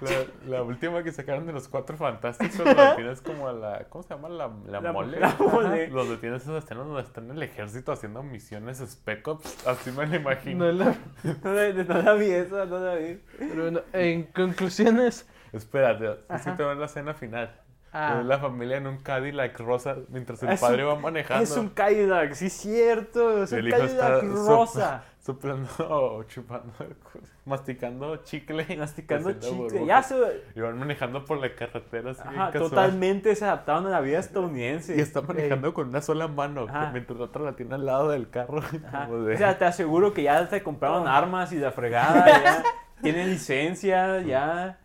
la, 0.47 0.63
última 0.63 1.03
que 1.03 1.13
sacaron 1.13 1.47
de 1.47 1.53
los 1.53 1.69
cuatro 1.69 1.97
fantásticos, 1.97 2.59
lo 2.65 2.75
detienes 2.75 3.21
como 3.21 3.49
a 3.49 3.53
la. 3.53 3.85
¿Cómo 3.89 4.03
se 4.03 4.15
llama? 4.15 4.29
La, 4.29 4.51
la, 4.67 4.81
La- 4.81 4.93
mole. 4.93 5.21
la 5.21 5.35
mole. 5.39 5.89
Los 5.89 6.09
detienes 6.09 6.43
esas 6.43 6.65
escenas 6.65 6.87
donde 6.87 7.03
están 7.03 7.25
en 7.31 7.37
el 7.37 7.43
ejército 7.43 7.93
haciendo 7.93 8.23
misiones 8.23 8.81
Spec 8.81 9.27
Ops. 9.29 9.67
Así 9.67 9.91
me 9.93 10.07
lo 10.07 10.17
imagino. 10.17 10.67
No 10.67 10.73
la- 10.73 10.97
No 11.45 11.53
la, 11.53 11.73
no 11.85 12.03
la 12.03 12.15
vi 12.15 12.31
esa, 12.31 12.65
no 12.67 12.79
la 12.79 12.95
vi. 12.97 13.21
Pero 13.39 13.63
bueno, 13.63 13.81
en 13.93 14.25
conclusiones. 14.25 15.29
Espérate, 15.53 16.05
es 16.07 16.43
que 16.43 16.51
Ajá. 16.51 16.57
te 16.57 16.65
ves 16.65 16.79
la 16.79 16.87
escena 16.87 17.15
final. 17.15 17.55
Ah, 17.93 18.19
Es 18.21 18.27
la 18.27 18.39
familia 18.39 18.77
en 18.77 18.87
un 18.87 18.99
Cadillac 18.99 19.59
rosa 19.59 19.97
mientras 20.11 20.41
el 20.45 20.51
Es 20.51 20.61
padre 20.61 20.85
un- 20.87 20.91
va 20.91 21.01
manejando. 21.01 21.43
Es 21.43 21.57
un 21.57 21.71
Cadillac, 21.71 22.35
sí, 22.35 22.49
cierto. 22.49 23.43
Es 23.43 23.53
El 23.53 23.63
un 23.65 23.69
hijo 23.69 23.83
está 23.83 24.09
Cadillac 24.21 24.37
rosa. 24.47 25.05
Soplando 25.21 26.23
chupando, 26.29 26.73
masticando 27.45 28.17
chicle. 28.19 28.65
Masticando 28.79 29.33
chicle. 29.39 29.85
Ya 29.87 30.03
se. 30.03 30.15
Y 30.55 30.61
van 30.61 30.79
manejando 30.79 31.25
por 31.25 31.39
la 31.39 31.55
carretera 31.55 32.13
así 32.13 32.23
Ajá, 32.25 32.51
totalmente 32.53 33.35
se 33.35 33.45
adaptaron 33.45 33.87
a 33.87 33.91
la 33.91 34.01
vida 34.01 34.19
estadounidense. 34.19 34.97
Y 34.97 35.01
está 35.01 35.21
manejando 35.21 35.75
con 35.75 35.89
una 35.89 36.01
sola 36.01 36.27
mano, 36.29 36.67
Ajá. 36.69 36.91
mientras 36.93 37.19
la 37.19 37.25
otra 37.27 37.43
la 37.43 37.53
tiene 37.57 37.75
al 37.75 37.85
lado 37.87 38.09
del 38.09 38.31
carro. 38.31 38.61
Ajá. 38.61 39.07
como 39.07 39.23
de- 39.25 39.35
O 39.35 39.39
sea, 39.39 39.59
te 39.59 39.65
aseguro 39.67 40.15
que 40.15 40.23
ya 40.23 40.49
te 40.49 40.63
compraron 40.63 41.07
armas 41.09 41.53
y 41.53 41.57
la 41.57 41.71
fregada, 41.73 42.27
ya 42.27 42.63
tienen 43.03 43.31
licencia, 43.31 44.21
ya. 44.23 44.79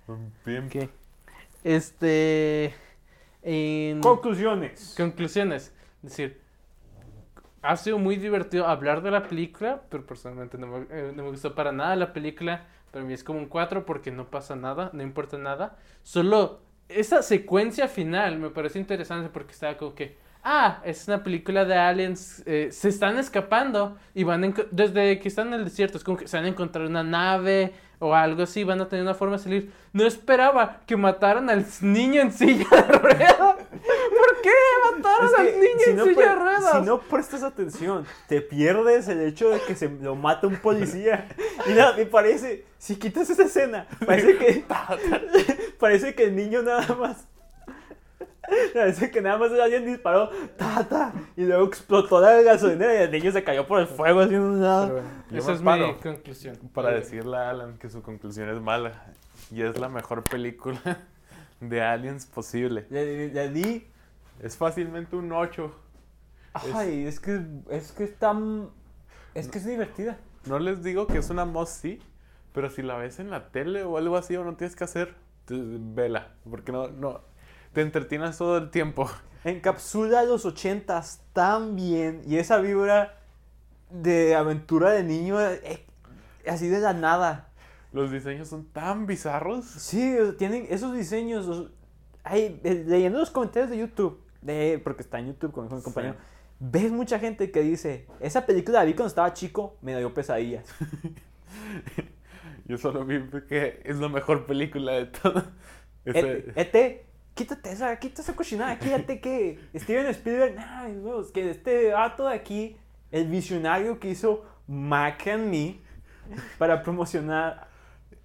bien. 0.45 0.66
ok. 0.68 0.89
Este. 1.64 2.74
En 3.47 4.01
Conclusiones. 4.01 4.95
conclusiones. 4.97 5.71
Es 6.03 6.09
decir, 6.09 6.41
ha 7.61 7.75
sido 7.77 7.99
muy 7.99 8.15
divertido 8.17 8.67
hablar 8.67 9.01
de 9.03 9.11
la 9.11 9.23
película, 9.23 9.81
pero 9.89 10.05
personalmente 10.05 10.57
no 10.57 10.67
me, 10.67 10.85
eh, 10.89 11.11
no 11.15 11.23
me 11.23 11.29
gustó 11.29 11.53
para 11.55 11.71
nada 11.71 11.95
la 11.95 12.11
película. 12.11 12.65
Para 12.91 13.05
mí 13.05 13.13
es 13.13 13.23
como 13.23 13.39
un 13.39 13.45
4 13.47 13.85
porque 13.85 14.11
no 14.11 14.29
pasa 14.31 14.55
nada, 14.55 14.89
no 14.93 15.03
importa 15.03 15.37
nada. 15.37 15.77
Solo 16.03 16.61
esa 16.89 17.21
secuencia 17.21 17.87
final 17.87 18.39
me 18.39 18.49
pareció 18.49 18.81
interesante 18.81 19.29
porque 19.29 19.53
estaba 19.53 19.77
como 19.77 19.93
que, 19.95 20.17
ah, 20.43 20.81
es 20.83 21.07
una 21.07 21.23
película 21.23 21.65
de 21.65 21.75
aliens, 21.75 22.41
eh, 22.45 22.69
se 22.71 22.89
están 22.89 23.17
escapando 23.17 23.97
y 24.13 24.23
van 24.23 24.43
enco- 24.43 24.67
desde 24.71 25.19
que 25.19 25.27
están 25.27 25.47
en 25.49 25.53
el 25.55 25.65
desierto, 25.65 25.97
es 25.97 26.03
como 26.03 26.17
que 26.17 26.27
se 26.27 26.37
van 26.37 26.45
a 26.45 26.49
encontrar 26.49 26.85
una 26.85 27.03
nave 27.03 27.73
o 27.99 28.13
algo 28.13 28.43
así, 28.43 28.63
van 28.63 28.81
a 28.81 28.87
tener 28.87 29.03
una 29.03 29.13
forma 29.13 29.37
de 29.37 29.43
salir. 29.43 29.71
No 29.93 30.05
esperaba 30.05 30.81
que 30.85 30.97
mataran 30.97 31.49
al 31.49 31.65
niño 31.81 32.21
en 32.21 32.31
silla 32.31 32.67
de 32.69 32.81
ruedas. 32.81 33.37
¿Por 33.39 34.41
qué 34.41 34.51
mataron 34.91 35.25
Es 35.25 35.33
que 35.33 35.41
al 35.41 35.59
niño 35.59 35.79
si 35.83 35.89
en 35.91 35.95
no 35.97 36.03
silla 36.05 36.29
de 36.29 36.35
ruedas? 36.35 36.71
Si 36.79 36.85
no 36.85 36.99
prestas 36.99 37.43
atención, 37.43 38.05
te 38.27 38.41
pierdes 38.41 39.07
el 39.07 39.21
hecho 39.21 39.49
de 39.49 39.59
que 39.61 39.75
se 39.75 39.89
lo 39.89 40.15
mata 40.15 40.47
un 40.47 40.57
policía. 40.57 41.27
Y 41.65 41.71
nada, 41.71 41.95
me 41.95 42.05
parece, 42.05 42.65
si 42.77 42.97
quitas 42.97 43.29
esa 43.29 43.43
escena, 43.43 43.87
parece 44.05 44.37
que 44.37 44.65
parece 45.79 46.15
que 46.15 46.25
el 46.25 46.35
niño 46.35 46.61
nada 46.61 46.95
más 46.95 47.25
Parece 48.73 49.11
que 49.11 49.21
nada 49.21 49.37
más 49.37 49.51
alguien 49.51 49.85
disparó, 49.85 50.29
ta, 50.57 50.87
ta, 50.87 51.13
y 51.35 51.45
luego 51.45 51.65
explotó 51.65 52.21
la 52.21 52.41
gasolinera 52.41 52.93
y 52.93 53.03
el 53.03 53.11
niño 53.11 53.31
se 53.31 53.43
cayó 53.43 53.65
por 53.65 53.79
el 53.79 53.87
fuego 53.87 54.21
así 54.21 54.35
un 54.35 54.61
lado. 54.61 54.93
bueno, 54.93 55.07
esa 55.31 55.53
es 55.53 55.61
mi 55.61 55.93
conclusión. 56.01 56.57
Para 56.73 56.91
decirle 56.91 57.37
a 57.37 57.49
Alan 57.49 57.77
que 57.77 57.89
su 57.89 58.01
conclusión 58.01 58.49
es 58.49 58.61
mala. 58.61 59.13
Y 59.51 59.61
es 59.61 59.77
la 59.79 59.89
mejor 59.89 60.23
película 60.23 60.79
de 61.59 61.81
aliens 61.81 62.25
posible. 62.25 62.85
Le, 62.89 63.29
le 63.29 63.49
di, 63.49 63.87
Es 64.41 64.57
fácilmente 64.57 65.15
un 65.15 65.31
8. 65.31 65.73
ay, 66.73 67.05
es 67.05 67.19
que 67.19 67.41
es 67.69 67.91
que 67.91 68.05
es 68.05 68.15
tan, 68.17 68.69
es 69.33 69.47
que 69.47 69.57
es 69.59 69.65
divertida. 69.65 70.17
No 70.45 70.59
les 70.59 70.83
digo 70.83 71.07
que 71.07 71.17
es 71.17 71.29
una 71.29 71.45
must 71.45 71.81
sí, 71.81 71.99
pero 72.53 72.69
si 72.69 72.81
la 72.81 72.97
ves 72.97 73.19
en 73.19 73.29
la 73.29 73.49
tele 73.49 73.83
o 73.83 73.97
algo 73.97 74.15
así 74.15 74.35
o 74.35 74.43
no 74.43 74.55
tienes 74.55 74.75
que 74.75 74.83
hacer, 74.83 75.15
vela. 75.47 76.33
Porque 76.49 76.71
no, 76.71 76.87
no, 76.87 77.21
te 77.76 77.82
entretienes 77.82 78.38
todo 78.39 78.57
el 78.57 78.71
tiempo. 78.71 79.07
Encapsula 79.43 80.23
los 80.23 80.45
ochentas 80.45 81.21
tan 81.34 81.76
bien 81.76 82.23
y 82.26 82.38
esa 82.38 82.57
vibra 82.57 83.19
de 83.91 84.34
aventura 84.34 84.89
de 84.89 85.03
niño 85.03 85.39
eh, 85.39 85.86
así 86.47 86.67
de 86.67 86.80
la 86.80 86.93
nada. 86.93 87.49
Los 87.93 88.11
diseños 88.11 88.47
son 88.47 88.65
tan 88.65 89.05
bizarros. 89.05 89.65
Sí, 89.65 90.17
tienen 90.39 90.65
esos 90.69 90.95
diseños. 90.95 91.45
los- 91.45 91.69
ay, 92.23 92.59
leyendo 92.63 93.19
los 93.19 93.30
comentarios 93.30 93.69
de 93.69 93.78
YouTube, 93.78 94.19
de, 94.41 94.82
porque 94.84 95.03
está 95.03 95.19
en 95.19 95.28
YouTube 95.28 95.51
con, 95.51 95.65
mi 95.69 95.78
Sí. 95.78 95.84
compañero, 95.84 96.15
ves 96.59 96.91
mucha 96.91 97.19
gente 97.19 97.51
que 97.51 97.61
dice: 97.61 98.07
Esa 98.19 98.45
película 98.47 98.80
la 98.80 98.86
vi 98.86 98.93
cuando 98.95 99.09
estaba 99.09 99.32
chico, 99.34 99.78
me 99.82 99.95
dio 99.97 100.13
pesadillas. 100.13 100.65
Yo 102.65 102.78
solo 102.80 103.05
vi 103.05 103.21
que 103.47 103.82
es 103.86 103.97
la 103.97 104.09
mejor 104.09 104.45
película 104.47 104.93
de 104.93 105.05
todo. 105.05 105.43
Ese- 106.03 106.51
E- 106.55 106.71
ET, 106.73 107.05
quítate 107.36 107.71
esa, 107.71 107.95
quítate 107.97 108.21
esa 108.23 108.36
cochinada, 108.36 108.79
quítate 108.79 109.19
que 109.21 109.59
Steven 109.75 110.07
Spielberg, 110.07 110.55
ay, 110.57 110.93
no, 110.93 111.21
que 111.31 111.51
este 111.51 111.91
vato 111.91 112.27
de 112.27 112.33
aquí, 112.36 112.77
el 113.11 113.27
visionario 113.27 113.99
que 113.99 114.09
hizo 114.09 114.43
Mac 114.67 115.27
and 115.27 115.47
Me 115.49 115.79
para 116.57 116.81
promocionar 116.81 117.67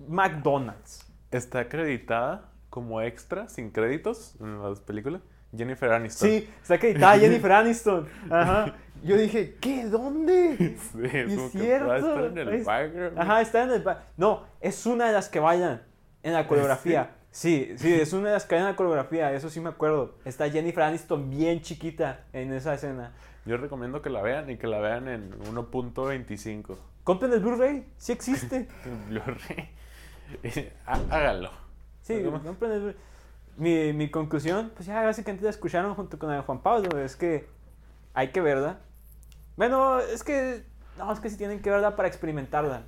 McDonald's. 0.09 1.05
está 1.31 1.61
acreditada 1.61 2.49
como 2.71 3.01
extra, 3.03 3.49
sin 3.49 3.71
créditos, 3.71 4.37
en 4.41 4.63
las 4.63 4.81
películas. 4.81 5.21
Jennifer 5.57 5.91
Aniston. 5.93 6.29
Sí, 6.29 6.49
está 6.63 6.75
acreditada 6.75 7.19
Jennifer 7.19 7.51
Aniston. 7.53 8.09
Ajá. 8.31 8.75
Yo 9.03 9.17
dije, 9.17 9.57
¿qué? 9.61 9.87
¿Dónde? 9.87 10.57
Sí, 10.57 10.77
es 11.03 11.15
es 11.15 11.35
como 11.37 11.51
que 11.51 11.59
cierto. 11.59 11.95
estar 11.97 12.25
en 12.25 12.39
el 12.39 12.65
background. 12.65 13.19
Ajá, 13.19 13.41
está 13.41 13.63
en 13.65 13.71
el... 13.73 13.83
ba- 13.83 14.05
No, 14.17 14.45
es 14.61 14.87
una 14.87 15.07
de 15.07 15.13
las 15.13 15.29
que 15.29 15.41
bailan 15.41 15.83
en 16.23 16.35
la 16.35 16.47
coreografía. 16.47 17.11
Sí, 17.31 17.75
sí, 17.77 17.93
es 17.95 18.13
una 18.13 18.29
de 18.29 18.35
las 18.35 18.45
que 18.45 18.57
bailan 18.57 18.69
en 18.69 18.73
la 18.73 18.77
coreografía, 18.77 19.33
eso 19.33 19.49
sí 19.51 19.61
me 19.61 19.69
acuerdo. 19.69 20.17
Está 20.25 20.51
Jennifer 20.51 20.83
Aniston 20.83 21.31
bien 21.31 21.61
chiquita 21.63 22.25
en 22.33 22.53
esa 22.53 22.75
escena. 22.75 23.13
Yo 23.47 23.57
recomiendo 23.57 24.03
que 24.03 24.11
la 24.11 24.21
vean 24.21 24.51
y 24.51 24.57
que 24.57 24.67
la 24.67 24.81
vean 24.81 25.07
en 25.09 25.31
1.25. 25.55 26.77
Compren 27.05 27.33
el 27.33 27.41
Blu-ray, 27.41 27.87
sí 27.99 28.13
existe. 28.13 28.69
Blu-ray. 29.09 29.71
Há- 30.87 31.01
Háganlo. 31.11 31.51
Sí, 32.03 32.23
compren 32.45 32.73
el 32.73 32.83
Blu- 32.83 32.95
mi, 33.57 33.93
mi 33.93 34.11
conclusión, 34.11 34.73
pues 34.75 34.87
ya 34.87 35.03
básicamente 35.03 35.45
la 35.45 35.51
escucharon 35.51 35.95
junto 35.95 36.19
con 36.19 36.31
la 36.31 36.37
de 36.37 36.43
Juan 36.43 36.61
Pablo, 36.63 36.99
es 36.99 37.15
que 37.15 37.47
hay 38.15 38.29
que 38.33 38.41
verla. 38.41 38.79
Bueno, 39.57 40.01
es 40.01 40.25
que... 40.25 40.65
No, 40.99 41.13
es 41.13 41.21
que 41.21 41.31
sí 41.31 41.37
tienen 41.37 41.61
que 41.63 41.71
verla 41.71 41.95
para 41.97 42.09
experimentarla. 42.09 42.83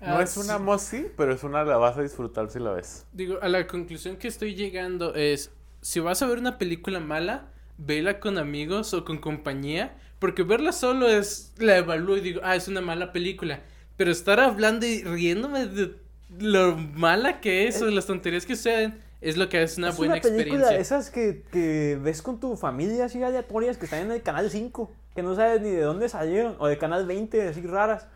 No 0.00 0.18
Ah, 0.18 0.22
es 0.22 0.36
una 0.36 0.56
sí. 0.56 0.62
must 0.62 0.94
pero 1.16 1.34
es 1.34 1.42
una 1.42 1.64
la 1.64 1.76
vas 1.76 1.96
a 1.96 2.02
disfrutar 2.02 2.50
si 2.50 2.58
la 2.58 2.72
ves. 2.72 3.06
Digo, 3.12 3.38
a 3.42 3.48
la 3.48 3.66
conclusión 3.66 4.16
que 4.16 4.28
estoy 4.28 4.54
llegando 4.54 5.14
es, 5.14 5.50
si 5.80 6.00
vas 6.00 6.22
a 6.22 6.26
ver 6.26 6.38
una 6.38 6.58
película 6.58 7.00
mala, 7.00 7.48
vela 7.78 8.20
con 8.20 8.38
amigos 8.38 8.92
o 8.94 9.04
con 9.04 9.18
compañía, 9.18 9.96
porque 10.18 10.42
verla 10.42 10.72
solo 10.72 11.08
es, 11.08 11.54
la 11.58 11.78
evalúo 11.78 12.16
y 12.16 12.20
digo, 12.20 12.40
ah, 12.44 12.56
es 12.56 12.68
una 12.68 12.80
mala 12.80 13.12
película, 13.12 13.60
pero 13.96 14.10
estar 14.10 14.38
hablando 14.40 14.86
y 14.86 15.02
riéndome 15.02 15.66
de 15.66 15.96
lo 16.38 16.76
mala 16.76 17.40
que 17.40 17.66
es 17.66 17.80
o 17.82 17.86
de 17.86 17.92
las 17.92 18.06
tonterías 18.06 18.46
que 18.46 18.56
suceden, 18.56 19.00
es 19.20 19.36
lo 19.36 19.48
que 19.48 19.62
es 19.62 19.76
una 19.78 19.88
es 19.90 19.96
buena 19.96 20.14
una 20.14 20.22
película 20.22 20.72
experiencia. 20.72 20.78
esas 20.78 21.10
que, 21.10 21.42
que 21.50 21.98
ves 22.00 22.22
con 22.22 22.38
tu 22.40 22.56
familia 22.56 23.06
así 23.06 23.22
aleatorias 23.22 23.76
que 23.78 23.84
están 23.86 24.00
en 24.00 24.12
el 24.12 24.22
canal 24.22 24.50
5, 24.50 24.90
que 25.14 25.22
no 25.22 25.34
sabes 25.34 25.60
ni 25.60 25.70
de 25.70 25.82
dónde 25.82 26.08
salieron, 26.08 26.56
o 26.58 26.68
de 26.68 26.78
canal 26.78 27.06
20, 27.06 27.48
así 27.48 27.60
raras. 27.62 28.06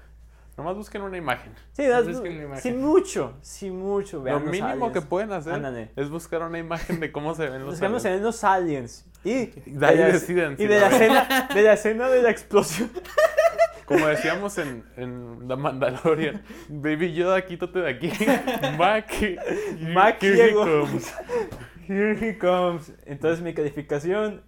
Nomás 0.57 0.77
busquen 0.77 1.03
una 1.03 1.17
imagen. 1.17 1.53
Sí, 1.73 1.85
das, 1.87 2.07
Busquen 2.07 2.37
la 2.39 2.45
imagen. 2.45 2.63
sin 2.63 2.81
mucho, 2.81 3.35
sin 3.43 3.77
mucho. 3.77 4.19
Lo 4.19 4.23
vean 4.25 4.49
mínimo 4.51 4.93
que 4.93 5.01
pueden 5.01 5.33
hacer 5.33 5.55
Ándale. 5.55 5.91
es 5.97 6.09
buscar 6.11 6.43
una 6.43 6.59
imagen 6.59 7.01
de 7.01 7.11
cómo 7.11 7.35
se 7.35 7.49
ven 7.49 7.65
los 7.65 7.81
aliens. 7.83 8.05
en 8.05 8.23
los 8.23 8.45
aliens. 8.45 9.07
Y 9.25 9.47
De 9.47 9.87
ahí 9.87 9.97
la- 9.99 10.07
deciden 10.09 10.55
Y 10.59 10.67
de 10.67 10.79
la 10.81 10.89
ven. 10.89 10.95
escena, 11.03 11.49
de 11.53 11.63
la 11.63 11.73
escena 11.73 12.09
de 12.09 12.23
la 12.23 12.31
explosión. 12.31 12.89
como 13.87 14.07
decíamos 14.07 14.57
en, 14.59 14.85
en 14.97 15.49
The 15.49 15.57
Mandalorian, 15.57 16.43
Baby 16.69 17.15
Yoda, 17.15 17.45
quítate 17.45 17.81
de 17.81 17.91
aquí. 17.91 18.13
Mac, 18.79 19.13
Mac 19.93 20.23
here 20.23 20.35
he 20.35 20.37
ciego. 20.49 20.65
comes. 20.87 21.15
Here 21.89 22.17
he 22.29 22.39
comes. 22.39 22.93
Entonces 23.07 23.43
mi 23.43 23.55
calificación 23.55 24.43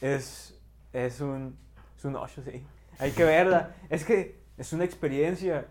es, 0.00 0.58
es 0.92 1.20
un, 1.20 1.56
es 1.98 2.04
un 2.04 2.14
8, 2.16 2.42
sí. 2.44 2.64
Hay 3.00 3.10
que 3.10 3.24
verla. 3.24 3.74
Es 3.90 4.04
que 4.04 4.43
es 4.58 4.72
una 4.72 4.84
experiencia. 4.84 5.66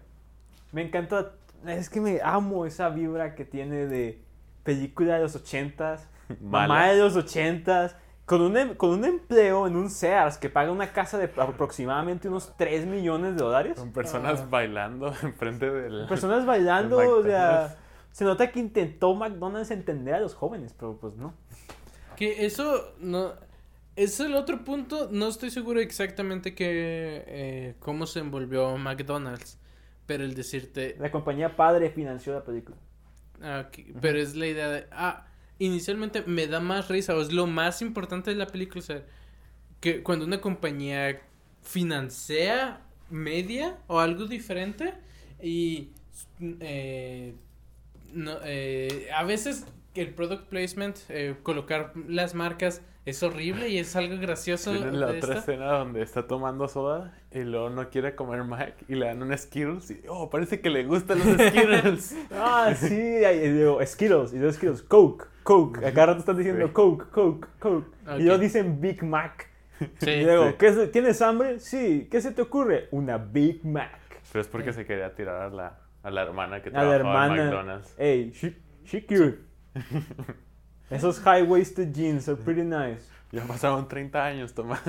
Me 0.71 0.81
encanta. 0.83 1.31
Es 1.67 1.89
que 1.89 2.01
me 2.01 2.19
amo 2.23 2.65
esa 2.65 2.89
vibra 2.89 3.35
que 3.35 3.45
tiene 3.45 3.85
de 3.87 4.21
película 4.63 5.15
de 5.15 5.21
los 5.21 5.35
80s. 5.41 5.99
Mamá 6.41 6.67
Mala. 6.67 6.93
de 6.93 6.99
los 6.99 7.15
80s. 7.17 7.95
Con 8.25 8.41
un, 8.41 8.55
em- 8.57 8.75
con 8.75 8.91
un 8.91 9.03
empleo 9.03 9.67
en 9.67 9.75
un 9.75 9.89
Sears 9.89 10.37
que 10.37 10.49
paga 10.49 10.71
una 10.71 10.93
casa 10.93 11.17
de 11.17 11.25
aproximadamente 11.25 12.29
unos 12.29 12.53
3 12.57 12.85
millones 12.85 13.35
de 13.35 13.41
dólares. 13.43 13.77
Con 13.77 13.91
personas 13.91 14.39
Ah. 14.41 14.47
bailando 14.49 15.07
enfrente 15.23 15.69
del... 15.69 16.07
Personas 16.07 16.45
bailando, 16.45 16.97
o 17.19 17.23
sea, 17.23 17.75
se 18.13 18.23
nota 18.23 18.49
que 18.49 18.61
intentó 18.61 19.13
McDonald's 19.13 19.71
entender 19.71 20.13
a 20.13 20.19
los 20.21 20.35
jóvenes, 20.35 20.73
pero 20.77 20.95
pues 20.95 21.15
no. 21.17 21.33
Que 22.15 22.45
eso 22.45 22.93
no 22.99 23.33
es 23.95 24.19
el 24.19 24.35
otro 24.35 24.63
punto. 24.63 25.09
No 25.11 25.27
estoy 25.27 25.51
seguro 25.51 25.79
exactamente 25.79 26.55
que 26.55 27.23
eh, 27.27 27.75
cómo 27.79 28.05
se 28.07 28.19
envolvió 28.19 28.77
McDonald's, 28.77 29.57
pero 30.05 30.23
el 30.23 30.33
decirte, 30.35 30.95
La 30.99 31.11
compañía 31.11 31.55
padre 31.55 31.89
financió 31.91 32.33
la 32.33 32.43
película. 32.43 32.77
ah, 33.41 33.69
que- 33.71 33.93
pero 34.01 34.19
es 34.19 34.35
la 34.35 34.47
idea 34.47 34.69
de, 34.69 34.87
ah, 34.91 35.27
inicialmente 35.59 36.23
me 36.25 36.47
da 36.47 36.59
más 36.59 36.87
risa 36.89 37.15
o 37.15 37.21
es 37.21 37.31
lo 37.31 37.47
más 37.47 37.81
importante 37.81 38.31
de 38.31 38.37
la 38.37 38.47
película, 38.47 38.79
o 38.79 38.83
sea, 38.83 39.03
que 39.81 40.01
cuando 40.03 40.25
una 40.25 40.41
compañía 40.41 41.21
financia 41.61 42.81
media 43.09 43.77
o 43.87 43.99
algo 43.99 44.25
diferente 44.25 44.93
y 45.41 45.89
eh, 46.59 47.33
no, 48.13 48.37
eh, 48.43 49.09
a 49.15 49.23
veces 49.23 49.65
el 49.95 50.09
product 50.13 50.47
placement, 50.49 50.97
eh, 51.09 51.35
colocar 51.43 51.93
las 52.07 52.33
marcas 52.35 52.81
es 53.05 53.21
horrible 53.23 53.69
y 53.69 53.77
es 53.79 53.95
algo 53.95 54.17
gracioso. 54.19 54.71
Tiene 54.71 54.91
la 54.93 55.07
de 55.11 55.17
otra 55.17 55.35
esta. 55.35 55.51
escena 55.51 55.71
donde 55.73 56.01
está 56.01 56.25
tomando 56.27 56.67
soda 56.67 57.13
y 57.31 57.39
luego 57.41 57.69
no 57.69 57.89
quiere 57.89 58.15
comer 58.15 58.43
Mac 58.43 58.75
y 58.87 58.95
le 58.95 59.07
dan 59.07 59.21
un 59.21 59.37
Skittles 59.37 59.91
y, 59.91 60.01
oh, 60.07 60.29
parece 60.29 60.61
que 60.61 60.69
le 60.69 60.83
gustan 60.85 61.19
los 61.19 61.27
Skittles. 61.49 62.15
Ah, 62.31 62.73
sí, 62.75 62.93
ahí, 63.25 63.39
y 63.45 63.49
digo, 63.51 63.79
Skittles, 63.85 64.33
y 64.33 64.37
luego 64.37 64.53
Skittles, 64.53 64.81
Coke, 64.83 65.25
Coke. 65.43 65.85
Acá 65.85 66.05
rato 66.05 66.19
están 66.19 66.37
diciendo 66.37 66.67
Sí. 66.67 66.73
Coke, 66.73 67.05
Coke, 67.11 67.47
Coke. 67.59 67.87
Ok. 68.07 68.19
Y 68.19 68.23
luego 68.23 68.37
dicen 68.37 68.79
Big 68.79 69.03
Mac. 69.03 69.49
Sí. 69.99 70.09
y 70.11 70.23
luego, 70.23 70.49
sí. 70.51 70.55
¿qué 70.59 70.67
es- 70.67 70.91
¿tienes 70.91 71.21
hambre? 71.21 71.59
Sí. 71.59 72.07
¿Qué 72.09 72.21
se 72.21 72.31
te 72.31 72.41
ocurre? 72.41 72.87
Una 72.91 73.17
Big 73.17 73.65
Mac. 73.65 73.99
Pero 74.31 74.41
es 74.41 74.47
porque 74.47 74.71
se 74.71 74.85
quería 74.85 75.13
tirar 75.13 75.41
a 75.41 75.49
la, 75.49 75.79
a 76.03 76.09
la 76.09 76.21
hermana 76.21 76.61
que 76.61 76.69
A 76.69 76.83
la 76.83 76.97
trabajaba 76.97 77.25
en 77.25 77.31
hermana. 77.33 77.43
McDonald's. 77.43 77.95
Hey, 77.97 78.31
she, 78.33 78.55
she 78.85 79.05
cute. 79.05 79.39
Esos 80.93 81.19
high-waisted 81.19 81.91
jeans 81.93 82.27
are 82.29 82.37
pretty 82.37 82.63
nice. 82.63 83.01
Ya 83.31 83.43
pasaron 83.45 83.87
30 83.87 84.23
años, 84.23 84.53
Tomás. 84.53 84.81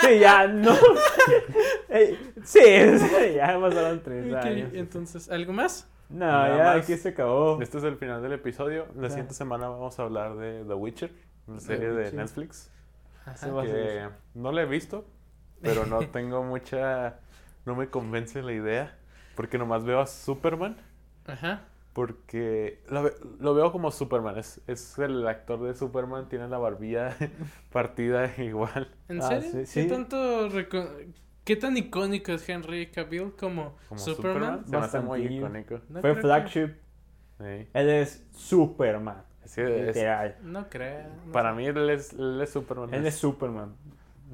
Sí, 0.00 0.18
ya, 0.20 0.46
no. 0.48 0.74
Sí, 2.44 2.60
sí, 2.98 3.34
ya 3.36 3.58
pasaron 3.60 4.02
tres 4.02 4.32
Ok, 4.32 4.44
años. 4.44 4.70
entonces, 4.74 5.30
¿algo 5.30 5.52
más? 5.52 5.88
No, 6.10 6.26
Nada 6.26 6.56
ya 6.56 6.64
más. 6.64 6.76
aquí 6.82 6.96
se 6.96 7.10
acabó. 7.10 7.60
Este 7.62 7.78
es 7.78 7.84
el 7.84 7.96
final 7.96 8.22
del 8.22 8.32
episodio. 8.32 8.86
La 8.96 9.06
Ah. 9.06 9.10
siguiente 9.10 9.34
semana 9.34 9.68
vamos 9.68 9.98
a 9.98 10.02
hablar 10.02 10.36
de 10.36 10.64
The 10.64 10.74
Witcher, 10.74 11.12
una 11.46 11.60
serie 11.60 11.88
de 11.88 11.96
Witcher. 12.04 12.14
Netflix. 12.14 12.70
Se 13.36 13.50
va 13.50 13.62
a 13.62 13.64
hacer 13.64 13.74
Que 13.74 14.08
no 14.34 14.52
la 14.52 14.62
he 14.62 14.66
visto, 14.66 15.06
pero 15.62 15.86
no 15.86 16.00
tengo 16.12 16.42
mucha. 16.42 17.16
No 17.64 17.74
me 17.74 17.88
convence 17.88 18.42
la 18.42 18.52
idea. 18.52 18.98
Porque 19.34 19.56
nomás 19.56 19.84
veo 19.84 20.00
a 20.00 20.06
Superman. 20.06 20.76
Ajá. 21.26 21.62
Porque 21.94 22.82
lo, 22.90 23.04
ve- 23.04 23.14
lo 23.40 23.54
veo 23.54 23.72
como 23.72 23.90
Superman. 23.90 24.36
Es, 24.36 24.60
es 24.66 24.98
el 24.98 25.26
actor 25.26 25.62
de 25.62 25.74
Superman. 25.74 26.28
Tiene 26.28 26.48
la 26.48 26.58
barbilla 26.58 27.16
partida 27.72 28.30
igual. 28.42 28.90
¿En 29.08 29.22
Ah, 29.22 29.28
serio? 29.28 29.50
sí, 29.50 29.58
¿Qué 29.58 29.66
sí. 29.66 29.88
tanto 29.88 30.48
¿Qué 31.44 31.56
tan 31.56 31.76
icónico 31.76 32.32
es 32.32 32.48
Henry 32.48 32.86
Cavill 32.90 33.32
como, 33.38 33.76
Como 33.88 33.98
Superman? 34.00 34.64
Superman. 34.64 34.64
Se 34.66 34.70
me 34.78 34.84
hace 34.84 35.00
muy 35.00 35.26
icónico. 35.26 35.80
No 35.88 36.00
Fue 36.00 36.14
que- 36.14 36.20
flagship. 36.20 36.70
Sí. 37.38 37.68
Él 37.72 37.88
es 37.90 38.26
Superman. 38.32 39.22
Es 39.44 39.54
que 39.54 39.80
es- 39.90 39.96
Literal. 39.96 40.36
No 40.42 40.68
creo. 40.68 41.04
no 41.26 41.32
para 41.32 41.50
sé. 41.50 41.56
mí 41.56 41.66
él 41.66 41.90
es, 41.90 42.12
él 42.14 42.40
es 42.42 42.50
Superman. 42.50 42.92
Él 42.94 43.06
es 43.06 43.14
Superman. 43.14 43.74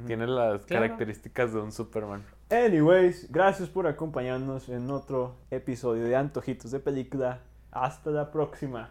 Tiene 0.06 0.26
las 0.26 0.64
Claro. 0.64 0.84
características 0.86 1.52
de 1.52 1.61
un 1.61 1.72
Superman. 1.72 2.22
Anyways, 2.48 3.30
gracias 3.30 3.68
por 3.68 3.86
acompañarnos 3.86 4.68
en 4.70 4.90
otro 4.90 5.36
episodio 5.50 6.04
de 6.04 6.16
Antojitos 6.16 6.70
de 6.70 6.80
Película. 6.80 7.40
Hasta 7.73 8.11
la 8.11 8.31
próxima. 8.31 8.89